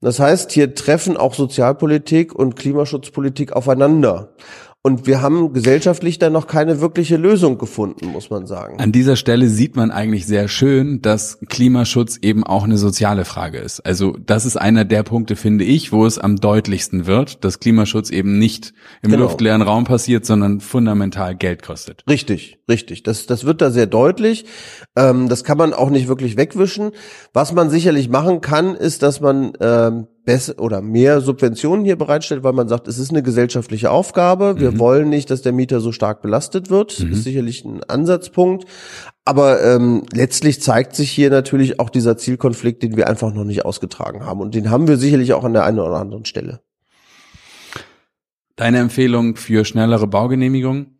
Das 0.00 0.20
heißt, 0.20 0.52
hier 0.52 0.76
treffen 0.76 1.16
auch 1.16 1.34
Sozialpolitik 1.34 2.32
und 2.32 2.54
Klimaschutzpolitik 2.54 3.52
aufeinander. 3.52 4.34
Und 4.86 5.08
wir 5.08 5.20
haben 5.20 5.52
gesellschaftlich 5.52 6.20
da 6.20 6.30
noch 6.30 6.46
keine 6.46 6.80
wirkliche 6.80 7.16
Lösung 7.16 7.58
gefunden, 7.58 8.06
muss 8.06 8.30
man 8.30 8.46
sagen. 8.46 8.78
An 8.78 8.92
dieser 8.92 9.16
Stelle 9.16 9.48
sieht 9.48 9.74
man 9.74 9.90
eigentlich 9.90 10.26
sehr 10.26 10.46
schön, 10.46 11.02
dass 11.02 11.40
Klimaschutz 11.48 12.18
eben 12.22 12.44
auch 12.44 12.62
eine 12.62 12.78
soziale 12.78 13.24
Frage 13.24 13.58
ist. 13.58 13.80
Also 13.80 14.16
das 14.24 14.46
ist 14.46 14.56
einer 14.56 14.84
der 14.84 15.02
Punkte, 15.02 15.34
finde 15.34 15.64
ich, 15.64 15.90
wo 15.90 16.06
es 16.06 16.20
am 16.20 16.36
deutlichsten 16.36 17.06
wird, 17.06 17.44
dass 17.44 17.58
Klimaschutz 17.58 18.10
eben 18.10 18.38
nicht 18.38 18.74
im 19.02 19.10
genau. 19.10 19.24
luftleeren 19.24 19.62
Raum 19.62 19.82
passiert, 19.82 20.24
sondern 20.24 20.60
fundamental 20.60 21.34
Geld 21.34 21.64
kostet. 21.64 22.04
Richtig, 22.08 22.60
richtig. 22.68 23.02
Das, 23.02 23.26
das 23.26 23.42
wird 23.44 23.62
da 23.62 23.72
sehr 23.72 23.88
deutlich. 23.88 24.44
Ähm, 24.94 25.28
das 25.28 25.42
kann 25.42 25.58
man 25.58 25.74
auch 25.74 25.90
nicht 25.90 26.06
wirklich 26.06 26.36
wegwischen. 26.36 26.92
Was 27.32 27.52
man 27.52 27.70
sicherlich 27.70 28.08
machen 28.08 28.40
kann, 28.40 28.76
ist, 28.76 29.02
dass 29.02 29.20
man 29.20 29.52
ähm, 29.60 30.06
besser 30.26 30.58
oder 30.58 30.82
mehr 30.82 31.22
Subventionen 31.22 31.86
hier 31.86 31.96
bereitstellt, 31.96 32.42
weil 32.44 32.52
man 32.52 32.68
sagt, 32.68 32.88
es 32.88 32.98
ist 32.98 33.10
eine 33.10 33.22
gesellschaftliche 33.22 33.90
Aufgabe. 33.90 34.58
Wir 34.58 34.72
mhm. 34.72 34.78
wollen 34.80 35.08
nicht, 35.08 35.30
dass 35.30 35.40
der 35.40 35.52
Mieter 35.52 35.80
so 35.80 35.92
stark 35.92 36.20
belastet 36.20 36.68
wird. 36.68 37.00
Mhm. 37.00 37.12
Ist 37.12 37.24
sicherlich 37.24 37.64
ein 37.64 37.82
Ansatzpunkt. 37.84 38.66
Aber 39.24 39.62
ähm, 39.64 40.02
letztlich 40.12 40.60
zeigt 40.60 40.94
sich 40.94 41.10
hier 41.10 41.30
natürlich 41.30 41.80
auch 41.80 41.88
dieser 41.88 42.18
Zielkonflikt, 42.18 42.82
den 42.82 42.96
wir 42.96 43.08
einfach 43.08 43.32
noch 43.32 43.44
nicht 43.44 43.64
ausgetragen 43.64 44.26
haben. 44.26 44.40
Und 44.40 44.54
den 44.54 44.68
haben 44.68 44.88
wir 44.88 44.98
sicherlich 44.98 45.32
auch 45.32 45.44
an 45.44 45.54
der 45.54 45.64
einen 45.64 45.78
oder 45.78 45.96
anderen 45.96 46.26
Stelle. 46.26 46.60
Deine 48.56 48.78
Empfehlung 48.78 49.36
für 49.36 49.64
schnellere 49.64 50.08
Baugenehmigungen? 50.08 50.95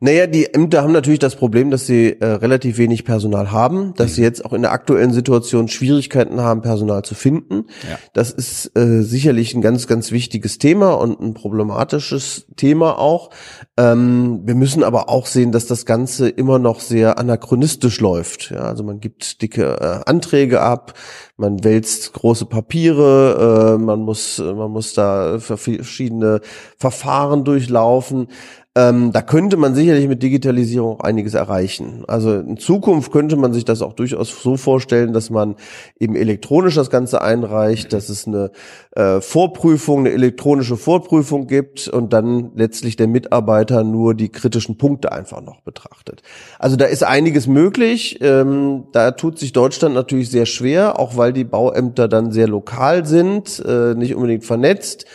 Naja, 0.00 0.28
die 0.28 0.54
Ämter 0.54 0.82
haben 0.82 0.92
natürlich 0.92 1.18
das 1.18 1.34
Problem, 1.34 1.72
dass 1.72 1.86
sie 1.86 2.20
äh, 2.20 2.24
relativ 2.24 2.78
wenig 2.78 3.04
Personal 3.04 3.50
haben, 3.50 3.94
dass 3.94 4.12
mhm. 4.12 4.14
sie 4.14 4.22
jetzt 4.22 4.44
auch 4.44 4.52
in 4.52 4.62
der 4.62 4.70
aktuellen 4.70 5.12
Situation 5.12 5.66
Schwierigkeiten 5.66 6.40
haben, 6.40 6.62
Personal 6.62 7.02
zu 7.02 7.16
finden. 7.16 7.64
Ja. 7.90 7.98
Das 8.12 8.30
ist 8.30 8.76
äh, 8.76 9.02
sicherlich 9.02 9.54
ein 9.54 9.60
ganz, 9.60 9.88
ganz 9.88 10.12
wichtiges 10.12 10.58
Thema 10.58 10.92
und 10.92 11.20
ein 11.20 11.34
problematisches 11.34 12.46
Thema 12.54 12.96
auch. 12.96 13.30
Ähm, 13.76 14.42
wir 14.44 14.54
müssen 14.54 14.84
aber 14.84 15.08
auch 15.08 15.26
sehen, 15.26 15.50
dass 15.50 15.66
das 15.66 15.84
Ganze 15.84 16.28
immer 16.28 16.60
noch 16.60 16.78
sehr 16.78 17.18
anachronistisch 17.18 17.98
läuft. 17.98 18.50
Ja, 18.52 18.60
also 18.60 18.84
man 18.84 19.00
gibt 19.00 19.42
dicke 19.42 19.78
äh, 19.80 20.08
Anträge 20.08 20.60
ab, 20.60 20.94
man 21.36 21.64
wälzt 21.64 22.12
große 22.12 22.46
Papiere, 22.46 23.74
äh, 23.74 23.82
man 23.82 24.00
muss, 24.00 24.38
man 24.38 24.70
muss 24.70 24.94
da 24.94 25.40
verschiedene 25.40 26.40
Verfahren 26.76 27.42
durchlaufen. 27.42 28.28
Ähm, 28.74 29.12
da 29.12 29.22
könnte 29.22 29.56
man 29.56 29.74
sicherlich 29.74 30.06
mit 30.06 30.22
Digitalisierung 30.22 30.96
auch 30.96 31.00
einiges 31.00 31.34
erreichen. 31.34 32.04
Also 32.06 32.34
in 32.34 32.58
Zukunft 32.58 33.10
könnte 33.10 33.34
man 33.36 33.52
sich 33.52 33.64
das 33.64 33.82
auch 33.82 33.94
durchaus 33.94 34.42
so 34.42 34.56
vorstellen, 34.56 35.12
dass 35.12 35.30
man 35.30 35.56
eben 35.98 36.14
elektronisch 36.14 36.76
das 36.76 36.90
Ganze 36.90 37.22
einreicht, 37.22 37.92
dass 37.92 38.08
es 38.08 38.28
eine 38.28 38.52
äh, 38.94 39.20
Vorprüfung, 39.20 40.00
eine 40.00 40.12
elektronische 40.12 40.76
Vorprüfung 40.76 41.46
gibt 41.46 41.88
und 41.88 42.12
dann 42.12 42.52
letztlich 42.54 42.94
der 42.96 43.08
Mitarbeiter 43.08 43.82
nur 43.84 44.14
die 44.14 44.28
kritischen 44.28 44.76
Punkte 44.76 45.10
einfach 45.12 45.40
noch 45.40 45.62
betrachtet. 45.62 46.22
Also 46.58 46.76
da 46.76 46.84
ist 46.84 47.02
einiges 47.02 47.46
möglich. 47.46 48.18
Ähm, 48.20 48.84
da 48.92 49.10
tut 49.12 49.38
sich 49.38 49.52
Deutschland 49.52 49.94
natürlich 49.94 50.30
sehr 50.30 50.46
schwer, 50.46 51.00
auch 51.00 51.16
weil 51.16 51.32
die 51.32 51.44
Bauämter 51.44 52.06
dann 52.06 52.30
sehr 52.30 52.46
lokal 52.46 53.06
sind, 53.06 53.60
äh, 53.66 53.94
nicht 53.94 54.14
unbedingt 54.14 54.44
vernetzt. 54.44 55.06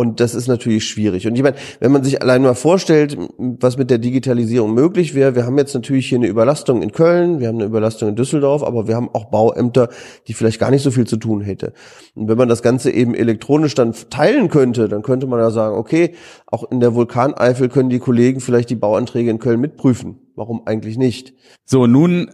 Und 0.00 0.18
das 0.18 0.34
ist 0.34 0.48
natürlich 0.48 0.88
schwierig. 0.88 1.26
Und 1.26 1.36
ich 1.36 1.42
meine, 1.42 1.56
wenn 1.78 1.92
man 1.92 2.02
sich 2.02 2.22
allein 2.22 2.40
mal 2.40 2.54
vorstellt, 2.54 3.18
was 3.36 3.76
mit 3.76 3.90
der 3.90 3.98
Digitalisierung 3.98 4.72
möglich 4.72 5.14
wäre, 5.14 5.34
wir 5.34 5.44
haben 5.44 5.58
jetzt 5.58 5.74
natürlich 5.74 6.08
hier 6.08 6.16
eine 6.16 6.26
Überlastung 6.26 6.80
in 6.80 6.90
Köln, 6.90 7.38
wir 7.38 7.48
haben 7.48 7.56
eine 7.56 7.66
Überlastung 7.66 8.08
in 8.08 8.16
Düsseldorf, 8.16 8.62
aber 8.62 8.88
wir 8.88 8.96
haben 8.96 9.10
auch 9.12 9.26
Bauämter, 9.26 9.90
die 10.26 10.32
vielleicht 10.32 10.58
gar 10.58 10.70
nicht 10.70 10.82
so 10.82 10.90
viel 10.90 11.06
zu 11.06 11.18
tun 11.18 11.42
hätte. 11.42 11.74
Und 12.14 12.28
wenn 12.28 12.38
man 12.38 12.48
das 12.48 12.62
Ganze 12.62 12.90
eben 12.90 13.14
elektronisch 13.14 13.74
dann 13.74 13.92
teilen 14.08 14.48
könnte, 14.48 14.88
dann 14.88 15.02
könnte 15.02 15.26
man 15.26 15.38
ja 15.38 15.50
sagen, 15.50 15.76
okay, 15.76 16.14
auch 16.46 16.70
in 16.70 16.80
der 16.80 16.94
Vulkaneifel 16.94 17.68
können 17.68 17.90
die 17.90 17.98
Kollegen 17.98 18.40
vielleicht 18.40 18.70
die 18.70 18.76
Bauanträge 18.76 19.28
in 19.28 19.38
Köln 19.38 19.60
mitprüfen. 19.60 20.16
Warum 20.34 20.62
eigentlich 20.64 20.96
nicht? 20.96 21.34
So, 21.66 21.86
nun 21.86 22.30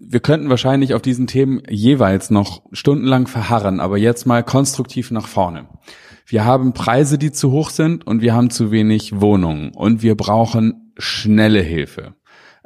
wir 0.00 0.20
könnten 0.20 0.48
wahrscheinlich 0.48 0.94
auf 0.94 1.02
diesen 1.02 1.28
Themen 1.28 1.62
jeweils 1.68 2.30
noch 2.30 2.62
stundenlang 2.72 3.28
verharren, 3.28 3.78
aber 3.78 3.98
jetzt 3.98 4.26
mal 4.26 4.42
konstruktiv 4.42 5.12
nach 5.12 5.28
vorne 5.28 5.68
wir 6.28 6.44
haben 6.44 6.74
Preise, 6.74 7.16
die 7.16 7.32
zu 7.32 7.50
hoch 7.52 7.70
sind 7.70 8.06
und 8.06 8.20
wir 8.20 8.34
haben 8.34 8.50
zu 8.50 8.70
wenig 8.70 9.18
Wohnungen 9.18 9.70
und 9.74 10.02
wir 10.02 10.14
brauchen 10.14 10.92
schnelle 10.98 11.60
Hilfe. 11.60 12.14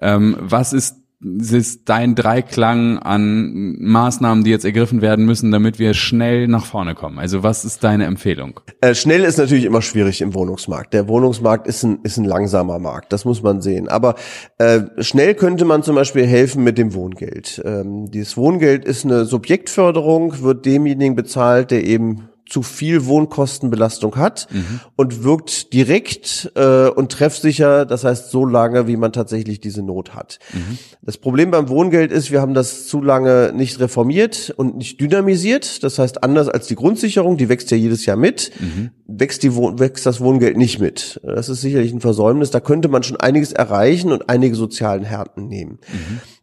Ähm, 0.01 0.37
was 0.41 0.73
ist, 0.73 0.97
ist 1.21 1.89
dein 1.89 2.17
Dreiklang 2.17 2.99
an 2.99 3.77
Maßnahmen, 3.79 4.43
die 4.43 4.51
jetzt 4.51 4.65
ergriffen 4.65 5.01
werden 5.01 5.25
müssen, 5.27 5.53
damit 5.53 5.79
wir 5.79 5.95
schnell 5.95 6.49
nach 6.49 6.65
vorne 6.65 6.97
kommen? 6.97 7.21
Also 7.21 7.45
was 7.45 7.65
ist 7.65 7.85
deine 7.85 8.07
Empfehlung? 8.07 8.59
Äh, 8.81 8.97
schnell 8.97 9.23
ist 9.23 9.39
natürlich 9.39 9.65
immer 9.65 9.81
schwierig 9.81 10.23
im 10.23 10.35
Wohnungsmarkt. 10.35 10.93
Der 10.93 11.07
Wohnungsmarkt 11.07 11.69
ist 11.69 11.85
ein, 11.85 12.01
ist 12.03 12.17
ein 12.17 12.25
langsamer 12.25 12.81
Markt, 12.81 13.13
das 13.13 13.25
muss 13.25 13.45
man 13.45 13.61
sehen. 13.61 13.89
Aber 13.89 14.17
äh, 14.59 14.81
schnell 14.99 15.37
könnte 15.37 15.65
man 15.65 15.85
zum 15.85 15.95
Beispiel 15.95 16.27
helfen 16.27 16.65
mit 16.65 16.79
dem 16.79 16.95
Wohngeld. 16.95 17.63
Ähm, 17.65 18.11
dieses 18.11 18.37
Wohngeld 18.37 18.85
ist 18.85 19.05
eine 19.05 19.25
Subjektförderung, 19.25 20.43
wird 20.43 20.67
demjenigen 20.67 21.15
bezahlt, 21.15 21.71
der 21.71 21.85
eben 21.85 22.29
zu 22.53 22.63
viel 22.63 23.07
Wohnkostenbelastung 23.07 24.17
hat 24.17 24.47
mhm. 24.51 24.81
und 24.95 25.25
wirkt 25.25 25.73
direkt 25.73 26.53
äh, 26.55 26.89
und 26.89 27.11
treffsicher, 27.11 27.87
das 27.87 28.05
heißt 28.05 28.31
so 28.31 28.45
lange, 28.45 28.87
wie 28.87 28.99
man 28.99 29.11
tatsächlich 29.11 29.59
diese 29.59 29.83
Not 29.83 30.15
hat. 30.15 30.39
Mhm. 30.53 30.77
Das 31.01 31.17
Problem 31.17 31.51
beim 31.51 31.71
Wohngeld 31.71 32.13
ist, 32.13 32.31
wir 32.31 32.43
haben 32.43 32.53
das 32.53 32.87
zu 32.87 33.01
lange 33.01 33.55
nicht 33.57 33.81
reformiert 33.81 34.53
und 34.55 34.77
nicht 34.77 35.01
dynamisiert. 35.01 35.83
Das 35.83 35.99
heißt, 35.99 36.23
anders 36.23 36.51
als 36.51 36.67
die 36.67 36.75
Grundsicherung, 36.75 37.39
die 37.39 37.49
wächst 37.49 37.71
ja 37.71 37.79
jedes 37.79 38.05
Jahr 38.05 38.19
mit, 38.19 38.53
mhm. 38.61 38.91
wächst, 39.07 39.43
die 39.43 39.55
Wohn 39.55 39.79
wächst 39.79 40.05
das 40.05 40.21
Wohngeld 40.21 40.59
nicht 40.59 40.79
mit. 40.79 41.23
Das 41.25 41.49
ist 41.49 41.63
sicherlich 41.63 41.93
ein 41.93 42.03
Versäumnis. 42.03 42.51
Da 42.51 42.61
könnte 42.61 42.89
man 42.89 43.03
schon 43.03 43.17
einiges 43.17 43.53
erreichen 43.53 44.13
und 44.13 44.29
einige 44.29 44.57
sozialen 44.57 45.05
Härten 45.05 45.49
nehmen. 45.49 45.79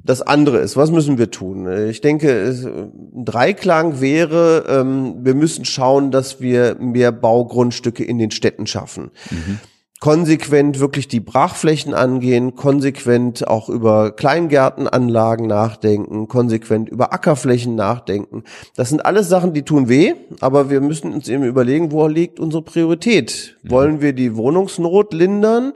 Das 0.03 0.21
andere 0.21 0.59
ist, 0.59 0.77
was 0.77 0.91
müssen 0.91 1.17
wir 1.17 1.29
tun? 1.29 1.67
Ich 1.89 1.99
denke, 1.99 2.45
ein 2.47 3.25
Dreiklang 3.25 3.99
wäre, 3.99 4.63
ähm, 4.67 5.15
wir 5.23 5.35
müssen 5.35 5.65
schauen, 5.65 6.11
dass 6.11 6.39
wir 6.39 6.77
mehr 6.79 7.11
Baugrundstücke 7.11 8.03
in 8.03 8.17
den 8.17 8.31
Städten 8.31 8.65
schaffen. 8.65 9.11
Mhm. 9.29 9.59
Konsequent 9.99 10.79
wirklich 10.79 11.09
die 11.09 11.19
Brachflächen 11.19 11.93
angehen, 11.93 12.55
konsequent 12.55 13.45
auch 13.49 13.67
über 13.67 14.11
Kleingärtenanlagen 14.11 15.45
nachdenken, 15.47 16.29
konsequent 16.29 16.87
über 16.87 17.11
Ackerflächen 17.11 17.75
nachdenken. 17.75 18.43
Das 18.77 18.87
sind 18.87 19.05
alles 19.05 19.27
Sachen, 19.27 19.51
die 19.51 19.63
tun 19.63 19.89
weh, 19.89 20.13
aber 20.39 20.69
wir 20.69 20.79
müssen 20.79 21.13
uns 21.13 21.27
eben 21.27 21.43
überlegen, 21.43 21.91
wo 21.91 22.07
liegt 22.07 22.39
unsere 22.39 22.63
Priorität? 22.63 23.57
Mhm. 23.63 23.71
Wollen 23.71 24.01
wir 24.01 24.13
die 24.13 24.37
Wohnungsnot 24.37 25.13
lindern? 25.13 25.73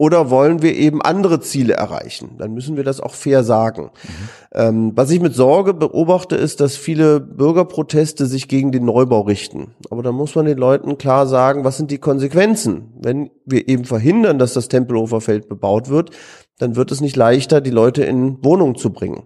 Oder 0.00 0.30
wollen 0.30 0.62
wir 0.62 0.76
eben 0.76 1.02
andere 1.02 1.40
Ziele 1.40 1.74
erreichen? 1.74 2.36
Dann 2.38 2.54
müssen 2.54 2.76
wir 2.76 2.84
das 2.84 3.00
auch 3.00 3.14
fair 3.14 3.42
sagen. 3.42 3.90
Mhm. 4.04 4.28
Ähm, 4.54 4.92
was 4.94 5.10
ich 5.10 5.20
mit 5.20 5.34
Sorge 5.34 5.74
beobachte, 5.74 6.36
ist, 6.36 6.60
dass 6.60 6.76
viele 6.76 7.18
Bürgerproteste 7.18 8.26
sich 8.26 8.46
gegen 8.46 8.70
den 8.70 8.84
Neubau 8.84 9.22
richten. 9.22 9.74
Aber 9.90 10.04
da 10.04 10.12
muss 10.12 10.36
man 10.36 10.46
den 10.46 10.56
Leuten 10.56 10.98
klar 10.98 11.26
sagen, 11.26 11.64
was 11.64 11.76
sind 11.76 11.90
die 11.90 11.98
Konsequenzen? 11.98 12.92
Wenn 12.96 13.30
wir 13.44 13.68
eben 13.68 13.84
verhindern, 13.84 14.38
dass 14.38 14.52
das 14.52 14.68
Tempelhofer 14.68 15.20
Feld 15.20 15.48
bebaut 15.48 15.88
wird, 15.88 16.10
dann 16.58 16.76
wird 16.76 16.92
es 16.92 17.00
nicht 17.00 17.16
leichter, 17.16 17.60
die 17.60 17.70
Leute 17.70 18.04
in 18.04 18.42
Wohnungen 18.44 18.76
zu 18.76 18.90
bringen. 18.92 19.24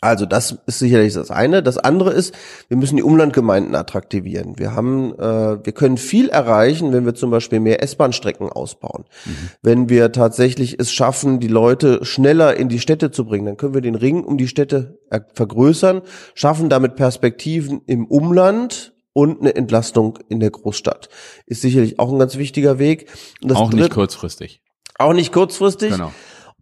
Also 0.00 0.26
das 0.26 0.58
ist 0.66 0.78
sicherlich 0.78 1.14
das 1.14 1.30
eine. 1.30 1.62
Das 1.62 1.78
andere 1.78 2.12
ist, 2.12 2.34
wir 2.68 2.76
müssen 2.76 2.96
die 2.96 3.02
Umlandgemeinden 3.02 3.74
attraktivieren. 3.74 4.58
Wir 4.58 4.74
haben, 4.74 5.14
äh, 5.18 5.64
wir 5.64 5.72
können 5.72 5.96
viel 5.96 6.28
erreichen, 6.28 6.92
wenn 6.92 7.06
wir 7.06 7.14
zum 7.14 7.30
Beispiel 7.30 7.60
mehr 7.60 7.82
S-Bahn-Strecken 7.82 8.50
ausbauen. 8.50 9.04
Mhm. 9.24 9.30
Wenn 9.62 9.88
wir 9.88 10.12
tatsächlich 10.12 10.78
es 10.78 10.92
schaffen, 10.92 11.40
die 11.40 11.48
Leute 11.48 12.04
schneller 12.04 12.56
in 12.56 12.68
die 12.68 12.78
Städte 12.78 13.10
zu 13.10 13.24
bringen, 13.24 13.46
dann 13.46 13.56
können 13.56 13.74
wir 13.74 13.80
den 13.80 13.94
Ring 13.94 14.22
um 14.22 14.36
die 14.36 14.48
Städte 14.48 14.98
vergrößern, 15.32 16.02
schaffen 16.34 16.68
damit 16.68 16.96
Perspektiven 16.96 17.80
im 17.86 18.06
Umland 18.06 18.92
und 19.12 19.40
eine 19.40 19.56
Entlastung 19.56 20.18
in 20.28 20.40
der 20.40 20.50
Großstadt. 20.50 21.08
Ist 21.46 21.62
sicherlich 21.62 21.98
auch 21.98 22.12
ein 22.12 22.18
ganz 22.18 22.36
wichtiger 22.36 22.78
Weg. 22.78 23.08
auch 23.54 23.72
nicht 23.72 23.90
kurzfristig. 23.90 24.60
Auch 24.98 25.14
nicht 25.14 25.32
kurzfristig. 25.32 25.92
Genau. 25.92 26.12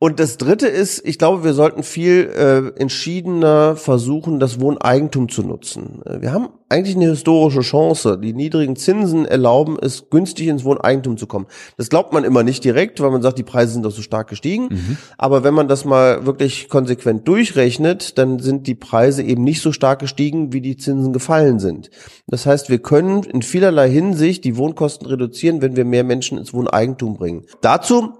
Und 0.05 0.20
das 0.20 0.36
Dritte 0.36 0.66
ist, 0.66 1.00
ich 1.07 1.18
glaube, 1.18 1.44
wir 1.44 1.55
sollten 1.55 1.82
viel 1.82 2.30
äh, 2.36 2.78
entschiedener 2.78 3.74
versuchen, 3.74 4.38
das 4.38 4.61
Wohneigentum 4.61 5.30
zu 5.30 5.42
nutzen. 5.42 6.02
Äh, 6.05 6.20
wir 6.20 6.30
haben 6.30 6.50
eigentlich 6.68 6.94
eine 6.94 7.07
historische 7.07 7.62
Chance. 7.62 8.18
Die 8.22 8.34
niedrigen 8.34 8.76
Zinsen 8.76 9.24
erlauben 9.24 9.78
es, 9.80 10.11
günstig 10.11 10.48
ins 10.48 10.62
Wohneigentum 10.62 11.16
zu 11.16 11.26
kommen. 11.26 11.46
Das 11.78 11.88
glaubt 11.88 12.12
man 12.12 12.22
immer 12.24 12.42
nicht 12.42 12.64
direkt, 12.64 13.00
weil 13.00 13.12
man 13.12 13.22
sagt, 13.22 13.38
die 13.38 13.44
Preise 13.44 13.72
sind 13.72 13.82
doch 13.82 13.92
so 13.92 14.02
stark 14.02 14.28
gestiegen. 14.28 14.68
Mhm. 14.70 14.98
Aber 15.16 15.42
wenn 15.42 15.55
man 15.55 15.68
das 15.68 15.86
mal 15.86 16.26
wirklich 16.26 16.68
konsequent 16.68 17.26
durchrechnet, 17.26 18.18
dann 18.18 18.40
sind 18.40 18.66
die 18.66 18.74
Preise 18.74 19.22
eben 19.22 19.42
nicht 19.42 19.62
so 19.62 19.72
stark 19.72 20.00
gestiegen, 20.00 20.52
wie 20.52 20.61
die 20.61 20.76
Zinsen 20.76 21.14
gefallen 21.14 21.61
sind. 21.61 21.88
Das 22.26 22.44
heißt, 22.44 22.68
wir 22.68 22.80
können 22.80 23.22
in 23.22 23.40
vielerlei 23.40 23.88
Hinsicht 23.88 24.44
die 24.44 24.59
Wohnkosten 24.59 25.07
reduzieren, 25.07 25.62
wenn 25.62 25.76
wir 25.76 25.86
mehr 25.86 26.05
Menschen 26.05 26.36
ins 26.36 26.52
Wohneigentum 26.52 27.14
bringen. 27.14 27.46
Dazu 27.62 28.12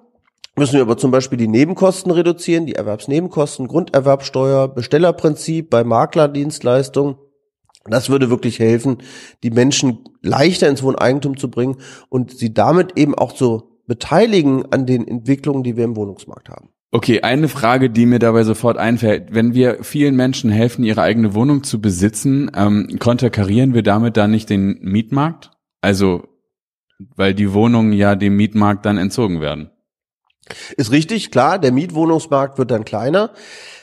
müssen 0.57 0.75
wir 0.75 0.83
aber 0.83 0.97
zum 0.97 1.11
Beispiel 1.11 1.39
die 1.39 1.49
Nebenkosten 1.49 2.11
reduzieren, 2.13 2.67
die 2.67 2.75
Erwerbsnebenkosten, 2.75 3.69
Grunderwerbsteuer, 3.69 4.69
Bestellerprinzip 4.69 5.71
bei 5.71 5.85
Maklerdienstleistungen. 5.85 7.17
Das 7.87 8.09
würde 8.09 8.31
wirklich 8.31 8.59
helfen, 8.61 8.99
die 9.43 9.51
Menschen 9.51 10.05
leichter 10.23 10.69
ins 10.69 10.83
Wohneigentum 10.83 11.37
zu 11.37 11.51
bringen 11.51 11.77
und 12.09 12.31
sie 12.31 12.55
damit 12.55 12.99
eben 12.99 13.15
auch 13.15 13.33
zu 13.33 13.75
beteiligen 13.87 14.73
an 14.73 14.87
den 14.87 15.07
Entwicklungen, 15.07 15.63
die 15.63 15.77
wir 15.77 15.85
im 15.85 15.97
Wohnungsmarkt 15.97 16.49
haben. 16.49 16.71
Okay, 16.93 17.23
eine 17.23 17.49
Frage, 17.49 17.91
die 17.91 18.07
mir 18.07 18.21
dabei 18.21 18.45
sofort 18.45 18.79
einfällt. 18.79 19.35
Wenn 19.35 19.53
wir 19.53 19.83
vielen 19.83 20.15
Menschen 20.15 20.49
helfen, 20.51 20.85
ihre 20.85 21.03
eigene 21.03 21.35
Wohnung 21.35 21.65
zu 21.65 21.81
besitzen, 21.81 22.53
ähm, 22.57 22.99
konterkarieren 23.01 23.75
wir 23.75 23.83
damit 23.83 24.17
dann 24.17 24.31
nicht 24.31 24.49
den 24.49 24.79
Mietmarkt? 24.81 25.51
Also, 25.81 26.29
weil 27.17 27.35
die 27.35 27.53
Wohnungen 27.53 27.93
ja 27.93 28.15
dem 28.15 28.37
Mietmarkt 28.37 28.87
dann 28.87 28.97
entzogen 28.97 29.41
werden. 29.41 29.71
Ist 30.77 30.91
richtig, 30.91 31.31
klar, 31.31 31.59
der 31.59 31.73
Mietwohnungsmarkt 31.73 32.59
wird 32.59 32.71
dann 32.71 32.85
kleiner. 32.85 33.31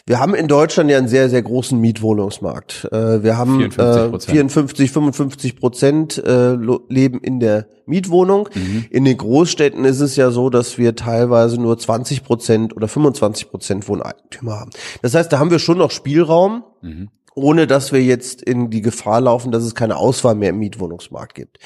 Wir 0.05 0.19
haben 0.19 0.33
in 0.33 0.47
Deutschland 0.47 0.89
ja 0.89 0.97
einen 0.97 1.07
sehr, 1.07 1.29
sehr 1.29 1.41
großen 1.41 1.79
Mietwohnungsmarkt. 1.79 2.87
Äh, 2.91 3.23
wir 3.23 3.37
haben 3.37 3.59
54, 3.59 4.31
54 4.31 4.91
55 4.91 5.55
Prozent 5.55 6.17
äh, 6.17 6.55
leben 6.89 7.19
in 7.19 7.39
der 7.39 7.67
Mietwohnung. 7.85 8.49
Mhm. 8.53 8.85
In 8.89 9.05
den 9.05 9.17
Großstädten 9.17 9.85
ist 9.85 9.99
es 9.99 10.15
ja 10.15 10.31
so, 10.31 10.49
dass 10.49 10.77
wir 10.77 10.95
teilweise 10.95 11.61
nur 11.61 11.77
20 11.77 12.23
Prozent 12.23 12.75
oder 12.75 12.87
25 12.87 13.49
Prozent 13.49 13.87
Wohneigentümer 13.87 14.59
haben. 14.59 14.71
Das 15.01 15.13
heißt, 15.13 15.31
da 15.31 15.39
haben 15.39 15.51
wir 15.51 15.59
schon 15.59 15.77
noch 15.77 15.91
Spielraum. 15.91 16.63
Mhm 16.81 17.09
ohne 17.35 17.65
dass 17.65 17.91
wir 17.91 18.03
jetzt 18.03 18.41
in 18.41 18.69
die 18.69 18.81
Gefahr 18.81 19.21
laufen, 19.21 19.51
dass 19.51 19.63
es 19.63 19.73
keine 19.73 19.95
Auswahl 19.95 20.35
mehr 20.35 20.49
im 20.49 20.59
Mietwohnungsmarkt 20.59 21.33
gibt. 21.33 21.59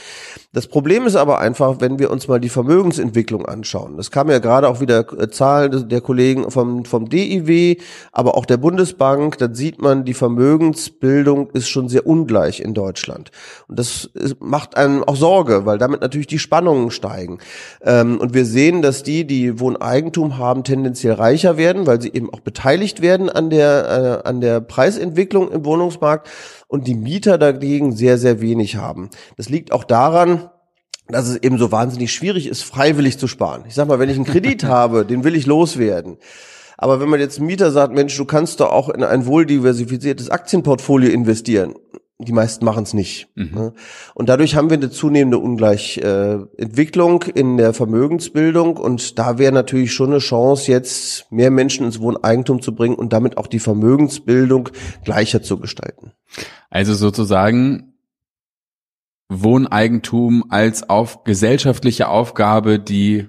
Das 0.54 0.68
Problem 0.68 1.08
ist 1.08 1.16
aber 1.16 1.40
einfach, 1.40 1.82
wenn 1.82 1.98
wir 1.98 2.12
uns 2.12 2.28
mal 2.28 2.40
die 2.40 2.50
Vermögensentwicklung 2.50 3.46
anschauen. 3.46 3.98
Das 3.98 4.12
kam 4.12 4.30
ja 4.30 4.40
gerade 4.40 4.70
auch 4.70 4.80
wieder 4.80 5.12
äh, 5.20 5.30
Zahlen 5.30 5.90
der 5.90 6.02
Kollegen 6.02 6.52
vom, 6.52 6.86
vom 6.86 7.10
DIW, 7.10 7.78
aber 8.12 8.38
auch 8.38 8.46
der 8.46 8.58
Bundesbank, 8.58 9.38
dann 9.40 9.56
sieht 9.56 9.82
man, 9.82 10.06
die 10.06 10.14
Vermögensbildung 10.14 11.50
ist 11.52 11.68
schon 11.68 11.90
sehr 11.90 12.06
ungleich 12.06 12.60
in 12.60 12.74
Deutschland. 12.74 13.32
Und 13.68 13.80
das 13.80 14.12
macht 14.40 14.78
einem 14.78 15.04
auch 15.04 15.16
Sorge, 15.16 15.66
weil 15.66 15.80
damit 15.80 16.02
natürlich 16.02 16.28
die 16.28 16.40
Spannungen 16.40 16.92
steigen. 16.92 17.40
Ähm, 17.82 18.20
und 18.20 18.34
wir 18.36 18.46
sehen, 18.46 18.84
dass 18.84 19.02
die, 19.02 19.26
die 19.26 19.60
Wohneigentum 19.60 20.38
haben, 20.38 20.64
tendenziell 20.64 21.14
reicher 21.14 21.58
werden, 21.58 21.88
weil 21.88 22.02
sie 22.02 22.14
eben 22.14 22.32
auch 22.32 22.42
beteiligt 22.42 23.02
werden 23.02 23.30
an 23.30 23.50
der, 23.50 24.22
äh, 24.24 24.28
an 24.28 24.42
der 24.42 24.62
Preisentwicklung 24.62 25.55
im 25.56 25.66
Wohnungsmarkt 25.66 26.30
und 26.68 26.88
die 26.88 26.96
Mieter 26.96 27.38
dagegen 27.38 27.96
sehr, 27.96 28.18
sehr 28.18 28.42
wenig 28.42 28.76
haben. 28.76 29.10
Das 29.38 29.50
liegt 29.50 29.72
auch 29.72 29.84
daran, 29.84 30.50
dass 31.08 31.28
es 31.28 31.38
eben 31.38 31.58
so 31.58 31.72
wahnsinnig 31.72 32.14
schwierig 32.14 32.48
ist, 32.48 32.64
freiwillig 32.64 33.18
zu 33.18 33.28
sparen. 33.28 33.64
Ich 33.68 33.76
sag 33.76 33.88
mal, 33.88 34.00
wenn 34.00 34.10
ich 34.10 34.16
einen 34.16 34.26
Kredit 34.26 34.64
habe, 34.66 35.06
den 35.06 35.24
will 35.24 35.36
ich 35.36 35.46
loswerden. 35.46 36.18
Aber 36.78 37.00
wenn 37.00 37.10
man 37.10 37.20
jetzt 37.20 37.40
Mieter 37.40 37.72
sagt, 37.72 37.94
Mensch, 37.94 38.16
du 38.18 38.26
kannst 38.26 38.60
doch 38.60 38.72
auch 38.72 38.90
in 38.90 39.04
ein 39.04 39.26
wohl 39.26 39.46
diversifiziertes 39.46 40.30
Aktienportfolio 40.30 41.10
investieren, 41.10 41.76
die 42.18 42.32
meisten 42.32 42.64
machen 42.64 42.84
es 42.84 42.94
nicht. 42.94 43.28
Mhm. 43.36 43.52
Ne? 43.54 43.74
Und 44.14 44.30
dadurch 44.30 44.56
haben 44.56 44.70
wir 44.70 44.78
eine 44.78 44.90
zunehmende 44.90 45.38
Ungleichentwicklung 45.38 47.24
äh, 47.24 47.30
in 47.32 47.58
der 47.58 47.74
Vermögensbildung 47.74 48.78
und 48.78 49.20
da 49.20 49.38
wäre 49.38 49.52
natürlich 49.52 49.94
schon 49.94 50.12
eine 50.12 50.20
Chance, 50.20 50.72
jetzt 50.72 51.32
mehr 51.32 51.52
Menschen 51.52 51.86
ins 51.86 52.00
Wohneigentum 52.00 52.62
zu 52.62 52.74
bringen 52.74 52.96
und 52.96 53.12
damit 53.12 53.38
auch 53.38 53.48
die 53.48 53.60
Vermögensbildung 53.60 54.70
gleicher 55.04 55.42
zu 55.42 55.60
gestalten. 55.60 56.14
Also 56.70 56.94
sozusagen 56.94 57.96
Wohneigentum 59.28 60.46
als 60.50 60.90
auf 60.90 61.24
gesellschaftliche 61.24 62.08
Aufgabe 62.08 62.80
die 62.80 63.28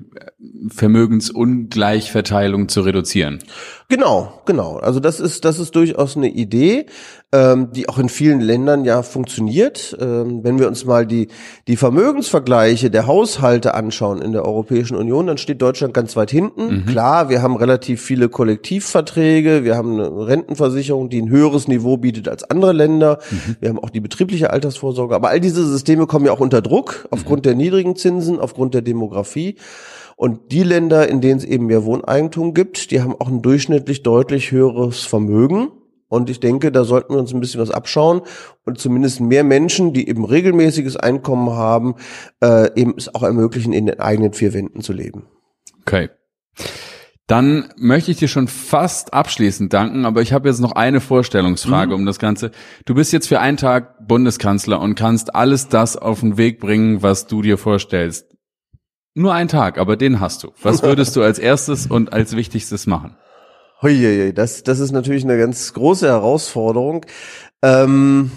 Vermögensungleichverteilung 0.68 2.68
zu 2.68 2.82
reduzieren. 2.82 3.40
Genau, 3.88 4.42
genau. 4.46 4.78
Also 4.78 4.98
das 4.98 5.20
ist 5.20 5.44
das 5.44 5.60
ist 5.60 5.76
durchaus 5.76 6.16
eine 6.16 6.28
Idee, 6.28 6.86
ähm, 7.30 7.70
die 7.72 7.88
auch 7.88 7.98
in 7.98 8.08
vielen 8.08 8.40
Ländern 8.40 8.84
ja 8.84 9.02
funktioniert. 9.02 9.96
Ähm, 10.00 10.42
wenn 10.42 10.58
wir 10.58 10.66
uns 10.66 10.84
mal 10.84 11.06
die 11.06 11.28
die 11.68 11.76
Vermögensvergleiche 11.76 12.90
der 12.90 13.06
Haushalte 13.06 13.74
anschauen 13.74 14.20
in 14.20 14.32
der 14.32 14.44
Europäischen 14.44 14.96
Union, 14.96 15.28
dann 15.28 15.38
steht 15.38 15.62
Deutschland 15.62 15.94
ganz 15.94 16.16
weit 16.16 16.32
hinten. 16.32 16.78
Mhm. 16.78 16.86
Klar, 16.86 17.28
wir 17.28 17.42
haben 17.42 17.54
relativ 17.54 18.02
viele 18.02 18.28
Kollektivverträge, 18.28 19.62
wir 19.62 19.76
haben 19.76 20.00
eine 20.00 20.26
Rentenversicherung, 20.26 21.08
die 21.08 21.22
ein 21.22 21.30
höheres 21.30 21.68
Niveau 21.68 21.96
bietet 21.96 22.28
als 22.28 22.42
andere 22.42 22.72
Länder. 22.72 23.20
Mhm. 23.30 23.56
Wir 23.60 23.68
haben 23.68 23.78
auch 23.78 23.90
die 23.90 24.00
betriebliche 24.00 24.50
Altersvorsorge, 24.50 25.14
aber 25.14 25.28
all 25.28 25.40
diese 25.40 25.64
Systeme 25.64 26.08
kommen 26.08 26.26
ja 26.26 26.32
auch 26.32 26.40
unter 26.40 26.60
Druck 26.60 27.06
aufgrund 27.12 27.42
mhm. 27.42 27.44
der 27.44 27.54
niedrigen 27.54 27.94
Zinsen, 27.94 28.40
aufgrund 28.40 28.74
der 28.74 28.82
Demografie. 28.82 29.54
Und 30.16 30.50
die 30.50 30.62
Länder, 30.62 31.08
in 31.08 31.20
denen 31.20 31.38
es 31.38 31.44
eben 31.44 31.66
mehr 31.66 31.84
Wohneigentum 31.84 32.54
gibt, 32.54 32.90
die 32.90 33.02
haben 33.02 33.14
auch 33.14 33.28
ein 33.28 33.42
durchschnittlich 33.42 34.02
deutlich 34.02 34.50
höheres 34.50 35.04
Vermögen. 35.04 35.68
Und 36.08 36.30
ich 36.30 36.40
denke, 36.40 36.72
da 36.72 36.84
sollten 36.84 37.12
wir 37.12 37.18
uns 37.18 37.34
ein 37.34 37.40
bisschen 37.40 37.60
was 37.60 37.70
abschauen 37.70 38.22
und 38.64 38.78
zumindest 38.78 39.20
mehr 39.20 39.44
Menschen, 39.44 39.92
die 39.92 40.08
eben 40.08 40.24
regelmäßiges 40.24 40.96
Einkommen 40.96 41.50
haben, 41.50 41.96
äh, 42.42 42.70
eben 42.80 42.94
es 42.96 43.14
auch 43.14 43.24
ermöglichen, 43.24 43.72
in 43.72 43.86
den 43.86 44.00
eigenen 44.00 44.32
vier 44.32 44.54
Wänden 44.54 44.80
zu 44.82 44.92
leben. 44.92 45.26
Okay. 45.82 46.08
Dann 47.26 47.72
möchte 47.76 48.12
ich 48.12 48.18
dir 48.18 48.28
schon 48.28 48.46
fast 48.46 49.12
abschließend 49.12 49.72
danken, 49.72 50.04
aber 50.04 50.22
ich 50.22 50.32
habe 50.32 50.48
jetzt 50.48 50.60
noch 50.60 50.72
eine 50.72 51.00
Vorstellungsfrage 51.00 51.88
mhm. 51.92 52.00
um 52.00 52.06
das 52.06 52.20
Ganze. 52.20 52.52
Du 52.84 52.94
bist 52.94 53.12
jetzt 53.12 53.26
für 53.26 53.40
einen 53.40 53.56
Tag 53.56 54.06
Bundeskanzler 54.06 54.80
und 54.80 54.94
kannst 54.94 55.34
alles 55.34 55.68
das 55.68 55.96
auf 55.96 56.20
den 56.20 56.36
Weg 56.36 56.60
bringen, 56.60 57.02
was 57.02 57.26
du 57.26 57.42
dir 57.42 57.58
vorstellst. 57.58 58.35
Nur 59.18 59.32
ein 59.32 59.48
Tag, 59.48 59.78
aber 59.78 59.96
den 59.96 60.20
hast 60.20 60.42
du. 60.42 60.52
Was 60.62 60.82
würdest 60.82 61.16
du 61.16 61.22
als 61.22 61.38
erstes 61.38 61.86
und 61.86 62.12
als 62.12 62.36
wichtigstes 62.36 62.86
machen? 62.86 63.16
Huiuiui, 63.80 64.34
das, 64.34 64.62
das 64.62 64.78
ist 64.78 64.92
natürlich 64.92 65.24
eine 65.24 65.38
ganz 65.38 65.72
große 65.72 66.06
Herausforderung. 66.06 67.06
Ähm, 67.62 68.30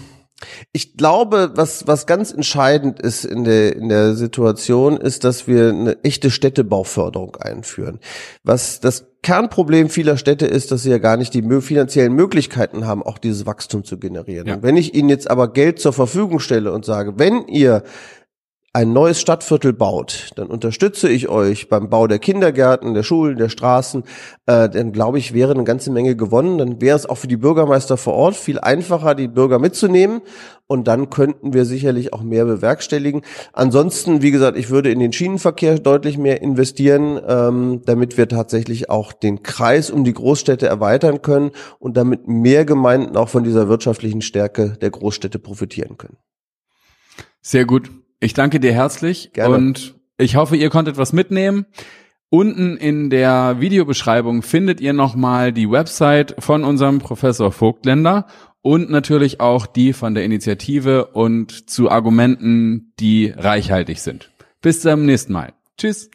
ich 0.72 0.96
glaube, 0.96 1.52
was, 1.54 1.86
was 1.86 2.06
ganz 2.06 2.32
entscheidend 2.32 2.98
ist 2.98 3.26
in 3.26 3.44
der, 3.44 3.76
in 3.76 3.90
der 3.90 4.14
Situation, 4.14 4.96
ist, 4.96 5.24
dass 5.24 5.46
wir 5.46 5.68
eine 5.68 6.02
echte 6.02 6.30
Städtebauförderung 6.30 7.36
einführen. 7.36 8.00
Was 8.42 8.80
das 8.80 9.06
Kernproblem 9.22 9.90
vieler 9.90 10.16
Städte 10.16 10.46
ist, 10.46 10.72
dass 10.72 10.84
sie 10.84 10.90
ja 10.90 10.96
gar 10.96 11.18
nicht 11.18 11.34
die 11.34 11.42
finanziellen 11.60 12.14
Möglichkeiten 12.14 12.86
haben, 12.86 13.02
auch 13.02 13.18
dieses 13.18 13.44
Wachstum 13.44 13.84
zu 13.84 13.98
generieren. 13.98 14.46
Ja. 14.46 14.62
wenn 14.62 14.78
ich 14.78 14.94
ihnen 14.94 15.10
jetzt 15.10 15.30
aber 15.30 15.52
Geld 15.52 15.78
zur 15.78 15.92
Verfügung 15.92 16.40
stelle 16.40 16.72
und 16.72 16.86
sage, 16.86 17.18
wenn 17.18 17.46
ihr 17.48 17.82
ein 18.72 18.92
neues 18.92 19.20
Stadtviertel 19.20 19.72
baut, 19.72 20.30
dann 20.36 20.46
unterstütze 20.46 21.08
ich 21.08 21.28
euch 21.28 21.68
beim 21.68 21.90
Bau 21.90 22.06
der 22.06 22.20
Kindergärten, 22.20 22.94
der 22.94 23.02
Schulen, 23.02 23.36
der 23.36 23.48
Straßen, 23.48 24.04
äh, 24.46 24.68
dann 24.68 24.92
glaube 24.92 25.18
ich, 25.18 25.34
wäre 25.34 25.52
eine 25.52 25.64
ganze 25.64 25.90
Menge 25.90 26.14
gewonnen. 26.14 26.56
Dann 26.58 26.80
wäre 26.80 26.96
es 26.96 27.04
auch 27.04 27.16
für 27.16 27.26
die 27.26 27.36
Bürgermeister 27.36 27.96
vor 27.96 28.14
Ort 28.14 28.36
viel 28.36 28.60
einfacher, 28.60 29.16
die 29.16 29.26
Bürger 29.26 29.58
mitzunehmen 29.58 30.20
und 30.68 30.86
dann 30.86 31.10
könnten 31.10 31.52
wir 31.52 31.64
sicherlich 31.64 32.12
auch 32.12 32.22
mehr 32.22 32.44
bewerkstelligen. 32.44 33.22
Ansonsten, 33.52 34.22
wie 34.22 34.30
gesagt, 34.30 34.56
ich 34.56 34.70
würde 34.70 34.92
in 34.92 35.00
den 35.00 35.12
Schienenverkehr 35.12 35.80
deutlich 35.80 36.16
mehr 36.16 36.40
investieren, 36.40 37.20
ähm, 37.26 37.82
damit 37.86 38.18
wir 38.18 38.28
tatsächlich 38.28 38.88
auch 38.88 39.12
den 39.12 39.42
Kreis 39.42 39.90
um 39.90 40.04
die 40.04 40.14
Großstädte 40.14 40.68
erweitern 40.68 41.22
können 41.22 41.50
und 41.80 41.96
damit 41.96 42.28
mehr 42.28 42.64
Gemeinden 42.64 43.16
auch 43.16 43.28
von 43.28 43.42
dieser 43.42 43.68
wirtschaftlichen 43.68 44.22
Stärke 44.22 44.76
der 44.80 44.90
Großstädte 44.90 45.40
profitieren 45.40 45.96
können. 45.96 46.18
Sehr 47.42 47.64
gut. 47.64 47.90
Ich 48.20 48.34
danke 48.34 48.60
dir 48.60 48.72
herzlich 48.72 49.32
Gerne. 49.32 49.56
und 49.56 49.94
ich 50.18 50.36
hoffe, 50.36 50.54
ihr 50.54 50.68
konntet 50.68 50.98
was 50.98 51.14
mitnehmen. 51.14 51.64
Unten 52.28 52.76
in 52.76 53.10
der 53.10 53.56
Videobeschreibung 53.60 54.42
findet 54.42 54.80
ihr 54.80 54.92
nochmal 54.92 55.52
die 55.52 55.70
Website 55.70 56.36
von 56.38 56.62
unserem 56.62 56.98
Professor 56.98 57.50
Vogtländer 57.50 58.26
und 58.62 58.90
natürlich 58.90 59.40
auch 59.40 59.66
die 59.66 59.94
von 59.94 60.14
der 60.14 60.24
Initiative 60.24 61.06
und 61.06 61.70
zu 61.70 61.90
Argumenten, 61.90 62.92
die 63.00 63.32
reichhaltig 63.34 64.00
sind. 64.00 64.30
Bis 64.60 64.82
zum 64.82 65.06
nächsten 65.06 65.32
Mal. 65.32 65.54
Tschüss. 65.78 66.10